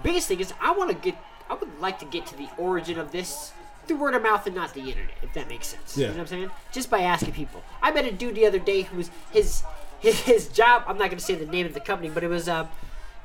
biggest 0.04 0.28
thing 0.28 0.40
is 0.40 0.54
I 0.62 0.72
want 0.74 0.90
to 0.92 0.96
get. 0.96 1.16
I 1.50 1.56
would 1.56 1.80
like 1.80 1.98
to 2.00 2.06
get 2.06 2.26
to 2.28 2.38
the 2.38 2.48
origin 2.58 3.00
of 3.00 3.12
this 3.12 3.52
through 3.88 3.98
word 3.98 4.14
of 4.14 4.22
mouth 4.22 4.46
and 4.46 4.56
not 4.56 4.74
the 4.76 4.82
internet, 4.82 5.16
if 5.24 5.34
that 5.34 5.48
makes 5.50 5.66
sense. 5.68 5.98
Yeah. 5.98 6.08
You 6.08 6.12
know 6.12 6.18
what 6.18 6.22
I'm 6.22 6.28
saying? 6.28 6.52
Just 6.72 6.90
by 6.92 7.02
asking 7.02 7.32
people. 7.34 7.64
I 7.82 7.90
met 7.92 8.06
a 8.06 8.12
dude 8.12 8.36
the 8.36 8.46
other 8.46 8.60
day 8.60 8.84
who 8.84 8.98
was 8.98 9.10
his 9.32 9.64
his, 10.00 10.20
his 10.22 10.48
job. 10.48 10.84
I'm 10.88 10.98
not 10.98 11.10
going 11.10 11.20
to 11.20 11.24
say 11.24 11.36
the 11.36 11.46
name 11.46 11.66
of 11.66 11.74
the 11.74 11.80
company, 11.80 12.10
but 12.10 12.24
it 12.24 12.30
was 12.30 12.48
uh, 12.48 12.68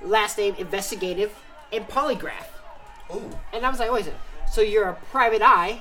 last 0.03 0.39
name 0.39 0.55
investigative 0.59 1.35
and 1.73 1.87
polygraph. 1.89 2.47
Ooh. 3.15 3.31
And 3.53 3.65
I 3.65 3.71
was 3.71 3.79
like, 3.79 3.91
wait 3.91 4.03
a 4.03 4.05
second. 4.05 4.21
So 4.51 4.61
you're 4.61 4.89
a 4.89 4.95
private 4.95 5.43
eye 5.43 5.81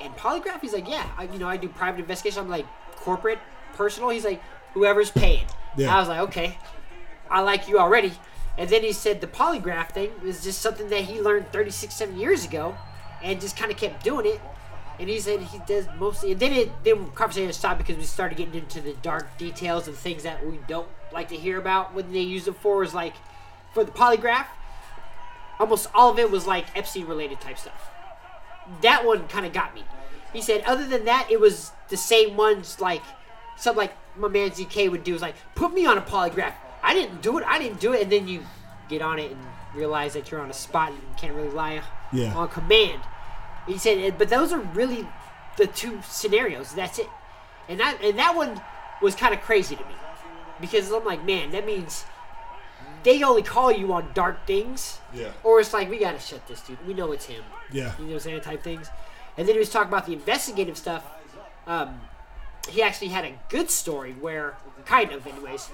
and 0.00 0.14
polygraph? 0.16 0.60
He's 0.60 0.72
like, 0.72 0.88
yeah. 0.88 1.08
I, 1.16 1.24
you 1.24 1.38
know, 1.38 1.48
I 1.48 1.56
do 1.56 1.68
private 1.68 2.00
investigation. 2.00 2.40
I'm 2.40 2.48
like, 2.48 2.66
corporate, 2.96 3.38
personal? 3.74 4.10
He's 4.10 4.24
like, 4.24 4.42
whoever's 4.74 5.10
paying. 5.10 5.46
Yeah. 5.76 5.94
I 5.94 6.00
was 6.00 6.08
like, 6.08 6.20
okay. 6.20 6.58
I 7.30 7.40
like 7.40 7.68
you 7.68 7.78
already. 7.78 8.12
And 8.56 8.68
then 8.68 8.82
he 8.82 8.92
said 8.92 9.20
the 9.20 9.26
polygraph 9.26 9.90
thing 9.90 10.10
was 10.22 10.42
just 10.42 10.60
something 10.60 10.88
that 10.88 11.02
he 11.02 11.20
learned 11.20 11.52
36, 11.52 11.94
7 11.94 12.18
years 12.18 12.44
ago 12.44 12.76
and 13.22 13.40
just 13.40 13.56
kind 13.56 13.70
of 13.70 13.76
kept 13.76 14.02
doing 14.02 14.26
it. 14.26 14.40
And 15.00 15.08
he 15.08 15.20
said 15.20 15.40
he 15.40 15.60
does 15.66 15.86
mostly. 15.98 16.32
And 16.32 16.40
then 16.40 16.52
it, 16.52 16.84
then 16.84 17.10
conversation 17.12 17.52
stopped 17.52 17.78
because 17.78 17.96
we 17.96 18.02
started 18.04 18.36
getting 18.36 18.54
into 18.54 18.80
the 18.80 18.94
dark 18.94 19.36
details 19.38 19.86
and 19.86 19.96
things 19.96 20.24
that 20.24 20.44
we 20.44 20.58
don't 20.66 20.88
like 21.12 21.28
to 21.28 21.36
hear 21.36 21.58
about 21.58 21.94
when 21.94 22.12
they 22.12 22.20
use 22.20 22.48
it 22.48 22.56
for. 22.56 22.82
Is 22.82 22.94
like 22.94 23.14
for 23.74 23.84
the 23.84 23.92
polygraph, 23.92 24.46
almost 25.58 25.88
all 25.94 26.10
of 26.10 26.18
it 26.18 26.30
was 26.30 26.46
like 26.46 26.66
Epstein 26.76 27.06
related 27.06 27.40
type 27.40 27.58
stuff. 27.58 27.90
That 28.82 29.04
one 29.06 29.28
kind 29.28 29.46
of 29.46 29.52
got 29.52 29.74
me. 29.74 29.84
He 30.32 30.42
said, 30.42 30.62
other 30.66 30.86
than 30.86 31.04
that, 31.06 31.28
it 31.30 31.40
was 31.40 31.72
the 31.88 31.96
same 31.96 32.36
ones 32.36 32.80
like 32.80 33.02
some 33.56 33.76
like 33.76 33.92
my 34.16 34.28
man 34.28 34.50
ZK 34.50 34.90
would 34.90 35.04
do 35.04 35.14
is 35.14 35.22
like 35.22 35.34
put 35.54 35.72
me 35.72 35.86
on 35.86 35.96
a 35.96 36.02
polygraph. 36.02 36.54
I 36.82 36.92
didn't 36.94 37.22
do 37.22 37.38
it. 37.38 37.44
I 37.46 37.58
didn't 37.58 37.80
do 37.80 37.92
it. 37.92 38.02
And 38.02 38.12
then 38.12 38.28
you 38.28 38.42
get 38.88 39.00
on 39.02 39.18
it 39.18 39.30
and 39.32 39.40
realize 39.74 40.14
that 40.14 40.30
you're 40.30 40.40
on 40.40 40.50
a 40.50 40.54
spot 40.54 40.90
and 40.90 41.00
can't 41.16 41.34
really 41.34 41.50
lie 41.50 41.82
Yeah. 42.12 42.34
on 42.34 42.48
command. 42.48 43.00
He 43.68 43.78
said, 43.78 44.16
but 44.18 44.28
those 44.28 44.52
are 44.52 44.58
really 44.58 45.06
the 45.56 45.66
two 45.66 46.00
scenarios. 46.08 46.72
That's 46.72 46.98
it. 46.98 47.08
And 47.68 47.78
that 47.78 48.02
and 48.02 48.18
that 48.18 48.34
one 48.34 48.60
was 49.02 49.14
kind 49.14 49.34
of 49.34 49.40
crazy 49.42 49.76
to 49.76 49.84
me 49.84 49.94
because 50.60 50.90
I'm 50.90 51.04
like, 51.04 51.24
man, 51.24 51.50
that 51.52 51.66
means 51.66 52.04
they 53.04 53.22
only 53.22 53.42
call 53.42 53.70
you 53.70 53.92
on 53.92 54.10
dark 54.14 54.46
things. 54.46 54.98
Yeah. 55.12 55.32
Or 55.44 55.60
it's 55.60 55.72
like 55.72 55.90
we 55.90 55.98
gotta 55.98 56.18
shut 56.18 56.46
this 56.48 56.62
dude. 56.62 56.84
We 56.86 56.94
know 56.94 57.12
it's 57.12 57.26
him. 57.26 57.44
Yeah. 57.70 57.92
You 57.98 58.04
know 58.04 58.10
what 58.10 58.14
I'm 58.14 58.20
saying? 58.20 58.40
Type 58.40 58.62
things. 58.62 58.88
And 59.36 59.46
then 59.46 59.54
he 59.54 59.58
was 59.58 59.70
talking 59.70 59.88
about 59.88 60.06
the 60.06 60.14
investigative 60.14 60.76
stuff. 60.76 61.04
Um, 61.66 62.00
he 62.68 62.82
actually 62.82 63.08
had 63.08 63.24
a 63.24 63.38
good 63.50 63.70
story 63.70 64.12
where, 64.12 64.56
kind 64.84 65.12
of, 65.12 65.26
anyways. 65.26 65.70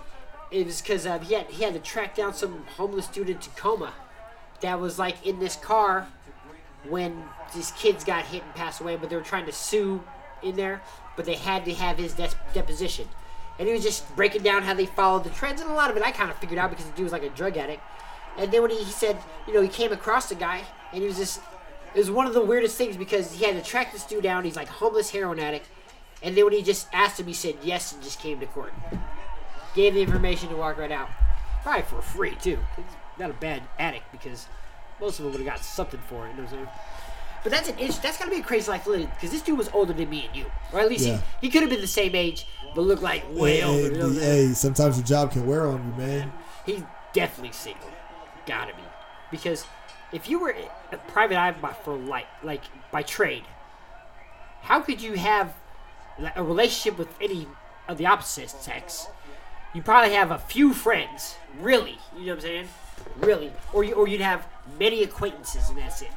It 0.50 0.66
was 0.66 0.82
because 0.82 1.06
uh, 1.06 1.18
he 1.20 1.34
had 1.34 1.46
he 1.46 1.64
had 1.64 1.72
to 1.74 1.80
track 1.80 2.14
down 2.14 2.34
some 2.34 2.66
homeless 2.76 3.06
dude 3.06 3.30
in 3.30 3.38
Tacoma 3.38 3.94
that 4.60 4.78
was 4.78 4.98
like 4.98 5.26
in 5.26 5.38
this 5.40 5.56
car 5.56 6.08
when 6.88 7.24
these 7.54 7.70
kids 7.72 8.04
got 8.04 8.24
hit 8.24 8.42
and 8.42 8.54
passed 8.54 8.80
away, 8.80 8.96
but 8.96 9.10
they 9.10 9.16
were 9.16 9.22
trying 9.22 9.46
to 9.46 9.52
sue 9.52 10.02
in 10.42 10.56
there, 10.56 10.82
but 11.16 11.24
they 11.24 11.34
had 11.34 11.64
to 11.64 11.74
have 11.74 11.98
his 11.98 12.14
des- 12.14 12.36
deposition. 12.52 13.08
And 13.58 13.68
he 13.68 13.74
was 13.74 13.82
just 13.82 14.14
breaking 14.16 14.42
down 14.42 14.62
how 14.62 14.74
they 14.74 14.86
followed 14.86 15.24
the 15.24 15.30
trends, 15.30 15.60
and 15.60 15.70
a 15.70 15.74
lot 15.74 15.90
of 15.90 15.96
it 15.96 16.02
I 16.02 16.10
kind 16.10 16.30
of 16.30 16.36
figured 16.38 16.58
out 16.58 16.70
because 16.70 16.86
the 16.86 16.92
dude 16.92 17.04
was 17.04 17.12
like 17.12 17.22
a 17.22 17.30
drug 17.30 17.56
addict. 17.56 17.82
And 18.36 18.50
then 18.50 18.62
when 18.62 18.70
he, 18.70 18.78
he 18.82 18.90
said, 18.90 19.16
you 19.46 19.54
know, 19.54 19.62
he 19.62 19.68
came 19.68 19.92
across 19.92 20.28
the 20.28 20.34
guy, 20.34 20.62
and 20.92 21.00
he 21.00 21.06
was 21.06 21.16
just, 21.16 21.40
it 21.94 21.98
was 21.98 22.10
one 22.10 22.26
of 22.26 22.34
the 22.34 22.44
weirdest 22.44 22.76
things 22.76 22.96
because 22.96 23.32
he 23.32 23.44
had 23.44 23.54
to 23.54 23.62
track 23.62 23.92
this 23.92 24.04
dude 24.04 24.24
down. 24.24 24.44
He's 24.44 24.56
like 24.56 24.68
homeless 24.68 25.10
heroin 25.10 25.38
addict. 25.38 25.68
And 26.22 26.36
then 26.36 26.44
when 26.44 26.52
he 26.52 26.62
just 26.62 26.88
asked 26.92 27.20
him, 27.20 27.26
he 27.26 27.32
said 27.32 27.56
yes 27.62 27.92
and 27.92 28.02
just 28.02 28.18
came 28.18 28.40
to 28.40 28.46
court. 28.46 28.72
Gave 29.74 29.94
the 29.94 30.02
information 30.02 30.48
to 30.48 30.56
walk 30.56 30.78
right 30.78 30.90
out. 30.90 31.08
Probably 31.62 31.82
for 31.82 32.02
free, 32.02 32.34
too. 32.36 32.58
He's 32.76 32.84
not 33.18 33.30
a 33.30 33.34
bad 33.34 33.62
addict 33.78 34.10
because 34.10 34.48
most 35.00 35.18
of 35.18 35.24
them 35.24 35.32
would 35.32 35.40
have 35.40 35.48
got 35.56 35.64
something 35.64 36.00
for 36.08 36.26
it. 36.26 36.30
You 36.30 36.36
know 36.36 36.42
what 36.44 36.52
I'm 36.52 36.56
saying? 36.58 36.68
But 37.42 37.52
that's 37.52 37.68
an 37.68 37.78
issue. 37.78 38.00
That's 38.02 38.18
gotta 38.18 38.30
be 38.30 38.38
a 38.38 38.42
crazy 38.42 38.70
life 38.70 38.86
living 38.86 39.08
because 39.14 39.30
this 39.30 39.42
dude 39.42 39.58
was 39.58 39.68
older 39.74 39.92
than 39.92 40.08
me 40.08 40.26
and 40.26 40.34
you, 40.36 40.46
or 40.72 40.80
at 40.80 40.88
least 40.88 41.06
Yeah. 41.06 41.18
he, 41.40 41.46
he 41.48 41.50
could 41.50 41.60
have 41.60 41.70
been 41.70 41.80
the 41.82 41.86
same 41.86 42.14
age, 42.14 42.46
but 42.74 42.82
looked 42.82 43.02
like 43.02 43.22
way 43.34 43.56
Hey, 43.58 43.62
older. 43.64 43.78
hey, 43.80 43.84
You 43.84 43.90
know 43.92 43.98
what 43.98 44.06
I'm 44.06 44.14
saying? 44.20 44.48
hey, 44.48 44.54
sometimes 44.54 44.96
your 44.96 45.06
job 45.06 45.32
can 45.32 45.46
wear 45.46 45.66
on 45.66 45.84
you, 45.86 45.98
man. 46.06 46.32
He's 46.64 46.82
definitely 47.12 47.52
single. 47.52 47.90
Gotta 48.46 48.72
be. 48.74 48.82
Because 49.30 49.66
if 50.12 50.28
you 50.30 50.38
were 50.38 50.54
a 50.92 50.96
private 51.08 51.36
eye 51.36 51.50
by, 51.52 51.72
for 51.72 51.96
like 51.96 52.26
like 52.42 52.62
by 52.90 53.02
trade, 53.02 53.44
how 54.62 54.80
could 54.80 55.02
you 55.02 55.14
have 55.14 55.52
a 56.36 56.42
relationship 56.42 56.98
with 56.98 57.08
any 57.20 57.46
of 57.88 57.98
the 57.98 58.06
opposite 58.06 58.48
sex? 58.50 59.06
You 59.74 59.82
probably 59.82 60.14
have 60.14 60.30
a 60.30 60.38
few 60.38 60.72
friends, 60.72 61.34
really. 61.60 61.98
You 62.16 62.26
know 62.26 62.32
what 62.32 62.34
I'm 62.36 62.40
saying? 62.40 62.68
Really, 63.18 63.52
or 63.72 63.84
you, 63.84 63.92
or 63.94 64.06
you'd 64.08 64.20
have 64.20 64.46
many 64.78 65.02
acquaintances, 65.02 65.68
and 65.68 65.78
that's 65.78 66.02
it. 66.02 66.10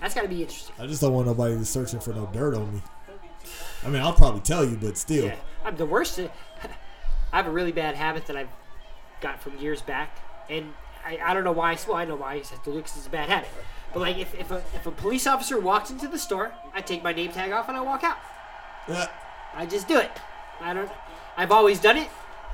That's 0.00 0.14
gotta 0.14 0.28
be 0.28 0.42
interesting. 0.42 0.74
I 0.78 0.86
just 0.86 1.00
don't 1.00 1.12
want 1.12 1.26
nobody 1.26 1.56
to 1.56 1.64
searching 1.64 2.00
for 2.00 2.12
no 2.12 2.28
dirt 2.32 2.54
on 2.54 2.74
me. 2.74 2.82
I 3.84 3.88
mean, 3.88 4.02
I'll 4.02 4.12
probably 4.12 4.40
tell 4.40 4.64
you, 4.64 4.76
but 4.76 4.96
still. 4.96 5.26
Yeah, 5.26 5.36
I'm 5.64 5.76
the 5.76 5.86
worst. 5.86 6.18
I 7.32 7.36
have 7.36 7.46
a 7.46 7.50
really 7.50 7.72
bad 7.72 7.94
habit 7.94 8.26
that 8.26 8.36
I've 8.36 8.48
got 9.20 9.42
from 9.42 9.56
years 9.58 9.82
back, 9.82 10.16
and 10.48 10.72
I, 11.04 11.18
I 11.22 11.34
don't 11.34 11.44
know 11.44 11.52
why. 11.52 11.76
Well, 11.86 11.96
I 11.96 12.04
know 12.04 12.16
why. 12.16 12.36
It's 12.36 12.50
because 12.50 12.96
it's 12.96 13.06
a 13.06 13.10
bad 13.10 13.28
habit. 13.28 13.48
But 13.92 14.00
like, 14.00 14.18
if, 14.18 14.34
if 14.34 14.50
a 14.50 14.62
if 14.74 14.86
a 14.86 14.90
police 14.90 15.26
officer 15.26 15.58
walks 15.58 15.90
into 15.90 16.08
the 16.08 16.18
store, 16.18 16.52
I 16.74 16.80
take 16.80 17.02
my 17.02 17.12
name 17.12 17.32
tag 17.32 17.52
off 17.52 17.68
and 17.68 17.76
I 17.76 17.80
walk 17.80 18.04
out. 18.04 18.18
Yeah. 18.88 19.08
I 19.54 19.66
just 19.66 19.88
do 19.88 19.98
it. 19.98 20.10
I 20.60 20.74
don't. 20.74 20.90
I've 21.36 21.52
always 21.52 21.80
done 21.80 21.96
it, 21.96 22.08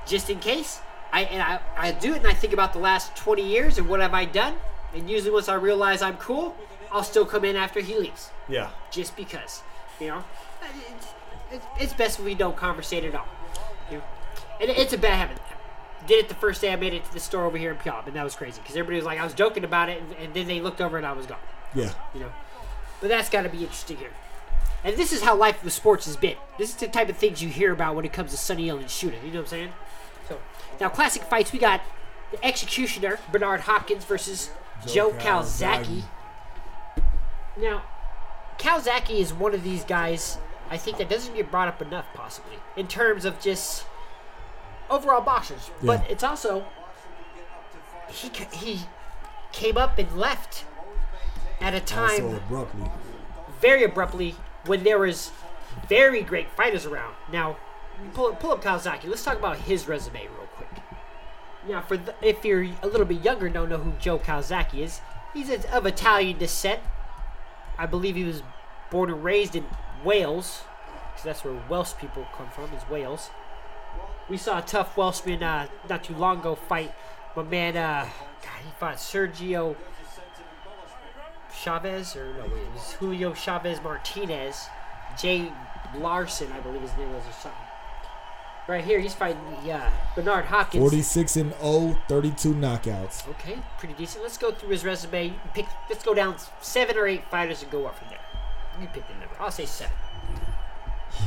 just 0.06 0.30
in 0.30 0.38
case. 0.38 0.80
I 1.12 1.22
and 1.22 1.42
I, 1.42 1.60
I 1.76 1.92
do 1.92 2.14
it, 2.14 2.18
and 2.18 2.26
I 2.26 2.34
think 2.34 2.52
about 2.52 2.72
the 2.72 2.78
last 2.78 3.14
20 3.16 3.42
years 3.42 3.78
and 3.78 3.88
what 3.88 4.00
have 4.00 4.14
I 4.14 4.24
done. 4.24 4.54
And 4.94 5.08
usually, 5.08 5.30
once 5.30 5.48
I 5.48 5.54
realize 5.54 6.02
I'm 6.02 6.16
cool, 6.16 6.56
I'll 6.90 7.02
still 7.04 7.24
come 7.24 7.44
in 7.44 7.56
after 7.56 7.80
he 7.80 7.96
leaves 7.96 8.30
Yeah. 8.48 8.70
just 8.90 9.16
because, 9.16 9.62
you 10.00 10.08
know, 10.08 10.24
it's, 10.62 11.06
it's, 11.50 11.66
it's 11.80 11.92
best 11.94 12.18
if 12.18 12.24
we 12.24 12.34
don't 12.34 12.56
conversate 12.56 13.04
at 13.04 13.14
all. 13.14 13.26
You 13.90 13.98
know? 13.98 14.04
And 14.60 14.70
it's 14.70 14.92
a 14.92 14.98
bad 14.98 15.14
habit. 15.16 15.38
Did 16.06 16.24
it 16.24 16.28
the 16.28 16.34
first 16.34 16.60
day 16.60 16.72
I 16.72 16.76
made 16.76 16.92
it 16.92 17.04
to 17.04 17.12
the 17.12 17.20
store 17.20 17.44
over 17.44 17.56
here 17.56 17.70
in 17.70 17.76
Puyallup, 17.78 18.06
and 18.06 18.16
that 18.16 18.24
was 18.24 18.34
crazy 18.34 18.60
because 18.60 18.76
everybody 18.76 18.96
was 18.96 19.04
like, 19.06 19.18
I 19.20 19.24
was 19.24 19.34
joking 19.34 19.64
about 19.64 19.88
it, 19.88 20.02
and, 20.02 20.12
and 20.24 20.34
then 20.34 20.46
they 20.48 20.60
looked 20.60 20.80
over 20.80 20.96
and 20.96 21.06
I 21.06 21.12
was 21.12 21.26
gone. 21.26 21.38
yeah. 21.74 21.92
You 22.14 22.20
know, 22.20 22.32
but 23.00 23.08
that's 23.08 23.30
got 23.30 23.42
to 23.42 23.48
be 23.48 23.58
interesting 23.58 23.96
here. 23.98 24.10
And 24.84 24.96
this 24.96 25.12
is 25.12 25.22
how 25.22 25.36
life 25.36 25.62
with 25.62 25.72
sports 25.72 26.06
has 26.06 26.16
been. 26.16 26.36
This 26.58 26.70
is 26.70 26.74
the 26.76 26.88
type 26.88 27.08
of 27.08 27.16
things 27.16 27.40
you 27.40 27.48
hear 27.48 27.72
about 27.72 27.94
when 27.94 28.04
it 28.04 28.12
comes 28.12 28.32
to 28.32 28.36
Sonny 28.36 28.68
Ill 28.68 28.78
and 28.78 28.86
Shoota. 28.88 29.14
You 29.24 29.28
know 29.30 29.38
what 29.38 29.40
I'm 29.42 29.46
saying? 29.46 29.72
So 30.28 30.38
now, 30.80 30.88
classic 30.88 31.22
fights. 31.22 31.52
We 31.52 31.60
got 31.60 31.80
the 32.32 32.44
executioner 32.44 33.20
Bernard 33.30 33.60
Hopkins 33.60 34.04
versus 34.04 34.50
Joe, 34.86 35.10
Joe. 35.12 35.18
Calzaghe. 35.18 36.02
Now, 37.56 37.82
Calzaghe 38.58 39.10
is 39.10 39.32
one 39.32 39.54
of 39.54 39.62
these 39.62 39.84
guys 39.84 40.38
I 40.70 40.78
think 40.78 40.96
that 40.98 41.10
doesn't 41.10 41.34
get 41.34 41.50
brought 41.50 41.68
up 41.68 41.82
enough, 41.82 42.06
possibly 42.14 42.56
in 42.76 42.86
terms 42.88 43.26
of 43.26 43.38
just 43.40 43.84
overall 44.88 45.20
boxers. 45.20 45.70
But 45.82 46.10
it's 46.10 46.24
also 46.24 46.64
he 48.08 48.30
he 48.52 48.80
came 49.52 49.76
up 49.76 49.98
and 49.98 50.10
left 50.16 50.64
at 51.60 51.74
a 51.74 51.80
time 51.80 52.24
Also 52.24 52.36
abruptly. 52.36 52.90
very 53.60 53.84
abruptly 53.84 54.34
when 54.64 54.82
there 54.82 54.98
was 54.98 55.30
very 55.88 56.22
great 56.22 56.50
fighters 56.50 56.86
around. 56.86 57.14
Now, 57.30 57.56
pull, 58.14 58.32
pull 58.34 58.52
up 58.52 58.62
Calzaghe. 58.62 59.04
Let's 59.06 59.24
talk 59.24 59.38
about 59.38 59.58
his 59.58 59.86
resume 59.86 60.22
real. 60.22 60.41
Now, 61.68 61.80
for 61.80 61.96
the, 61.96 62.14
if 62.22 62.44
you're 62.44 62.66
a 62.82 62.86
little 62.86 63.06
bit 63.06 63.22
younger, 63.22 63.48
don't 63.48 63.68
know 63.68 63.78
who 63.78 63.92
Joe 64.00 64.18
Calzaghe 64.18 64.74
is. 64.74 65.00
He's 65.32 65.50
of 65.66 65.86
Italian 65.86 66.38
descent. 66.38 66.80
I 67.78 67.86
believe 67.86 68.16
he 68.16 68.24
was 68.24 68.42
born 68.90 69.10
and 69.10 69.24
raised 69.24 69.56
in 69.56 69.64
Wales, 70.04 70.62
because 71.10 71.24
that's 71.24 71.44
where 71.44 71.54
Welsh 71.68 71.94
people 71.98 72.26
come 72.36 72.50
from, 72.50 72.64
is 72.74 72.82
Wales. 72.90 73.30
We 74.28 74.36
saw 74.36 74.58
a 74.58 74.62
tough 74.62 74.96
Welshman 74.96 75.42
uh, 75.42 75.68
not 75.88 76.04
too 76.04 76.14
long 76.14 76.40
ago 76.40 76.54
fight 76.54 76.92
my 77.34 77.42
man. 77.42 77.76
Uh, 77.76 78.08
God, 78.42 78.60
he 78.64 78.70
fought 78.78 78.96
Sergio 78.96 79.76
Chavez, 81.54 82.16
or 82.16 82.34
no, 82.34 82.44
it 82.44 82.72
was 82.74 82.92
Julio 82.92 83.34
Chavez 83.34 83.82
Martinez. 83.82 84.66
Jay 85.18 85.52
Larson, 85.96 86.50
I 86.52 86.60
believe 86.60 86.82
his 86.82 86.96
name 86.96 87.12
was, 87.12 87.22
or 87.26 87.32
something. 87.32 87.60
Right 88.68 88.84
here, 88.84 89.00
he's 89.00 89.14
fighting 89.14 89.40
uh, 89.70 89.90
Bernard 90.14 90.44
Hopkins. 90.44 90.80
46 90.80 91.36
and 91.36 91.52
0, 91.60 91.98
32 92.08 92.54
knockouts. 92.54 93.28
Okay, 93.30 93.58
pretty 93.78 93.94
decent. 93.94 94.22
Let's 94.22 94.38
go 94.38 94.52
through 94.52 94.68
his 94.70 94.84
resume. 94.84 95.26
You 95.26 95.34
pick. 95.52 95.66
Let's 95.90 96.04
go 96.04 96.14
down 96.14 96.36
seven 96.60 96.96
or 96.96 97.08
eight 97.08 97.24
fighters 97.28 97.62
and 97.62 97.72
go 97.72 97.86
up 97.86 97.98
from 97.98 98.08
there. 98.10 98.20
You 98.80 98.86
pick 98.86 99.06
the 99.08 99.14
number. 99.14 99.34
I'll 99.40 99.50
say 99.50 99.66
seven. 99.66 99.94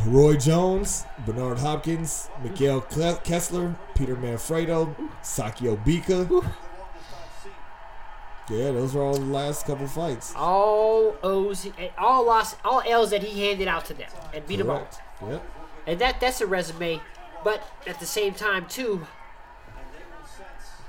Roy 0.05 0.35
Jones, 0.37 1.05
Bernard 1.25 1.59
Hopkins, 1.59 2.29
Cle- 2.55 2.81
Kessler, 3.23 3.75
Peter 3.95 4.15
Manfredo, 4.15 4.95
Sakio 5.21 5.77
Bika. 5.83 6.51
Yeah, 8.49 8.71
those 8.71 8.95
are 8.95 9.01
all 9.01 9.13
the 9.15 9.25
last 9.25 9.65
couple 9.65 9.87
fights. 9.87 10.33
All 10.35 11.15
O's, 11.23 11.67
all 11.97 12.25
loss, 12.25 12.55
all 12.63 12.81
L's 12.85 13.09
that 13.09 13.23
he 13.23 13.47
handed 13.47 13.67
out 13.67 13.85
to 13.85 13.93
them 13.93 14.09
and 14.33 14.45
beat 14.45 14.57
them 14.57 14.69
all. 14.69 14.87
Correct. 14.87 15.01
Yep. 15.29 15.51
And 15.87 15.99
that 16.01 16.19
that's 16.19 16.41
a 16.41 16.47
resume. 16.47 17.01
But 17.45 17.61
at 17.85 17.99
the 17.99 18.07
same 18.07 18.33
time 18.33 18.65
too, 18.65 19.05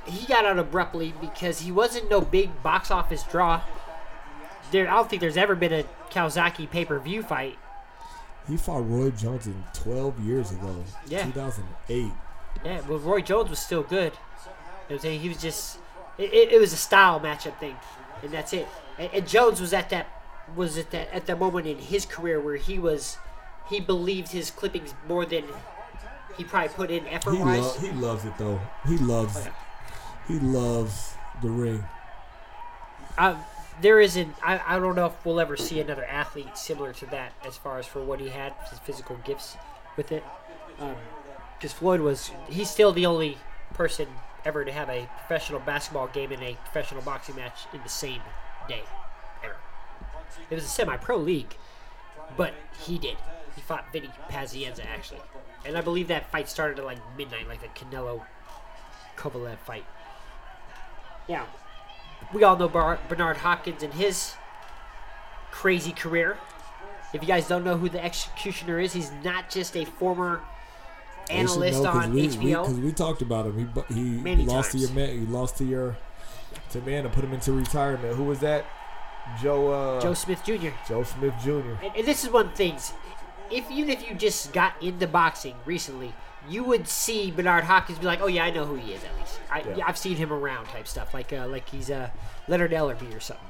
he 0.06 0.26
got 0.26 0.46
out 0.46 0.58
abruptly 0.58 1.12
because 1.20 1.60
he 1.60 1.70
wasn't 1.70 2.08
no 2.08 2.22
big 2.22 2.62
box 2.62 2.90
office 2.90 3.22
draw. 3.24 3.60
There, 4.70 4.88
I 4.88 4.94
don't 4.94 5.10
think 5.10 5.20
there's 5.20 5.36
ever 5.36 5.54
been 5.54 5.74
a 5.74 5.84
Calzaghe 6.10 6.70
pay 6.70 6.86
per 6.86 6.98
view 6.98 7.22
fight. 7.22 7.58
He 8.48 8.56
fought 8.56 8.88
Roy 8.88 9.10
Jones 9.10 9.46
in 9.46 9.64
12 9.74 10.18
years 10.20 10.50
ago. 10.50 10.82
Yeah. 11.06 11.26
2008. 11.26 12.10
Yeah, 12.64 12.80
well, 12.88 13.00
Roy 13.00 13.20
Jones 13.20 13.50
was 13.50 13.58
still 13.58 13.82
good. 13.82 14.14
You 14.14 14.48
know 14.90 14.96
I'm 14.96 14.98
saying? 15.00 15.20
He 15.20 15.28
was 15.28 15.42
just, 15.42 15.78
it, 16.16 16.32
it, 16.32 16.52
it 16.52 16.58
was 16.58 16.72
a 16.72 16.76
style 16.76 17.20
matchup 17.20 17.58
thing, 17.58 17.76
and 18.22 18.32
that's 18.32 18.54
it. 18.54 18.66
And, 18.98 19.10
and 19.12 19.28
Jones 19.28 19.60
was 19.60 19.74
at 19.74 19.90
that, 19.90 20.06
was 20.54 20.78
at 20.78 20.90
that 20.92 21.12
at 21.12 21.26
that 21.26 21.38
moment 21.38 21.66
in 21.66 21.76
his 21.76 22.06
career 22.06 22.40
where 22.40 22.56
he 22.56 22.78
was, 22.78 23.18
he 23.68 23.78
believed 23.78 24.32
his 24.32 24.50
clippings 24.50 24.94
more 25.06 25.26
than 25.26 25.44
he 26.36 26.44
probably 26.44 26.68
put 26.70 26.90
in 26.90 27.06
effort 27.08 27.32
He, 27.34 27.38
wise. 27.42 27.60
lo- 27.60 27.72
he 27.80 27.90
loves 27.92 28.24
it 28.24 28.32
though. 28.38 28.60
He 28.86 28.96
loves 28.98 29.36
Oh, 29.36 29.40
yeah. 29.40 29.52
he 30.28 30.38
loves 30.38 31.14
the 31.42 31.48
ring. 31.50 31.84
There 33.80 34.00
isn't. 34.00 34.34
I, 34.42 34.58
I 34.66 34.78
don't 34.78 34.96
know 34.96 35.06
if 35.06 35.24
we'll 35.26 35.38
ever 35.38 35.56
see 35.56 35.80
another 35.80 36.04
athlete 36.04 36.56
similar 36.56 36.94
to 36.94 37.06
that 37.06 37.32
as 37.46 37.56
far 37.58 37.78
as 37.78 37.86
for 37.86 38.02
what 38.02 38.20
he 38.20 38.28
had, 38.30 38.54
his 38.70 38.78
physical 38.78 39.16
gifts 39.24 39.56
with 39.98 40.12
it. 40.12 40.24
Um, 40.80 40.94
because 41.58 41.72
Floyd 41.74 42.00
was, 42.00 42.30
he's 42.48 42.70
still 42.70 42.92
the 42.92 43.04
only 43.06 43.36
person 43.74 44.08
ever 44.46 44.64
to 44.64 44.72
have 44.72 44.88
a 44.88 45.08
professional 45.18 45.60
basketball 45.60 46.06
game 46.06 46.32
and 46.32 46.42
a 46.42 46.54
professional 46.64 47.02
boxing 47.02 47.36
match 47.36 47.60
in 47.74 47.82
the 47.82 47.88
same 47.88 48.20
day, 48.68 48.82
ever. 49.44 49.56
It 50.50 50.54
was 50.54 50.64
a 50.64 50.68
semi-pro 50.68 51.16
league, 51.18 51.56
but 52.36 52.52
he 52.80 52.98
did. 52.98 53.16
He 53.56 53.62
fought 53.62 53.90
Vinny 53.92 54.10
Pazienza 54.30 54.84
actually, 54.86 55.20
and 55.64 55.76
I 55.76 55.80
believe 55.80 56.08
that 56.08 56.30
fight 56.30 56.48
started 56.48 56.78
at 56.78 56.84
like 56.84 56.98
midnight, 57.16 57.48
like 57.48 57.60
the 57.60 57.68
Canelo 57.68 58.22
Kovalev 59.16 59.58
fight. 59.58 59.84
Yeah, 61.26 61.44
we 62.32 62.44
all 62.44 62.56
know 62.56 62.68
Bar- 62.68 63.00
Bernard 63.08 63.38
Hopkins 63.38 63.82
and 63.82 63.92
his 63.94 64.34
crazy 65.50 65.92
career. 65.92 66.36
If 67.12 67.22
you 67.22 67.28
guys 67.28 67.48
don't 67.48 67.64
know 67.64 67.76
who 67.76 67.88
the 67.88 68.02
executioner 68.04 68.78
is, 68.78 68.92
he's 68.92 69.10
not 69.24 69.48
just 69.48 69.76
a 69.76 69.84
former 69.84 70.42
analyst 71.30 71.82
know 71.82 71.90
on 71.90 72.12
we, 72.12 72.28
HBO. 72.28 72.62
Because 72.62 72.78
we, 72.78 72.92
talked 72.92 73.22
about 73.22 73.46
him. 73.46 73.72
He 73.88 73.94
he 73.94 74.00
Many 74.00 74.44
lost 74.44 74.72
to 74.72 74.78
your 74.78 74.90
man. 74.90 75.18
He 75.18 75.26
lost 75.26 75.56
to 75.58 75.64
your 75.64 75.96
to 76.70 76.80
man 76.82 77.04
to 77.04 77.08
put 77.08 77.24
him 77.24 77.32
into 77.32 77.52
retirement. 77.52 78.16
Who 78.16 78.24
was 78.24 78.40
that? 78.40 78.66
Joe 79.40 79.68
uh, 79.68 80.00
Joe 80.00 80.14
Smith 80.14 80.42
Jr. 80.44 80.68
Joe 80.86 81.02
Smith 81.02 81.34
Jr. 81.42 81.50
And, 81.82 81.96
and 81.96 82.06
this 82.06 82.24
is 82.24 82.30
one 82.30 82.50
thing. 82.50 82.76
If 83.50 83.70
even 83.70 83.90
if 83.90 84.08
you 84.08 84.14
just 84.14 84.52
got 84.52 84.80
into 84.82 85.06
boxing 85.06 85.54
recently, 85.64 86.12
you 86.48 86.64
would 86.64 86.88
see 86.88 87.30
Bernard 87.30 87.64
Hopkins 87.64 87.98
be 87.98 88.06
like, 88.06 88.20
"Oh 88.20 88.26
yeah, 88.26 88.44
I 88.44 88.50
know 88.50 88.64
who 88.64 88.76
he 88.76 88.92
is 88.92 89.02
at 89.04 89.16
least. 89.18 89.40
I, 89.50 89.64
yeah, 89.76 89.84
I've 89.86 89.98
seen 89.98 90.16
him 90.16 90.32
around," 90.32 90.66
type 90.66 90.86
stuff, 90.86 91.14
like 91.14 91.32
uh, 91.32 91.46
like 91.46 91.68
he's 91.68 91.90
uh, 91.90 92.10
Leonard 92.48 92.72
Ellerbe 92.72 93.14
or 93.14 93.20
something. 93.20 93.46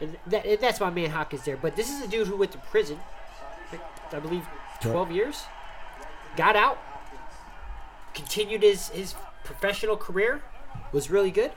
And, 0.00 0.16
that, 0.26 0.44
and 0.44 0.60
that's 0.60 0.80
my 0.80 0.90
man 0.90 1.10
Hopkins 1.10 1.44
there. 1.44 1.56
But 1.56 1.76
this 1.76 1.90
is 1.90 2.02
a 2.02 2.08
dude 2.08 2.26
who 2.26 2.36
went 2.36 2.52
to 2.52 2.58
prison, 2.58 2.98
I 4.12 4.18
believe, 4.18 4.44
twelve 4.80 5.10
years, 5.10 5.44
got 6.36 6.56
out, 6.56 6.78
continued 8.14 8.62
his 8.62 8.88
his 8.88 9.14
professional 9.44 9.96
career, 9.96 10.42
was 10.92 11.10
really 11.10 11.30
good, 11.30 11.52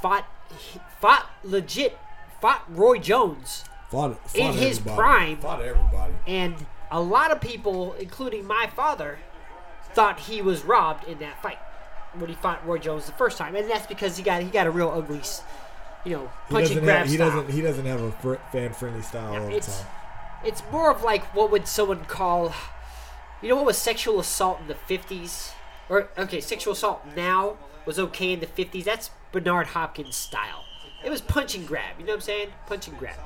fought 0.00 0.26
fought 1.00 1.26
legit, 1.42 1.98
fought 2.40 2.62
Roy 2.68 2.98
Jones. 2.98 3.64
Fought, 3.90 4.18
fought 4.28 4.36
In 4.36 4.52
his 4.52 4.78
everybody. 4.78 4.96
prime. 4.96 5.36
Fought 5.38 5.62
everybody. 5.62 6.14
And 6.26 6.66
a 6.90 7.00
lot 7.00 7.30
of 7.30 7.40
people, 7.40 7.94
including 7.94 8.46
my 8.46 8.68
father, 8.74 9.18
thought 9.92 10.20
he 10.20 10.40
was 10.42 10.64
robbed 10.64 11.04
in 11.08 11.18
that 11.18 11.40
fight 11.42 11.58
when 12.14 12.28
he 12.28 12.34
fought 12.34 12.66
Roy 12.66 12.78
Jones 12.78 13.06
the 13.06 13.12
first 13.12 13.36
time, 13.38 13.54
and 13.56 13.68
that's 13.70 13.86
because 13.86 14.16
he 14.16 14.22
got 14.22 14.42
he 14.42 14.48
got 14.48 14.66
a 14.66 14.70
real 14.70 14.90
ugly, 14.90 15.20
you 16.04 16.12
know, 16.12 16.30
punch 16.48 16.70
and 16.70 16.80
grab 16.82 16.98
have, 17.00 17.08
he 17.08 17.14
style. 17.16 17.30
doesn't 17.30 17.50
he 17.50 17.60
doesn't 17.60 17.86
have 17.86 18.00
a 18.00 18.12
fr- 18.12 18.34
fan 18.52 18.72
friendly 18.72 19.02
style 19.02 19.32
Yeah, 19.32 19.40
all 19.40 19.46
the 19.48 19.56
it's 19.56 19.78
time. 19.80 19.86
it's 20.44 20.62
more 20.72 20.90
of 20.90 21.02
like 21.02 21.24
what 21.34 21.50
would 21.50 21.66
someone 21.68 22.04
call, 22.06 22.54
you 23.42 23.48
know, 23.48 23.56
what 23.56 23.66
was 23.66 23.76
sexual 23.78 24.18
assault 24.20 24.60
in 24.60 24.68
the 24.68 24.74
fifties, 24.74 25.52
or 25.88 26.08
okay, 26.16 26.40
sexual 26.40 26.72
assault 26.72 27.04
now 27.16 27.56
was 27.86 27.98
okay 27.98 28.32
in 28.32 28.40
the 28.40 28.46
fifties. 28.46 28.84
That's 28.84 29.10
Bernard 29.32 29.68
Hopkins 29.68 30.16
style. 30.16 30.64
It 31.04 31.10
was 31.10 31.20
punch 31.20 31.54
and 31.54 31.66
grab. 31.66 31.96
You 31.98 32.04
know 32.06 32.12
what 32.12 32.16
I'm 32.16 32.20
saying? 32.22 32.48
Punch 32.66 32.88
and 32.88 32.98
grab. 32.98 33.16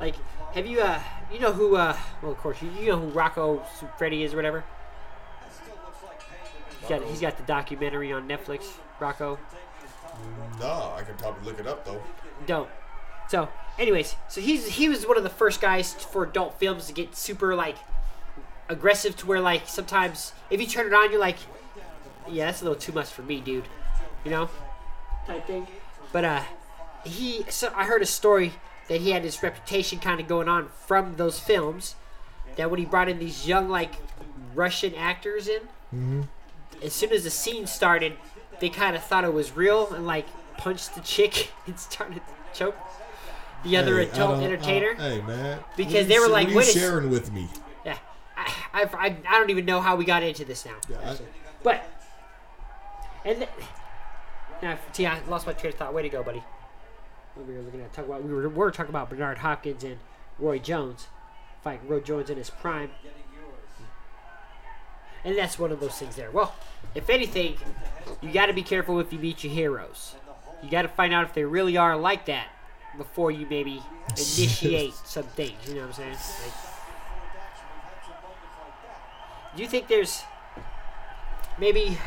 Like, 0.00 0.16
have 0.56 0.66
you 0.66 0.80
uh, 0.80 1.00
you 1.32 1.38
know 1.38 1.52
who 1.52 1.76
uh, 1.76 1.96
well 2.22 2.32
of 2.32 2.38
course 2.38 2.60
you, 2.62 2.70
you 2.80 2.88
know 2.88 2.98
who 2.98 3.08
Rocco 3.08 3.58
Freddy 3.98 4.24
is 4.24 4.32
or 4.32 4.36
whatever. 4.36 4.64
He's 6.80 6.88
got 6.88 7.02
he's 7.04 7.20
got 7.20 7.36
the 7.36 7.42
documentary 7.44 8.12
on 8.12 8.26
Netflix. 8.26 8.64
Rocco. 8.98 9.38
No, 10.58 10.94
I 10.96 11.02
can 11.02 11.14
probably 11.16 11.44
look 11.44 11.60
it 11.60 11.66
up 11.66 11.84
though. 11.84 12.02
don't. 12.46 12.68
So, 13.28 13.48
anyways, 13.78 14.16
so 14.28 14.40
he's 14.40 14.66
he 14.66 14.88
was 14.88 15.06
one 15.06 15.18
of 15.18 15.22
the 15.22 15.30
first 15.30 15.60
guys 15.60 15.92
for 15.92 16.24
adult 16.24 16.58
films 16.58 16.86
to 16.86 16.94
get 16.94 17.14
super 17.14 17.54
like 17.54 17.76
aggressive 18.68 19.14
to 19.18 19.26
where 19.26 19.40
like 19.40 19.68
sometimes 19.68 20.32
if 20.48 20.60
you 20.60 20.66
turn 20.66 20.86
it 20.86 20.94
on, 20.94 21.10
you're 21.10 21.20
like, 21.20 21.38
yeah, 22.30 22.46
that's 22.46 22.62
a 22.62 22.64
little 22.64 22.78
too 22.78 22.92
much 22.92 23.08
for 23.08 23.22
me, 23.22 23.40
dude. 23.40 23.68
You 24.24 24.30
know, 24.30 24.50
type 25.26 25.46
thing. 25.46 25.66
But 26.12 26.24
uh, 26.24 26.42
he 27.04 27.44
so 27.50 27.70
I 27.76 27.84
heard 27.84 28.00
a 28.00 28.06
story 28.06 28.54
that 28.88 29.00
he 29.00 29.10
had 29.10 29.22
his 29.22 29.42
reputation 29.42 29.98
kind 29.98 30.20
of 30.20 30.28
going 30.28 30.48
on 30.48 30.68
from 30.86 31.16
those 31.16 31.38
films. 31.38 31.94
That 32.56 32.70
when 32.70 32.78
he 32.80 32.86
brought 32.86 33.08
in 33.08 33.18
these 33.18 33.46
young 33.46 33.68
like 33.68 33.94
Russian 34.54 34.94
actors 34.94 35.46
in, 35.48 35.60
mm-hmm. 35.94 36.22
as 36.82 36.92
soon 36.92 37.12
as 37.12 37.24
the 37.24 37.30
scene 37.30 37.66
started, 37.66 38.14
they 38.60 38.68
kind 38.70 38.96
of 38.96 39.02
thought 39.04 39.24
it 39.24 39.32
was 39.34 39.52
real 39.56 39.92
and 39.92 40.06
like 40.06 40.26
punched 40.56 40.94
the 40.94 41.00
chick 41.02 41.50
and 41.66 41.78
started 41.78 42.14
to 42.16 42.58
choke 42.58 42.76
the 43.64 43.76
other 43.76 43.98
Hey, 43.98 44.08
adult 44.08 44.38
uh, 44.38 44.44
entertainer. 44.44 44.94
Hey 44.94 45.20
man, 45.22 45.58
Because 45.76 46.06
they 46.06 46.18
were 46.18 46.28
like, 46.28 46.46
what 46.48 46.48
are 46.48 46.50
you 46.52 46.56
"Wait 46.58 46.66
sharing 46.68 47.10
with 47.10 47.32
me? 47.32 47.48
yeah, 47.84 47.98
I, 48.36 48.52
I've, 48.72 48.94
I, 48.94 49.16
I 49.28 49.38
don't 49.38 49.50
even 49.50 49.64
know 49.66 49.80
how 49.80 49.96
we 49.96 50.04
got 50.04 50.22
into 50.22 50.44
this 50.44 50.64
now. 50.64 50.76
Yeah, 50.88 50.96
I- 51.10 51.16
But 51.62 51.84
and 53.24 53.38
th- 53.38 53.50
now, 54.62 54.78
see, 54.92 55.04
I 55.04 55.20
lost 55.28 55.46
my 55.46 55.52
train 55.52 55.72
of 55.72 55.78
thought. 55.78 55.92
Way 55.92 56.02
to 56.02 56.08
go, 56.08 56.22
buddy. 56.22 56.42
We 57.36 57.54
were 57.54 57.62
looking 57.62 57.80
at 57.82 57.92
talk 57.92 58.06
about 58.06 58.24
we 58.24 58.32
were, 58.32 58.48
we 58.48 58.54
were 58.54 58.70
talking 58.70 58.90
about 58.90 59.10
Bernard 59.10 59.38
Hopkins 59.38 59.84
and 59.84 59.98
Roy 60.38 60.58
Jones, 60.58 61.08
fighting 61.62 61.88
Roy 61.88 62.00
Jones 62.00 62.30
in 62.30 62.38
his 62.38 62.50
prime, 62.50 62.90
and 65.24 65.36
that's 65.36 65.58
one 65.58 65.70
of 65.70 65.80
those 65.80 65.98
things 65.98 66.16
there. 66.16 66.30
Well, 66.30 66.54
if 66.94 67.10
anything, 67.10 67.56
you 68.22 68.32
got 68.32 68.46
to 68.46 68.52
be 68.52 68.62
careful 68.62 69.00
if 69.00 69.12
you 69.12 69.18
meet 69.18 69.44
your 69.44 69.52
heroes. 69.52 70.14
You 70.62 70.70
got 70.70 70.82
to 70.82 70.88
find 70.88 71.12
out 71.12 71.24
if 71.24 71.34
they 71.34 71.44
really 71.44 71.76
are 71.76 71.96
like 71.96 72.26
that 72.26 72.48
before 72.96 73.30
you 73.30 73.46
maybe 73.50 73.82
initiate 74.10 74.94
some 75.04 75.24
things. 75.24 75.56
You 75.68 75.74
know 75.74 75.80
what 75.82 75.88
I'm 75.88 75.94
saying? 75.94 76.12
Like, 76.12 76.52
do 79.56 79.62
you 79.62 79.68
think 79.68 79.88
there's 79.88 80.22
maybe 81.58 81.98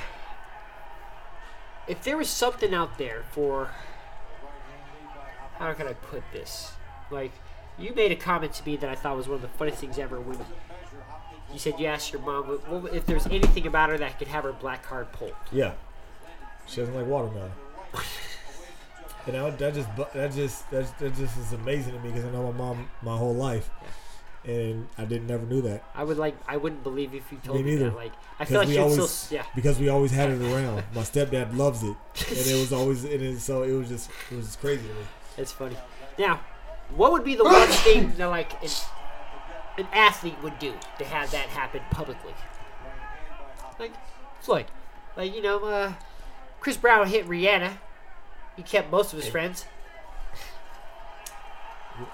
if 1.87 2.03
there 2.03 2.17
was 2.17 2.29
something 2.29 2.73
out 2.73 2.97
there 2.97 3.23
for 3.31 3.71
how 5.59 5.71
can 5.73 5.87
I 5.87 5.93
put 5.93 6.23
this? 6.33 6.71
Like 7.11 7.31
you 7.77 7.93
made 7.93 8.11
a 8.11 8.15
comment 8.15 8.53
to 8.53 8.65
me 8.65 8.75
that 8.77 8.89
I 8.89 8.95
thought 8.95 9.15
was 9.15 9.27
one 9.27 9.35
of 9.35 9.41
the 9.41 9.47
funniest 9.49 9.79
things 9.81 9.99
ever 9.99 10.19
when 10.19 10.37
you 11.53 11.59
said 11.59 11.79
you 11.79 11.85
asked 11.87 12.11
your 12.11 12.21
mom 12.21 12.59
if 12.91 13.05
there's 13.05 13.25
anything 13.27 13.67
about 13.67 13.89
her 13.89 13.97
that 13.97 14.17
could 14.19 14.27
have 14.27 14.43
her 14.43 14.53
black 14.53 14.83
card 14.83 15.11
pulled. 15.11 15.33
yeah. 15.51 15.73
She 16.67 16.81
doesn't 16.81 16.95
like 16.95 17.05
watermelon. 17.07 17.51
And 19.27 19.35
that, 19.35 19.59
that 19.59 19.73
just 19.75 19.89
that 20.13 20.31
just 20.33 20.71
that, 20.71 20.97
that 20.97 21.15
just 21.15 21.37
is 21.37 21.53
amazing 21.53 21.93
to 21.93 21.99
me 21.99 22.09
because 22.09 22.25
I 22.25 22.31
know 22.31 22.51
my 22.51 22.57
mom 22.57 22.89
my 23.03 23.15
whole 23.15 23.35
life, 23.35 23.69
and 24.45 24.87
I 24.97 25.05
didn't 25.05 25.27
never 25.27 25.45
knew 25.45 25.61
that 25.63 25.83
I 25.93 26.03
would 26.03 26.17
like. 26.17 26.35
I 26.47 26.57
wouldn't 26.57 26.83
believe 26.83 27.13
if 27.13 27.31
you 27.31 27.37
told 27.43 27.57
Me 27.57 27.63
me, 27.63 27.75
that. 27.75 27.95
Like, 27.95 28.13
I 28.39 28.45
feel 28.45 28.59
like 28.59 28.69
we 28.69 28.77
always 28.79 29.07
still. 29.09 29.37
Yeah. 29.37 29.45
because 29.55 29.77
we 29.77 29.89
always 29.89 30.11
had 30.11 30.31
it 30.31 30.41
around. 30.41 30.83
My 30.95 31.01
stepdad 31.01 31.55
loves 31.55 31.83
it, 31.83 31.95
and 32.27 32.37
it 32.37 32.59
was 32.59 32.73
always 32.73 33.03
and 33.03 33.21
it 33.21 33.39
so 33.39 33.63
it 33.63 33.73
was 33.73 33.89
just 33.89 34.09
it 34.31 34.35
was 34.37 34.45
just 34.45 34.59
crazy 34.61 34.87
to 34.87 34.93
me. 34.93 35.01
It's 35.39 35.51
funny. 35.53 35.77
Now, 36.17 36.41
what 36.95 37.11
would 37.11 37.23
be 37.23 37.35
the 37.35 37.45
one 37.45 37.67
thing 37.67 38.13
that 38.17 38.25
like 38.27 38.61
an, 38.61 38.69
an 39.77 39.87
athlete 39.93 40.35
would 40.43 40.59
do 40.59 40.73
to 40.97 41.05
have 41.05 41.31
that 41.31 41.47
happen 41.47 41.81
publicly? 41.91 42.33
Like 43.79 43.93
Floyd, 44.41 44.65
like 45.15 45.33
you 45.33 45.41
know, 45.41 45.63
uh, 45.63 45.93
Chris 46.59 46.75
Brown 46.75 47.07
hit 47.07 47.25
Rihanna. 47.27 47.77
He 48.57 48.63
kept 48.63 48.91
most 48.91 49.13
of 49.13 49.19
his 49.19 49.29
friends. 49.29 49.65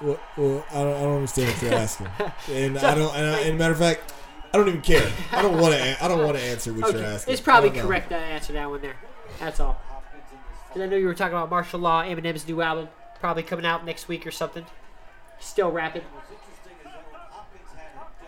Well, 0.02 0.20
well 0.38 0.66
I, 0.72 0.84
don't, 0.84 0.96
I 0.96 1.02
don't 1.02 1.16
understand 1.16 1.54
what 1.54 1.62
you're 1.64 1.74
asking, 1.74 2.08
and 2.52 2.78
I 2.78 2.96
don't. 2.96 3.16
And, 3.16 3.36
I, 3.36 3.40
and 3.42 3.58
matter 3.58 3.74
of 3.74 3.80
fact, 3.80 4.14
I 4.54 4.58
don't 4.58 4.68
even 4.68 4.82
care. 4.82 5.12
I 5.32 5.42
don't 5.42 5.60
want 5.60 5.74
to. 5.74 6.04
I 6.04 6.08
don't 6.08 6.24
want 6.24 6.38
to 6.38 6.44
answer 6.44 6.72
what 6.74 6.90
Okay, 6.90 7.00
you're 7.00 7.08
asking. 7.08 7.34
it's 7.34 7.42
probably 7.42 7.72
I 7.72 7.82
correct 7.82 8.10
to 8.10 8.16
answer 8.16 8.54
that 8.54 8.70
one 8.70 8.82
there. 8.82 8.98
That's 9.40 9.60
all. 9.60 9.82
And 10.76 10.84
I 10.84 10.88
know 10.88 10.98
you 10.98 11.06
were 11.06 11.16
talking 11.16 11.34
about 11.34 11.50
martial 11.50 11.80
law, 11.80 12.04
Eminem's 12.04 12.48
new 12.48 12.62
album, 12.62 12.90
probably 13.20 13.44
coming 13.44 13.66
out 13.66 13.86
next 13.86 14.08
week 14.08 14.26
or 14.26 14.32
something. 14.32 14.66
Still 15.40 15.72
rapping. 15.72 16.04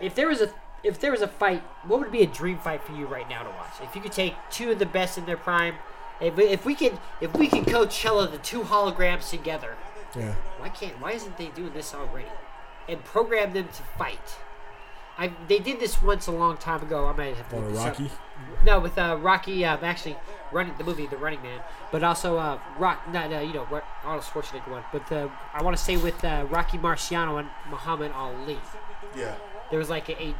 If 0.00 0.14
there 0.14 0.28
was 0.28 0.40
a 0.40 0.50
if 0.84 1.00
there 1.00 1.10
was 1.10 1.22
a 1.22 1.28
fight, 1.28 1.62
what 1.84 1.98
would 2.00 2.12
be 2.12 2.22
a 2.22 2.26
dream 2.26 2.58
fight 2.58 2.82
for 2.84 2.92
you 2.92 3.06
right 3.06 3.28
now 3.28 3.42
to 3.42 3.50
watch? 3.50 3.74
If 3.82 3.94
you 3.96 4.00
could 4.00 4.12
take 4.12 4.34
two 4.50 4.70
of 4.70 4.78
the 4.78 4.86
best 4.86 5.18
in 5.18 5.26
their 5.26 5.36
prime, 5.36 5.74
if 6.20 6.38
if 6.38 6.64
we 6.64 6.74
could 6.74 6.98
if 7.20 7.34
we 7.34 7.48
could 7.48 7.64
Coachella 7.64 8.30
the 8.30 8.38
two 8.38 8.62
holograms 8.62 9.28
together, 9.30 9.76
Yeah. 10.14 10.34
why 10.58 10.68
can't 10.68 11.00
why 11.00 11.12
isn't 11.12 11.36
they 11.36 11.46
doing 11.48 11.72
this 11.72 11.94
already? 11.94 12.28
And 12.88 13.04
program 13.04 13.52
them 13.52 13.68
to 13.68 13.82
fight. 13.98 14.36
I 15.18 15.32
they 15.48 15.58
did 15.58 15.80
this 15.80 16.00
once 16.02 16.26
a 16.28 16.32
long 16.32 16.56
time 16.56 16.82
ago. 16.82 17.06
I 17.06 17.12
might 17.12 17.36
have 17.36 17.48
to 17.50 17.56
On 17.56 17.64
look 17.72 17.74
a 17.76 17.80
up. 17.80 17.98
Rocky. 17.98 18.10
No, 18.64 18.78
with 18.80 18.96
uh, 18.96 19.18
Rocky, 19.20 19.64
uh, 19.64 19.76
actually 19.82 20.16
running 20.52 20.74
the 20.78 20.84
movie, 20.84 21.06
The 21.06 21.16
Running 21.16 21.42
Man, 21.42 21.60
but 21.92 22.02
also 22.04 22.38
uh, 22.38 22.58
Rock, 22.78 23.02
not 23.12 23.32
uh, 23.32 23.40
you 23.40 23.52
know, 23.52 23.66
Ro- 23.70 23.82
Arnold 24.04 24.24
Schwarzenegger 24.24 24.68
one, 24.70 24.84
but 24.92 25.10
uh, 25.12 25.28
I 25.52 25.62
want 25.62 25.76
to 25.76 25.82
say 25.82 25.96
with 25.96 26.24
uh, 26.24 26.46
Rocky 26.48 26.78
Marciano 26.78 27.38
and 27.40 27.48
Muhammad 27.68 28.12
Ali, 28.12 28.58
Yeah. 29.16 29.34
there 29.70 29.78
was 29.78 29.90
like 29.90 30.08
a, 30.08 30.22
a 30.22 30.34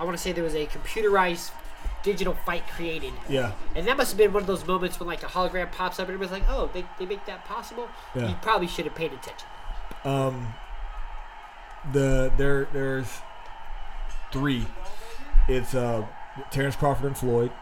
I 0.00 0.04
want 0.04 0.16
to 0.16 0.22
say 0.22 0.32
there 0.32 0.42
was 0.44 0.54
a 0.56 0.66
computerized 0.66 1.52
digital 2.02 2.34
fight 2.34 2.66
created, 2.68 3.12
Yeah. 3.28 3.52
and 3.76 3.86
that 3.86 3.96
must 3.96 4.10
have 4.10 4.18
been 4.18 4.32
one 4.32 4.42
of 4.42 4.46
those 4.48 4.66
moments 4.66 4.98
when 5.00 5.06
like 5.06 5.22
a 5.22 5.26
hologram 5.26 5.70
pops 5.72 5.98
up 6.00 6.08
and 6.08 6.14
everybody's 6.14 6.32
like, 6.40 6.50
oh, 6.50 6.68
they, 6.74 6.84
they 6.98 7.06
make 7.06 7.24
that 7.26 7.44
possible. 7.44 7.88
Yeah. 8.14 8.28
You 8.30 8.34
probably 8.42 8.66
should 8.66 8.84
have 8.86 8.94
paid 8.96 9.12
attention. 9.12 9.48
Um. 10.04 10.54
The 11.92 12.32
there 12.36 12.66
there's 12.72 13.08
three. 14.34 14.66
It's 15.48 15.74
uh 15.74 16.04
Terrence 16.50 16.74
Crawford 16.76 17.06
and 17.06 17.16
Floyd, 17.16 17.52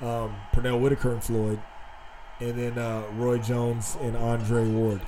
um, 0.00 0.34
Pernell 0.52 0.80
Whitaker 0.80 1.12
and 1.12 1.22
Floyd, 1.22 1.60
and 2.40 2.58
then 2.58 2.78
uh, 2.78 3.02
Roy 3.16 3.38
Jones 3.38 3.96
and 4.00 4.16
Andre 4.16 4.66
Ward. 4.66 5.02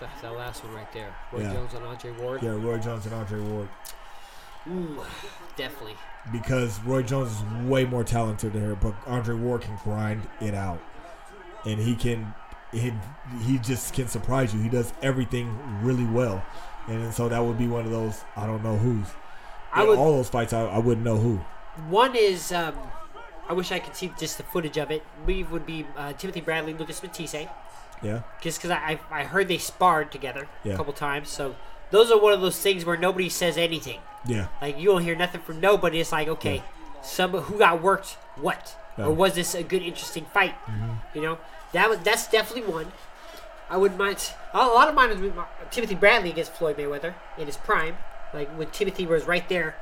That's 0.00 0.22
that 0.22 0.36
last 0.36 0.62
one 0.64 0.72
right 0.74 0.92
there. 0.92 1.12
Roy 1.32 1.40
Yeah. 1.40 1.52
Jones 1.54 1.74
and 1.74 1.84
Andre 1.84 2.10
Ward. 2.12 2.42
Yeah, 2.42 2.50
Roy 2.50 2.78
Jones 2.78 3.06
and 3.06 3.14
Andre 3.14 3.40
Ward. 3.40 3.68
Ooh, 4.68 5.00
definitely. 5.56 5.94
because 6.32 6.78
Roy 6.82 7.02
Jones 7.02 7.32
is 7.32 7.42
way 7.68 7.84
more 7.84 8.04
talented 8.04 8.52
than 8.52 8.62
her, 8.62 8.74
but 8.76 8.94
Andre 9.06 9.34
Ward 9.34 9.62
can 9.62 9.76
grind 9.82 10.22
it 10.40 10.54
out, 10.54 10.80
and 11.64 11.80
he 11.80 11.96
can, 11.96 12.34
he, 12.72 12.92
he 13.44 13.58
just 13.58 13.94
can 13.94 14.06
surprise 14.06 14.54
you. 14.54 14.60
He 14.60 14.68
does 14.68 14.92
everything 15.02 15.56
really 15.82 16.04
well, 16.04 16.44
and 16.88 17.12
so 17.14 17.28
that 17.28 17.44
would 17.44 17.58
be 17.58 17.66
one 17.68 17.84
of 17.84 17.90
those 17.90 18.22
I 18.36 18.46
don't 18.46 18.62
know 18.62 18.76
who's. 18.76 19.06
I 19.80 19.84
would- 19.84 19.98
all 19.98 20.12
those 20.16 20.28
fights 20.28 20.52
I, 20.52 20.62
I 20.66 20.78
wouldn't 20.78 21.04
know 21.04 21.16
who. 21.18 21.40
One 21.88 22.14
is, 22.16 22.52
um, 22.52 22.74
I 23.48 23.52
wish 23.52 23.70
I 23.70 23.78
could 23.78 23.94
see 23.94 24.10
just 24.18 24.38
the 24.38 24.44
footage 24.44 24.76
of 24.78 24.90
it. 24.90 25.02
We 25.26 25.42
would 25.44 25.66
be 25.66 25.86
uh, 25.96 26.12
Timothy 26.14 26.40
Bradley, 26.40 26.72
Lucas 26.74 27.02
Matthysse, 27.02 27.46
Yeah, 28.02 28.22
just 28.40 28.58
because 28.58 28.70
I, 28.70 28.98
I 29.10 29.20
I 29.20 29.24
heard 29.24 29.48
they 29.48 29.58
sparred 29.58 30.10
together 30.10 30.48
Yeah. 30.64 30.74
a 30.74 30.76
couple 30.76 30.92
times. 30.94 31.28
So 31.28 31.54
those 31.90 32.10
are 32.10 32.18
one 32.18 32.32
of 32.32 32.40
those 32.40 32.58
things 32.60 32.84
where 32.84 32.96
nobody 32.96 33.28
says 33.28 33.56
anything. 33.58 34.00
yeah, 34.26 34.48
Like 34.62 34.78
you 34.78 34.86
don't 34.90 35.02
hear 35.02 35.14
nothing 35.16 35.40
from 35.42 35.60
nobody. 35.60 36.00
It's 36.00 36.12
like 36.12 36.28
okay, 36.28 36.62
some 37.02 37.32
who 37.32 37.58
got 37.58 37.82
worked, 37.82 38.16
what, 38.36 38.74
Yeah. 38.98 39.04
Mm-hmm. 39.04 39.10
or 39.12 39.14
was 39.14 39.34
this 39.34 39.54
a 39.54 39.62
good, 39.62 39.82
interesting 39.82 40.24
fight? 40.32 40.54
You 41.14 41.20
know, 41.22 41.38
that 41.72 41.88
was 41.90 41.98
that's 42.00 42.26
definitely 42.28 42.72
one. 42.72 42.90
I 43.68 43.76
wouldn't 43.76 43.98
mind. 43.98 44.32
A 44.54 44.66
lot 44.66 44.88
of 44.88 44.94
mine 44.94 45.10
is 45.10 45.20
Timothy 45.70 45.94
Bradley 45.94 46.30
against 46.30 46.52
Floyd 46.54 46.76
Mayweather 46.78 47.14
in 47.36 47.46
his 47.46 47.56
prime. 47.58 47.96
Like 48.34 48.48
when 48.58 48.70
Timothy 48.70 49.06
was 49.06 49.24
right 49.24 49.48
there, 49.48 49.76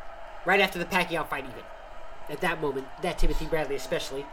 right 0.44 0.60
after 0.60 0.78
the 0.78 0.84
Pacquiao 0.84 1.28
fight, 1.28 1.44
even 1.44 1.62
at 2.28 2.40
that 2.40 2.60
moment, 2.60 2.86
that 3.02 3.18
Timothy 3.18 3.46
Bradley 3.46 3.76
especially. 3.76 4.26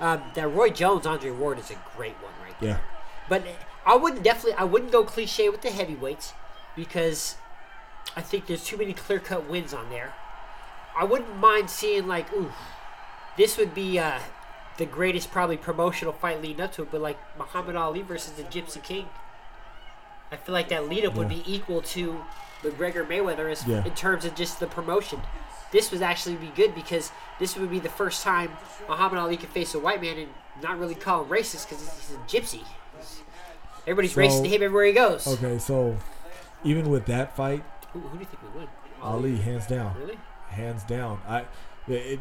Um, 0.00 0.22
that 0.34 0.48
Roy 0.48 0.70
Jones 0.70 1.06
Andre 1.06 1.30
Ward 1.30 1.58
is 1.60 1.70
a 1.70 1.76
great 1.96 2.14
one 2.14 2.32
right 2.42 2.58
there. 2.60 2.68
yeah, 2.70 2.78
But 3.28 3.44
I 3.86 3.94
wouldn't 3.94 4.24
definitely 4.24 4.54
I 4.54 4.64
wouldn't 4.64 4.90
go 4.90 5.04
cliche 5.04 5.48
with 5.48 5.62
the 5.62 5.70
heavyweights 5.70 6.32
because 6.74 7.36
I 8.16 8.20
think 8.20 8.46
there's 8.46 8.64
too 8.64 8.76
many 8.76 8.92
clear 8.92 9.20
cut 9.20 9.48
wins 9.48 9.72
on 9.72 9.90
there. 9.90 10.12
I 10.96 11.04
wouldn't 11.04 11.36
mind 11.36 11.70
seeing 11.70 12.08
like 12.08 12.32
ooh, 12.32 12.52
this 13.36 13.56
would 13.56 13.72
be 13.72 13.98
uh, 14.00 14.18
the 14.78 14.86
greatest 14.86 15.30
probably 15.30 15.56
promotional 15.56 16.12
fight 16.12 16.42
leading 16.42 16.60
up 16.60 16.72
to 16.72 16.82
it, 16.82 16.90
but 16.90 17.00
like 17.00 17.18
Muhammad 17.38 17.76
Ali 17.76 18.02
versus 18.02 18.32
the 18.32 18.42
Gypsy 18.42 18.82
King. 18.82 19.08
I 20.32 20.36
feel 20.36 20.52
like 20.52 20.68
that 20.70 20.88
lead 20.88 21.04
up 21.04 21.14
would 21.14 21.28
be 21.28 21.44
equal 21.46 21.82
to 21.82 22.24
McGregor 22.64 23.06
Mayweather 23.06 23.50
is 23.50 23.66
Yeah. 23.66 23.84
in 23.84 23.94
terms 23.94 24.24
of 24.24 24.34
just 24.34 24.58
the 24.60 24.66
promotion. 24.66 25.20
This 25.70 25.90
would 25.90 26.02
actually 26.02 26.36
be 26.36 26.48
good 26.54 26.74
because 26.74 27.10
this 27.38 27.56
would 27.56 27.70
be 27.70 27.78
the 27.80 27.88
first 27.88 28.22
time 28.22 28.50
Muhammad 28.88 29.18
Ali 29.18 29.36
could 29.36 29.48
face 29.50 29.74
a 29.74 29.78
white 29.78 30.00
man 30.00 30.18
and 30.18 30.28
not 30.62 30.78
really 30.78 30.94
call 30.94 31.22
him 31.24 31.28
racist 31.30 31.68
because 31.68 31.82
he's 31.82 32.16
a 32.16 32.18
gypsy. 32.40 32.64
Everybody's 33.86 34.12
So- 34.14 34.20
racist 34.20 34.42
to 34.44 34.48
him 34.48 34.62
everywhere 34.62 34.86
he 34.86 34.92
goes. 34.92 35.26
okay. 35.26 35.58
So 35.58 35.96
even 36.62 36.88
with 36.90 37.06
that 37.06 37.36
fight, 37.36 37.62
Who, 37.92 38.00
who 38.00 38.16
do 38.16 38.20
you 38.20 38.24
think 38.26 38.42
would 38.42 38.54
win? 38.54 38.68
Ali 39.02 39.36
hands 39.36 39.66
down, 39.66 39.94
Really? 39.98 40.18
hands 40.48 40.82
down. 40.84 41.20
I, 41.28 41.44
it, 41.86 42.18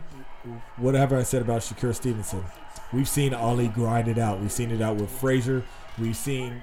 whatever 0.78 1.18
I 1.18 1.24
said 1.24 1.41
about 1.41 1.62
Shakur 1.62 1.96
Stevenson, 1.96 2.44
we've 2.91 3.08
seen 3.08 3.34
Ali 3.34 3.68
grind 3.70 4.08
it 4.10 4.18
out. 4.18 4.39
We've 4.41 4.52
seen 4.52 4.72
it 4.72 4.82
out 4.82 4.98
with 4.98 5.10
Frazier. 5.10 5.64
We've 5.98 6.18
seen 6.18 6.62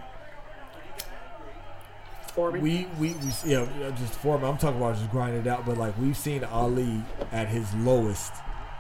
Foreman? 2.30 2.60
We 2.60 2.86
we, 2.98 3.14
we 3.14 3.16
yeah, 3.44 3.66
just 3.96 4.14
for. 4.14 4.36
I'm 4.36 4.58
talking 4.58 4.78
about 4.78 4.96
just 4.96 5.10
grinding 5.10 5.42
it 5.42 5.46
out, 5.46 5.66
but 5.66 5.76
like 5.76 5.98
we've 5.98 6.16
seen 6.16 6.44
Ali 6.44 7.02
at 7.32 7.48
his 7.48 7.72
lowest 7.74 8.32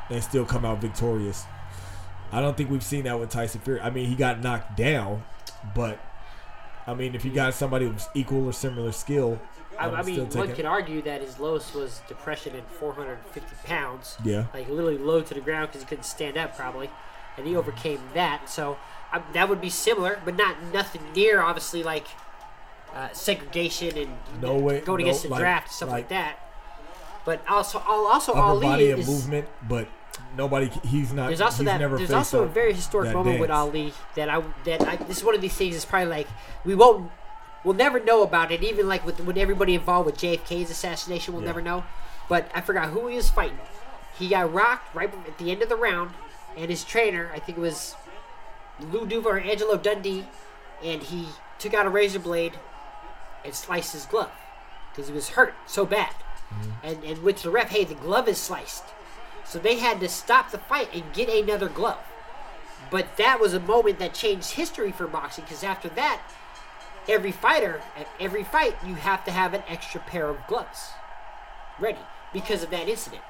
and 0.08 0.22
still 0.22 0.44
come 0.44 0.64
out 0.64 0.80
victorious. 0.80 1.44
I 2.32 2.40
don't 2.40 2.56
think 2.56 2.70
we've 2.70 2.84
seen 2.84 3.04
that 3.04 3.18
with 3.18 3.30
Tyson 3.30 3.60
Fury. 3.60 3.80
I 3.80 3.90
mean, 3.90 4.06
he 4.06 4.14
got 4.14 4.40
knocked 4.40 4.76
down, 4.76 5.24
but 5.74 5.98
I 6.86 6.94
mean, 6.94 7.14
if 7.14 7.24
you 7.24 7.32
got 7.32 7.54
somebody 7.54 7.86
with 7.86 8.06
equal 8.14 8.46
or 8.46 8.52
similar 8.52 8.92
skill, 8.92 9.40
I, 9.78 9.88
I'm 9.88 10.06
mean, 10.06 10.28
one 10.30 10.52
could 10.54 10.64
argue 10.64 11.02
that 11.02 11.22
his 11.22 11.38
lowest 11.38 11.74
was 11.74 12.02
depression 12.06 12.54
at 12.54 12.70
450 12.72 13.56
pounds. 13.64 14.16
Yeah. 14.24 14.46
Like 14.52 14.68
literally 14.68 14.98
low 14.98 15.22
to 15.22 15.34
the 15.34 15.40
ground 15.40 15.68
because 15.68 15.82
he 15.82 15.88
couldn't 15.88 16.04
stand 16.04 16.36
up 16.36 16.56
probably, 16.56 16.90
and 17.36 17.46
he 17.46 17.56
overcame 17.56 18.00
that. 18.14 18.48
So 18.48 18.76
um, 19.12 19.24
that 19.32 19.48
would 19.48 19.60
be 19.60 19.70
similar, 19.70 20.20
but 20.24 20.36
not 20.36 20.56
nothing 20.72 21.02
near 21.14 21.40
obviously 21.40 21.82
like 21.82 22.06
uh, 22.94 23.08
segregation 23.12 23.96
and 23.96 24.10
No 24.42 24.56
way- 24.56 24.80
going 24.80 24.98
no, 25.02 25.08
against 25.08 25.22
the 25.24 25.28
like- 25.30 25.40
draft 25.40 25.72
stuff 25.72 25.88
like, 25.90 25.96
like- 25.98 26.08
that. 26.10 26.36
But 27.24 27.42
also, 27.48 27.80
al- 27.86 28.06
also 28.06 28.32
upper 28.32 28.40
Ali 28.40 28.60
body 28.66 28.84
is. 28.86 29.06
movement, 29.06 29.46
but 29.68 29.88
nobody. 30.36 30.68
He's 30.84 31.12
not. 31.12 31.26
There's 31.28 31.40
also 31.42 31.62
that. 31.64 31.78
Never 31.78 31.98
There's 31.98 32.12
also 32.12 32.44
a 32.44 32.46
very 32.46 32.72
historic 32.72 33.12
moment 33.12 33.38
with. 33.40 33.50
Ali 33.50 33.92
that 34.14 34.28
I 34.30 34.42
that 34.64 34.80
I, 34.88 34.96
this 34.96 35.18
is 35.18 35.24
one 35.24 35.34
of 35.34 35.40
these 35.42 35.54
things. 35.54 35.76
Is 35.76 35.84
probably 35.84 36.08
like 36.08 36.28
we 36.64 36.74
won't. 36.74 37.10
We'll 37.62 37.74
never 37.74 38.00
know 38.00 38.22
about 38.22 38.50
it. 38.50 38.62
Even 38.62 38.88
like 38.88 39.04
with 39.04 39.20
with 39.20 39.36
everybody 39.36 39.74
involved 39.74 40.06
with 40.06 40.16
JFK's 40.16 40.70
assassination, 40.70 41.34
we'll 41.34 41.42
Yeah. 41.42 41.48
never 41.48 41.60
know. 41.60 41.84
But 42.28 42.50
I 42.54 42.62
forgot 42.62 42.88
who 42.88 43.06
he 43.08 43.16
was 43.16 43.28
fighting. 43.28 43.58
He 44.18 44.28
got 44.28 44.50
rocked 44.52 44.94
right 44.94 45.12
at 45.26 45.36
the 45.36 45.50
end 45.50 45.62
of 45.62 45.68
the 45.68 45.76
round, 45.76 46.12
and 46.56 46.70
his 46.70 46.84
trainer, 46.84 47.30
I 47.34 47.38
think 47.38 47.58
it 47.58 47.60
was 47.60 47.94
Lou 48.80 49.06
Duva 49.06 49.26
or 49.26 49.38
Angelo 49.38 49.76
Dundee, 49.76 50.24
and 50.82 51.02
he 51.02 51.28
took 51.58 51.74
out 51.74 51.84
a 51.84 51.90
razor 51.90 52.18
blade 52.18 52.54
and 53.44 53.54
sliced 53.54 53.92
his 53.92 54.06
glove 54.06 54.32
because 54.90 55.08
he 55.08 55.14
was 55.14 55.30
hurt 55.30 55.54
so 55.66 55.86
bad. 55.86 56.12
Mm-hmm. 56.52 56.70
And 56.86 57.04
and 57.04 57.22
went 57.22 57.38
the 57.38 57.50
ref, 57.50 57.70
hey, 57.70 57.84
the 57.84 57.94
glove 57.94 58.28
is 58.28 58.38
sliced. 58.38 58.84
So 59.44 59.58
they 59.58 59.76
had 59.76 60.00
to 60.00 60.08
stop 60.08 60.50
the 60.50 60.58
fight 60.58 60.88
and 60.94 61.02
get 61.12 61.28
another 61.28 61.68
glove. 61.68 61.98
But 62.90 63.16
that 63.16 63.40
was 63.40 63.54
a 63.54 63.60
moment 63.60 63.98
that 63.98 64.14
changed 64.14 64.52
history 64.52 64.92
for 64.92 65.06
boxing 65.06 65.44
because 65.44 65.62
after 65.62 65.88
that, 65.90 66.20
every 67.08 67.32
fighter 67.32 67.80
at 67.96 68.08
every 68.18 68.44
fight 68.44 68.76
you 68.86 68.94
have 68.94 69.24
to 69.24 69.30
have 69.30 69.54
an 69.54 69.62
extra 69.68 70.00
pair 70.00 70.28
of 70.28 70.38
gloves 70.46 70.90
ready 71.78 71.98
because 72.32 72.62
of 72.62 72.70
that 72.70 72.88
incident. 72.88 73.22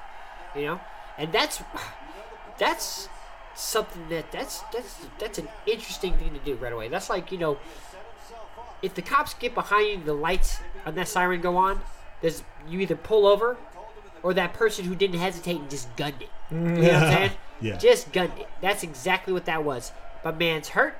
You 0.55 0.63
know, 0.63 0.81
and 1.17 1.31
that's 1.31 1.61
that's 2.57 3.07
something 3.55 4.09
that 4.09 4.31
that's 4.31 4.61
that's 4.73 5.05
that's 5.19 5.37
an 5.37 5.47
interesting 5.65 6.13
thing 6.17 6.33
to 6.33 6.39
do 6.39 6.55
right 6.55 6.73
away. 6.73 6.87
That's 6.87 7.09
like 7.09 7.31
you 7.31 7.37
know, 7.37 7.57
if 8.81 8.93
the 8.95 9.01
cops 9.01 9.33
get 9.35 9.53
behind 9.53 9.87
you, 9.89 10.03
the 10.03 10.13
lights 10.13 10.59
on 10.85 10.95
that 10.95 11.07
siren 11.07 11.41
go 11.41 11.57
on. 11.57 11.81
There's 12.21 12.43
you 12.67 12.79
either 12.79 12.95
pull 12.95 13.25
over, 13.25 13.57
or 14.23 14.33
that 14.33 14.53
person 14.53 14.85
who 14.85 14.95
didn't 14.95 15.19
hesitate 15.19 15.59
and 15.59 15.69
just 15.69 15.95
gunned 15.95 16.21
it. 16.21 16.29
You 16.51 16.57
know 16.57 16.81
what 16.81 16.93
I'm 16.93 17.13
saying? 17.17 17.31
Yeah. 17.61 17.77
Just 17.77 18.11
gunned 18.11 18.33
it. 18.39 18.47
That's 18.59 18.81
exactly 18.81 19.33
what 19.33 19.45
that 19.45 19.63
was. 19.63 19.91
My 20.25 20.31
man's 20.31 20.69
hurt. 20.69 20.97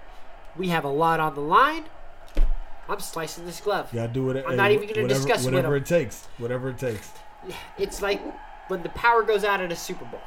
We 0.56 0.68
have 0.68 0.84
a 0.84 0.90
lot 0.90 1.20
on 1.20 1.34
the 1.34 1.42
line. 1.42 1.86
I'm 2.88 3.00
slicing 3.00 3.48
this 3.48 3.60
glove. 3.60 3.90
Yeah, 3.92 4.06
do 4.06 4.30
it. 4.30 4.46
I'm 4.48 4.58
not 4.58 4.70
even 4.70 4.88
gonna 4.88 5.02
whatever, 5.02 5.20
discuss 5.20 5.44
with 5.44 5.56
whatever 5.56 5.76
him. 5.76 5.82
it 5.82 5.88
takes. 5.88 6.28
Whatever 6.38 6.70
it 6.70 6.78
takes. 6.78 7.10
It's 7.80 8.04
like 8.04 8.22
when 8.68 8.84
the 8.84 8.90
power 8.90 9.24
goes 9.24 9.44
out 9.44 9.60
at 9.60 9.72
a 9.72 9.76
Super 9.76 10.06
Bowl, 10.06 10.22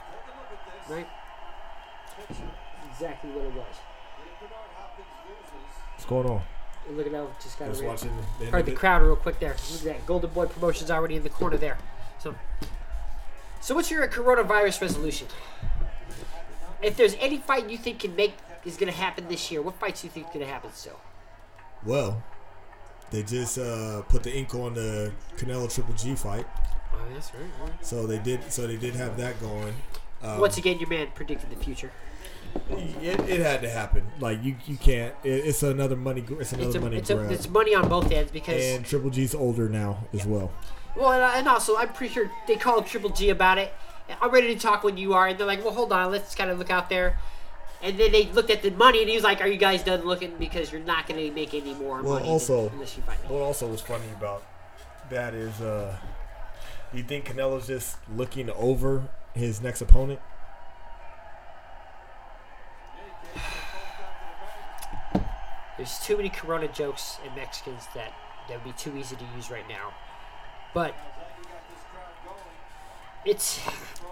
right? 0.88 1.06
Exactly 2.90 3.30
what 3.30 3.44
it 3.44 3.54
was. 3.54 3.76
What's 5.92 6.04
going 6.04 6.26
on? 6.26 6.42
Look 6.90 7.06
at 7.06 7.12
that, 7.12 7.40
just 7.40 7.58
got 7.58 7.74
to 7.74 7.84
watching. 7.84 8.10
The 8.38 8.46
heard 8.46 8.66
the 8.66 8.72
crowd 8.72 9.02
real 9.02 9.16
quick 9.16 9.40
there. 9.40 9.56
Look 9.72 9.80
at 9.80 9.84
that, 9.84 10.06
Golden 10.06 10.30
Boy 10.30 10.46
Promotions 10.46 10.90
already 10.90 11.16
in 11.16 11.22
the 11.22 11.30
corner 11.30 11.56
there. 11.56 11.78
So, 12.18 12.34
so 13.60 13.74
what's 13.74 13.90
your 13.90 14.06
coronavirus 14.08 14.82
resolution? 14.82 15.26
If 16.82 16.96
there's 16.96 17.14
any 17.18 17.38
fight 17.38 17.70
you 17.70 17.78
think 17.78 18.00
can 18.00 18.14
make 18.14 18.34
is 18.64 18.76
gonna 18.76 18.92
happen 18.92 19.28
this 19.28 19.50
year, 19.50 19.62
what 19.62 19.74
fights 19.76 20.02
do 20.02 20.06
you 20.08 20.10
think 20.10 20.26
is 20.26 20.32
gonna 20.34 20.46
happen 20.46 20.70
still? 20.74 21.00
Well, 21.84 22.22
they 23.10 23.22
just 23.22 23.58
uh, 23.58 24.02
put 24.02 24.22
the 24.22 24.34
ink 24.34 24.54
on 24.54 24.74
the 24.74 25.12
Canelo 25.36 25.72
Triple 25.72 25.94
G 25.94 26.14
fight, 26.14 26.46
Oh, 26.92 26.98
that's 27.12 27.32
right. 27.34 27.42
right. 27.62 27.84
so 27.84 28.06
they 28.06 28.18
did. 28.18 28.52
So 28.52 28.66
they 28.66 28.76
did 28.76 28.94
have 28.94 29.16
that 29.16 29.40
going. 29.40 29.74
Um, 30.22 30.40
Once 30.40 30.58
again, 30.58 30.78
your 30.78 30.88
man 30.88 31.08
predicted 31.14 31.50
the 31.50 31.56
future. 31.56 31.90
It, 32.70 33.20
it 33.28 33.40
had 33.40 33.62
to 33.62 33.68
happen. 33.70 34.04
Like 34.20 34.42
you, 34.42 34.56
you 34.66 34.76
can't. 34.76 35.14
It, 35.24 35.46
it's 35.46 35.62
another 35.62 35.96
money. 35.96 36.20
gr- 36.20 36.40
It's 36.40 36.52
another 36.52 36.68
It's, 36.68 36.76
a, 36.76 36.80
money 36.80 36.96
it's, 36.96 37.10
a, 37.10 37.14
grab. 37.14 37.30
it's 37.32 37.48
money 37.48 37.74
on 37.74 37.88
both 37.88 38.10
ends 38.10 38.30
because 38.30 38.62
and 38.64 38.84
Triple 38.84 39.10
G's 39.10 39.34
older 39.34 39.68
now 39.68 40.04
as 40.12 40.24
well. 40.26 40.50
Well, 40.96 41.12
and, 41.12 41.22
and 41.22 41.48
also, 41.48 41.76
I'm 41.76 41.88
pretty 41.92 42.14
sure 42.14 42.30
they 42.46 42.56
called 42.56 42.86
Triple 42.86 43.10
G 43.10 43.30
about 43.30 43.58
it. 43.58 43.72
I'm 44.20 44.30
ready 44.30 44.54
to 44.54 44.60
talk 44.60 44.84
when 44.84 44.96
you 44.96 45.14
are. 45.14 45.28
And 45.28 45.38
they're 45.38 45.46
like, 45.46 45.64
well, 45.64 45.74
hold 45.74 45.92
on, 45.92 46.10
let's 46.12 46.34
kind 46.34 46.50
of 46.50 46.58
look 46.58 46.70
out 46.70 46.88
there. 46.88 47.18
And 47.82 47.98
then 47.98 48.12
they 48.12 48.26
looked 48.32 48.50
at 48.50 48.62
the 48.62 48.70
money, 48.70 49.00
and 49.00 49.08
he 49.08 49.14
was 49.14 49.24
like, 49.24 49.40
are 49.40 49.46
you 49.48 49.58
guys 49.58 49.82
done 49.82 50.04
looking? 50.06 50.34
Because 50.38 50.70
you're 50.72 50.80
not 50.80 51.06
going 51.06 51.20
to 51.28 51.34
make 51.34 51.52
any 51.52 51.74
more 51.74 52.00
Well, 52.02 52.14
money 52.14 52.28
also- 52.28 52.70
unless 52.70 52.96
you 52.96 53.02
me. 53.02 53.12
What 53.28 53.40
also 53.42 53.66
was 53.66 53.80
funny 53.80 54.06
about 54.16 54.42
that 55.10 55.34
is, 55.34 55.60
uh, 55.60 55.96
you 56.94 57.02
think 57.02 57.26
Canelo's 57.26 57.66
just 57.66 57.96
looking 58.14 58.48
over 58.50 59.08
his 59.34 59.60
next 59.60 59.80
opponent? 59.82 60.20
There's 65.76 65.98
too 65.98 66.16
many 66.16 66.28
Corona 66.28 66.68
jokes 66.68 67.18
and 67.24 67.34
Mexicans 67.34 67.86
that 67.94 68.12
that 68.48 68.64
would 68.64 68.64
be 68.64 68.78
too 68.78 68.96
easy 68.96 69.16
to 69.16 69.24
use 69.36 69.50
right 69.50 69.68
now. 69.68 69.92
But 70.72 70.94
it's 73.24 73.60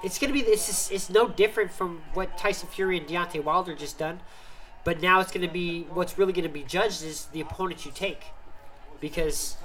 it's 0.02 0.18
gonna 0.18 0.32
be 0.32 0.42
this 0.42 0.68
is 0.68 0.90
it's 0.90 1.10
no 1.10 1.28
different 1.28 1.70
from 1.70 2.02
what 2.14 2.36
Tyson 2.36 2.68
Fury 2.68 2.98
and 2.98 3.06
Deontay 3.06 3.44
Wilder 3.44 3.74
just 3.74 3.98
done. 3.98 4.20
But 4.84 5.00
now 5.00 5.20
it's 5.20 5.30
gonna 5.30 5.50
be 5.50 5.82
what's 5.82 6.18
really 6.18 6.32
gonna 6.32 6.48
be 6.48 6.64
judged 6.64 7.04
is 7.04 7.26
the 7.26 7.40
opponent 7.40 7.86
you 7.86 7.92
take, 7.94 8.26
because 9.00 9.56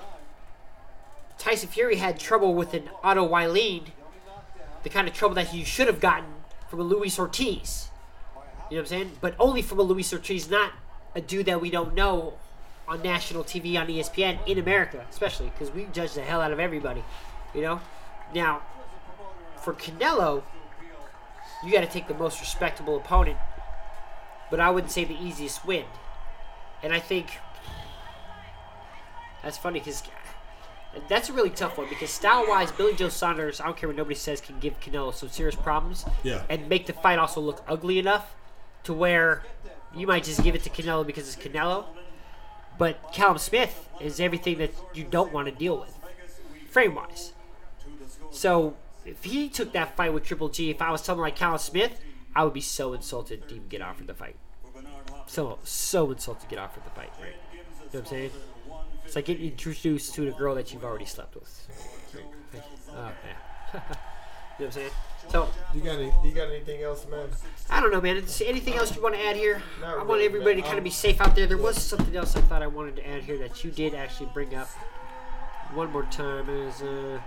Tyson 1.40 1.70
Fury 1.70 1.96
had 1.96 2.20
trouble 2.20 2.54
with 2.54 2.74
an 2.74 2.90
Otto 3.04 3.24
Wallin, 3.24 3.86
the 4.84 4.90
kind 4.90 5.08
of 5.08 5.14
trouble 5.14 5.36
that 5.36 5.48
he 5.48 5.64
should 5.64 5.88
have 5.88 6.00
gotten 6.00 6.30
from 6.70 6.80
a 6.80 6.84
Luis 6.84 7.18
Ortiz. 7.18 7.90
You 8.36 8.42
know 8.42 8.44
what 8.70 8.80
I'm 8.80 8.86
saying? 8.86 9.12
But 9.22 9.34
only 9.40 9.62
from 9.62 9.80
a 9.80 9.84
Luis 9.84 10.12
Ortiz, 10.12 10.50
not 10.50 10.74
a 11.18 11.22
dude 11.22 11.48
that 11.48 11.60
we 11.60 11.72
don't 11.72 11.96
know 11.96 12.36
on 12.88 13.02
national 13.02 13.44
TV 13.44 13.78
on 13.80 13.88
ESPN 13.88 14.38
in 14.48 14.60
America, 14.60 15.04
especially 15.10 15.50
because 15.50 15.74
we 15.74 15.86
judge 15.92 16.14
the 16.14 16.22
hell 16.22 16.40
out 16.42 16.52
of 16.52 16.60
everybody. 16.60 17.04
You 17.56 17.62
know. 17.62 17.82
Now, 18.36 18.62
for 19.64 19.74
Canelo, 19.74 20.44
you 21.66 21.72
got 21.72 21.82
to 21.82 21.88
take 21.88 22.08
the 22.08 22.14
most 22.14 22.40
respectable 22.40 22.96
opponent, 22.98 23.38
but 24.52 24.60
I 24.60 24.70
wouldn't 24.70 24.92
say 24.92 25.06
the 25.06 25.20
easiest 25.20 25.66
win. 25.66 25.86
And 26.84 26.94
I 26.94 27.00
think 27.00 27.28
that's 29.42 29.58
funny 29.58 29.80
because 29.80 30.04
that's 31.10 31.30
a 31.30 31.34
really 31.34 31.50
tough 31.50 31.78
one 31.80 31.90
because 31.90 32.12
style-wise, 32.12 32.72
Billy 32.72 32.94
Joe 32.94 33.10
Saunders, 33.10 33.60
I 33.60 33.66
don't 33.66 33.76
care 33.78 33.90
what 33.90 33.96
nobody 33.98 34.16
says, 34.16 34.40
can 34.40 34.60
give 34.60 34.80
Canelo 34.80 35.14
some 35.14 35.30
serious 35.30 35.56
problems 35.56 36.06
Yeah. 36.24 36.44
and 36.50 36.70
make 36.70 36.86
the 36.86 36.94
fight 36.94 37.18
also 37.18 37.42
look 37.42 37.64
ugly 37.68 37.98
enough 37.98 38.36
to 38.84 38.94
where 38.94 39.44
you 40.00 40.08
might 40.08 40.24
just 40.24 40.44
give 40.44 40.56
it 40.56 40.64
to 40.64 40.70
Canelo 40.70 41.06
because 41.06 41.28
it's 41.28 41.42
Canelo. 41.42 41.86
But 42.78 43.12
Callum 43.12 43.38
Smith 43.38 43.90
is 44.00 44.20
everything 44.20 44.60
that 44.60 44.72
you 44.94 45.04
don't 45.04 45.34
want 45.34 45.48
to 45.48 45.54
deal 45.54 45.80
with, 45.80 45.98
frame 46.70 46.94
wise. 46.96 47.34
So 48.30 48.76
if 49.06 49.24
he 49.24 49.50
took 49.50 49.74
that 49.74 49.96
fight 49.98 50.14
with 50.14 50.24
Triple 50.24 50.50
G, 50.50 50.70
if 50.70 50.82
I 50.82 50.92
was 50.92 51.02
someone 51.02 51.24
like 51.24 51.36
Callum 51.36 51.58
Smith, 51.58 52.00
I 52.36 52.44
would 52.44 52.54
be 52.54 52.62
so 52.62 52.94
insulted 52.94 53.48
to 53.48 53.56
even 53.56 53.68
get 53.68 53.82
offered 53.82 54.06
the 54.06 54.14
fight. 54.14 54.36
So 55.26 55.58
so 55.64 56.12
insulted 56.12 56.44
to 56.44 56.48
get 56.48 56.60
offered 56.60 56.86
the 56.86 56.92
fight. 56.92 57.12
Right? 57.20 57.34
You 57.52 57.58
know 57.58 57.64
what 57.92 58.00
I'm 58.00 58.06
saying? 58.06 58.32
It's 59.06 59.16
like 59.16 59.26
getting 59.26 59.48
introduced 59.48 60.14
to 60.16 60.28
a 60.28 60.32
girl 60.32 60.54
that 60.56 60.72
you've 60.74 60.84
already 60.84 61.06
slept 61.06 61.36
with. 61.36 61.68
Oh 62.92 63.12
yeah. 63.74 63.82
you 64.60 64.66
know 64.66 64.66
what 64.66 64.66
I'm 64.66 64.72
saying? 64.72 64.92
So 65.30 65.50
You 65.74 65.82
got 65.82 66.00
any? 66.00 66.12
You 66.24 66.32
got 66.32 66.48
anything 66.50 66.82
else, 66.84 67.06
man? 67.10 67.28
I 67.70 67.82
don't 67.82 67.92
know, 67.92 68.00
man. 68.00 68.18
Is 68.18 68.42
anything 68.46 68.76
else 68.76 68.96
you 68.96 69.02
want 69.02 69.16
to 69.16 69.26
add 69.26 69.36
here? 69.36 69.62
Not 69.82 69.94
I 69.94 69.98
want 69.98 70.10
really, 70.10 70.26
everybody 70.26 70.56
man. 70.56 70.64
to 70.64 70.68
kind 70.68 70.78
of 70.78 70.84
be 70.84 70.90
safe 70.90 71.20
out 71.20 71.36
there. 71.36 71.48
There 71.48 71.58
was 71.58 71.82
something 71.82 72.16
else 72.16 72.36
I 72.38 72.42
thought 72.42 72.62
I 72.64 72.68
wanted 72.68 72.96
to 72.98 73.08
add 73.08 73.24
here 73.24 73.38
that 73.40 73.64
you 73.64 73.72
did 73.72 73.94
actually 73.94 74.30
bring 74.34 74.56
up. 74.56 74.68
One 75.74 75.92
more 75.92 76.04
time 76.04 76.50
is 76.50 76.82
uh, 76.82 77.20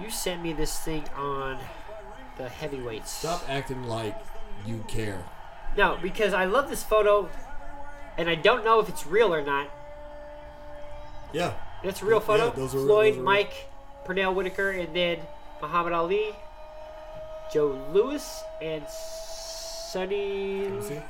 you 0.00 0.10
sent 0.10 0.42
me 0.42 0.54
this 0.54 0.78
thing 0.78 1.04
on 1.14 1.58
the 2.38 2.48
heavyweights. 2.48 3.10
Stop 3.10 3.44
acting 3.48 3.84
like 3.84 4.16
you 4.66 4.82
care. 4.88 5.22
No, 5.76 5.98
because 6.00 6.32
I 6.32 6.46
love 6.46 6.70
this 6.70 6.82
photo, 6.82 7.28
and 8.16 8.30
I 8.30 8.34
don't 8.34 8.64
know 8.64 8.80
if 8.80 8.88
it's 8.88 9.06
real 9.06 9.34
or 9.34 9.42
not. 9.42 9.68
Yeah. 11.34 11.52
It's 11.82 12.00
a 12.00 12.06
real 12.06 12.20
photo. 12.20 12.46
Yeah, 12.46 12.50
those 12.52 12.74
are 12.74 12.78
real- 12.78 12.86
Floyd, 12.86 13.06
those 13.12 13.16
are 13.16 13.18
real. 13.18 13.24
Mike, 13.24 13.68
Pernell 14.06 14.34
Whitaker, 14.34 14.70
and 14.70 14.96
then 14.96 15.18
Muhammad 15.60 15.92
Ali, 15.92 16.34
Joe 17.52 17.78
Louis, 17.92 18.42
and 18.62 18.84
Sonny 18.88 20.68
Let 20.68 20.72
me 20.72 20.82
see. 20.82 21.00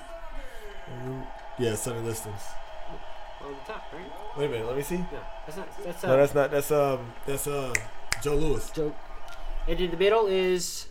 Yeah, 1.59 1.75
Sonny 1.75 2.01
Liston's. 2.01 2.41
on 3.45 3.53
the 3.53 3.73
top, 3.73 3.85
right? 3.93 4.11
Wait 4.39 4.47
a 4.47 4.49
minute. 4.49 4.67
Let 4.67 4.77
me 4.77 4.83
see. 4.83 4.97
No, 4.99 5.07
that's 5.47 5.57
not. 5.59 5.85
That's 5.85 6.05
uh, 6.05 6.09
No, 6.09 6.17
that's 6.17 6.35
not. 6.35 6.51
That's 6.51 6.71
um. 6.71 7.13
That's 7.27 7.47
uh. 7.47 7.73
Joe 8.23 8.37
Louis. 8.37 8.71
Joe. 8.71 8.95
And 9.69 9.81
in 9.81 9.91
the 9.91 9.97
middle 9.97 10.27
is 10.27 10.87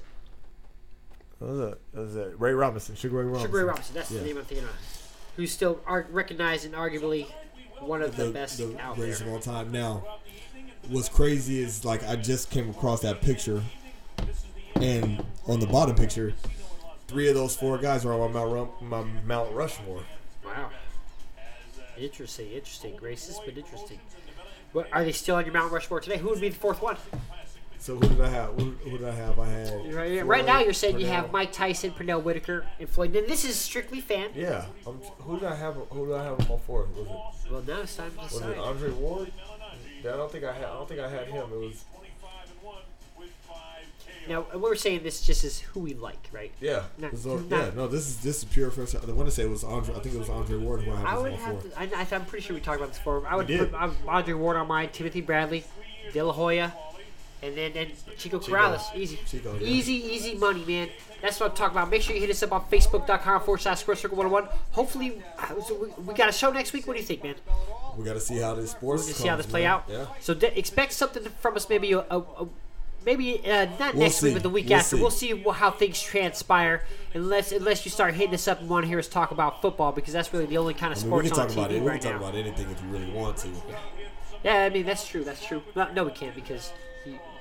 What 1.40 1.50
was 1.52 1.60
that? 1.60 1.78
What 1.94 2.02
was 2.06 2.14
that? 2.14 2.40
Ray 2.40 2.54
Robinson. 2.54 2.96
Sugar 2.96 3.18
Ray 3.18 3.24
Robinson. 3.26 3.48
Sugar 3.48 3.58
Ray 3.58 3.64
Robinson. 3.64 3.96
That's 3.96 4.12
Yeah. 4.12 4.20
the 4.20 4.26
name 4.26 4.38
I'm 4.38 4.46
thinking 4.46 4.68
of. 4.68 4.76
Who's 5.36 5.52
still 5.52 5.80
ar- 5.86 6.08
recognized 6.10 6.66
and 6.66 6.74
arguably 6.74 7.28
one 7.80 8.02
of 8.02 8.16
the, 8.16 8.32
best 8.32 8.58
the 8.58 8.80
out 8.80 8.96
greatest 8.96 9.20
there. 9.20 9.28
of 9.30 9.34
all 9.36 9.40
time. 9.40 9.72
Now, 9.72 10.20
what's 10.90 11.10
crazy 11.10 11.62
is 11.62 11.84
like 11.86 12.08
I 12.08 12.16
just 12.16 12.50
came 12.50 12.70
across 12.70 13.02
that 13.02 13.22
picture, 13.22 13.62
and 14.76 15.24
on 15.48 15.60
the 15.60 15.68
bottom 15.68 15.96
picture, 15.96 16.34
three 17.08 17.28
of 17.30 17.36
those 17.36 17.56
four 17.56 17.78
guys 17.78 18.06
are 18.06 18.14
on 18.14 18.34
my 18.34 18.46
Mount, 18.46 18.82
my 18.82 19.04
Mount 19.26 19.54
Rushmore. 19.54 20.04
Wow. 20.46 20.70
Interesting, 21.98 22.52
interesting. 22.52 22.96
Racist, 22.98 23.40
but 23.46 23.58
interesting. 23.58 24.00
What, 24.74 24.88
are 24.92 25.04
they 25.04 25.12
still 25.12 25.36
on 25.36 25.46
your 25.46 25.54
Mount 25.54 25.72
Rushmore 25.72 26.00
today? 26.00 26.18
Who 26.18 26.30
would 26.30 26.42
be 26.42 26.50
the 26.50 26.56
fourth 26.56 26.82
one? 26.82 26.98
So 27.80 27.96
who 27.96 28.08
did 28.10 28.22
I 28.22 28.30
have? 28.30 28.50
Who, 28.60 28.72
who 28.72 28.98
did 28.98 29.08
I 29.08 29.14
have? 29.16 29.40
I 29.40 29.48
had 29.50 29.94
Right, 29.94 30.26
right 30.26 30.46
now, 30.46 30.60
you're 30.60 30.74
saying 30.74 31.00
you 31.00 31.06
have 31.08 31.32
Mike 31.32 31.52
Tyson, 31.52 31.92
Pernell 31.92 32.22
Whitaker, 32.22 32.66
and 32.80 32.90
Floyd. 32.90 33.16
And 33.16 33.28
this 33.28 33.46
is 33.46 33.56
strictly 33.56 34.02
fan. 34.02 34.30
Yeah. 34.36 34.66
I'm, 34.86 34.96
who 35.20 35.40
did 35.40 35.48
I 35.48 35.56
have? 35.56 35.76
Who 35.92 36.08
did 36.08 36.16
I 36.16 36.24
have 36.24 36.40
on 36.40 36.48
my 36.50 36.58
fourth? 36.58 36.90
Was 36.96 37.08
it 37.46 37.52
Well, 37.52 37.64
now 37.68 37.82
it's 37.82 37.96
time 37.96 38.12
to 38.12 38.18
was 38.18 38.32
decide. 38.34 38.50
it 38.52 38.58
Andre 38.58 38.90
Ward? 38.92 39.32
Yeah, 40.08 40.14
I 40.14 40.18
don't 40.18 40.32
think 40.32 40.44
I 40.46 40.54
had. 40.54 40.64
I 40.66 40.74
don't 40.74 40.88
think 40.88 41.00
I 41.02 41.10
had 41.10 41.28
him. 41.28 41.52
It 41.52 41.60
was 41.60 41.84
Now, 44.30 44.46
and 44.52 44.62
we're 44.62 44.76
saying 44.76 45.04
this 45.04 45.22
just 45.22 45.46
is 45.46 45.60
who 45.60 45.80
we 45.80 45.94
like, 45.94 46.30
right? 46.34 46.52
yeah. 46.60 46.84
No, 46.98 47.08
It 47.08 47.14
was, 47.14 47.26
uh, 47.28 47.40
no. 47.50 47.58
yeah. 47.58 47.72
No, 47.76 47.88
this 47.88 48.08
is 48.08 48.18
this 48.18 48.40
is 48.40 48.44
pure 48.46 48.72
first. 48.72 48.94
I 48.96 49.00
want 49.12 49.28
to 49.30 49.32
say 49.36 49.44
it 49.44 49.50
was 49.50 49.64
Andre. 49.64 49.96
I 49.96 50.00
think 50.00 50.16
it 50.16 50.20
was 50.20 50.30
Andre 50.30 50.58
Ward 50.58 50.82
who 50.82 50.92
I 50.92 50.96
had 50.98 51.06
I 51.08 51.18
would 51.18 51.32
have. 51.34 51.62
To, 51.64 51.80
I, 51.80 52.08
I'm 52.12 52.26
pretty 52.26 52.46
sure 52.46 52.54
we 52.54 52.60
talked 52.62 52.78
about 52.78 52.90
this 52.90 52.98
before. 52.98 53.26
I 53.26 53.36
would 53.38 53.48
We 53.48 53.58
did. 53.58 53.72
put 53.72 53.82
I'm 53.82 53.96
Andre 54.08 54.34
Ward 54.34 54.58
on 54.58 54.68
mine, 54.68 54.90
Timothy 54.92 55.22
Bradley, 55.22 55.64
De 56.12 56.22
La 56.22 56.34
Hoya, 56.34 56.74
and 57.42 57.56
then 57.56 57.72
and 57.76 57.92
Chico 58.18 58.40
Corrales. 58.40 58.96
Easy, 58.96 59.20
Chico, 59.26 59.56
yeah. 59.56 59.68
easy, 59.68 59.94
easy 59.94 60.36
money, 60.36 60.64
man. 60.66 60.90
That's 61.22 61.40
what 61.40 61.52
I'm 61.52 61.56
talking 61.56 61.78
about. 61.78 61.90
Make 61.90 62.02
sure 62.02 62.16
you 62.16 62.22
hit 62.22 62.30
us 62.30 62.44
up 62.44 62.52
on 62.52 62.62
Facebook.com 62.66 63.42
forward 63.42 63.62
slash 63.62 63.80
Square 63.80 63.98
Circle 63.98 64.18
101. 64.18 64.56
Hopefully, 64.72 65.22
uh, 65.40 65.56
we, 65.70 65.88
we 66.04 66.14
got 66.14 66.30
a 66.30 66.32
show 66.32 66.52
next 66.52 66.74
week. 66.74 66.88
What 66.88 66.94
do 66.94 67.00
you 67.00 67.06
think, 67.06 67.24
man? 67.24 67.36
We 67.98 68.06
got 68.06 68.14
to 68.14 68.20
see 68.20 68.38
how 68.40 68.54
this 68.54 68.72
sports. 68.72 69.04
Gonna 69.04 69.14
see 69.16 69.28
how 69.28 69.36
this 69.36 69.46
play 69.46 69.62
man. 69.64 69.72
out. 69.72 69.84
Yeah. 69.90 70.06
So 70.20 70.34
de- 70.34 70.58
expect 70.58 70.94
something 70.94 71.24
from 71.40 71.56
us, 71.56 71.70
maybe 71.70 71.94
a, 71.94 72.00
a, 72.00 72.20
a 72.20 72.48
maybe 73.06 73.40
uh, 73.50 73.66
not 73.80 73.94
We'll 73.94 74.04
next 74.04 74.22
week, 74.22 74.34
but 74.34 74.44
the 74.44 74.50
week 74.50 74.68
We'll 74.70 74.78
after. 74.80 74.98
see. 74.98 75.02
We'll 75.02 75.12
see 75.12 75.44
how 75.54 75.72
things 75.72 76.00
transpire. 76.02 76.84
Unless 77.16 77.52
unless 77.52 77.86
you 77.86 77.92
start 77.92 78.14
hitting 78.14 78.36
us 78.36 78.48
up 78.48 78.60
and 78.60 78.70
want 78.70 78.84
to 78.84 78.88
hear 78.88 79.00
us 79.00 79.08
talk 79.08 79.32
about 79.32 79.62
football, 79.62 79.92
because 79.92 80.14
that's 80.14 80.32
really 80.34 80.46
the 80.46 80.58
only 80.58 80.76
kind 80.76 80.94
of 80.94 81.00
I 81.00 81.08
mean, 81.08 81.12
we 81.12 81.28
sports 81.28 81.32
can 81.32 81.40
on 81.40 81.48
talk 81.48 81.56
TV 81.56 81.60
about 81.60 81.72
it. 81.72 81.82
We 81.82 81.88
right 81.88 82.02
can 82.02 82.12
talk 82.12 82.22
now. 82.22 82.28
about 82.28 82.38
anything 82.40 82.70
if 82.70 82.82
you 82.84 82.90
really 82.90 83.12
want 83.12 83.38
to. 83.38 83.50
Yeah, 84.44 84.64
I 84.64 84.70
mean 84.70 84.86
that's 84.86 85.08
true. 85.08 85.24
That's 85.24 85.44
true. 85.44 85.64
No, 85.76 85.92
no 85.94 86.04
we 86.04 86.12
can't 86.12 86.36
because 86.36 86.72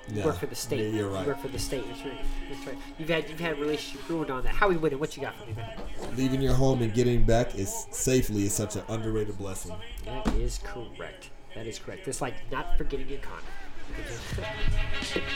you, 0.08 0.18
Yeah. 0.18 0.24
work 0.26 0.38
for 0.38 0.46
the 0.46 0.54
state. 0.54 0.92
You're 0.94 1.08
right. 1.08 1.22
You 1.22 1.28
work 1.28 1.40
for 1.40 1.48
the 1.48 1.58
state. 1.58 1.84
That's 1.88 2.02
right. 2.04 2.24
That's 2.50 2.66
right. 2.66 2.76
You've 2.98 3.08
had 3.08 3.28
you've 3.28 3.40
had 3.40 3.58
relationship 3.58 4.08
ruined 4.08 4.30
on 4.30 4.42
that. 4.44 4.54
How 4.54 4.68
we 4.68 4.76
winning? 4.76 4.98
What 4.98 5.16
you 5.16 5.22
got 5.22 5.36
for 5.38 5.46
me, 5.46 5.54
man? 5.54 5.70
Leaving 6.16 6.40
your 6.42 6.54
home 6.54 6.82
and 6.82 6.92
getting 6.94 7.24
back 7.24 7.54
is 7.56 7.86
safely 7.90 8.44
is 8.46 8.52
such 8.52 8.76
an 8.76 8.82
underrated 8.88 9.36
blessing. 9.38 9.74
That 10.04 10.26
is 10.34 10.60
correct. 10.64 11.30
That 11.54 11.66
is 11.66 11.78
correct. 11.78 12.06
It's 12.06 12.20
like 12.20 12.34
not 12.52 12.76
forgetting 12.76 13.08
your 13.08 13.18
condom. 13.20 13.44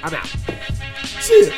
I'm 0.02 0.14
out. 0.14 0.26
See 1.20 1.46
ya. 1.46 1.50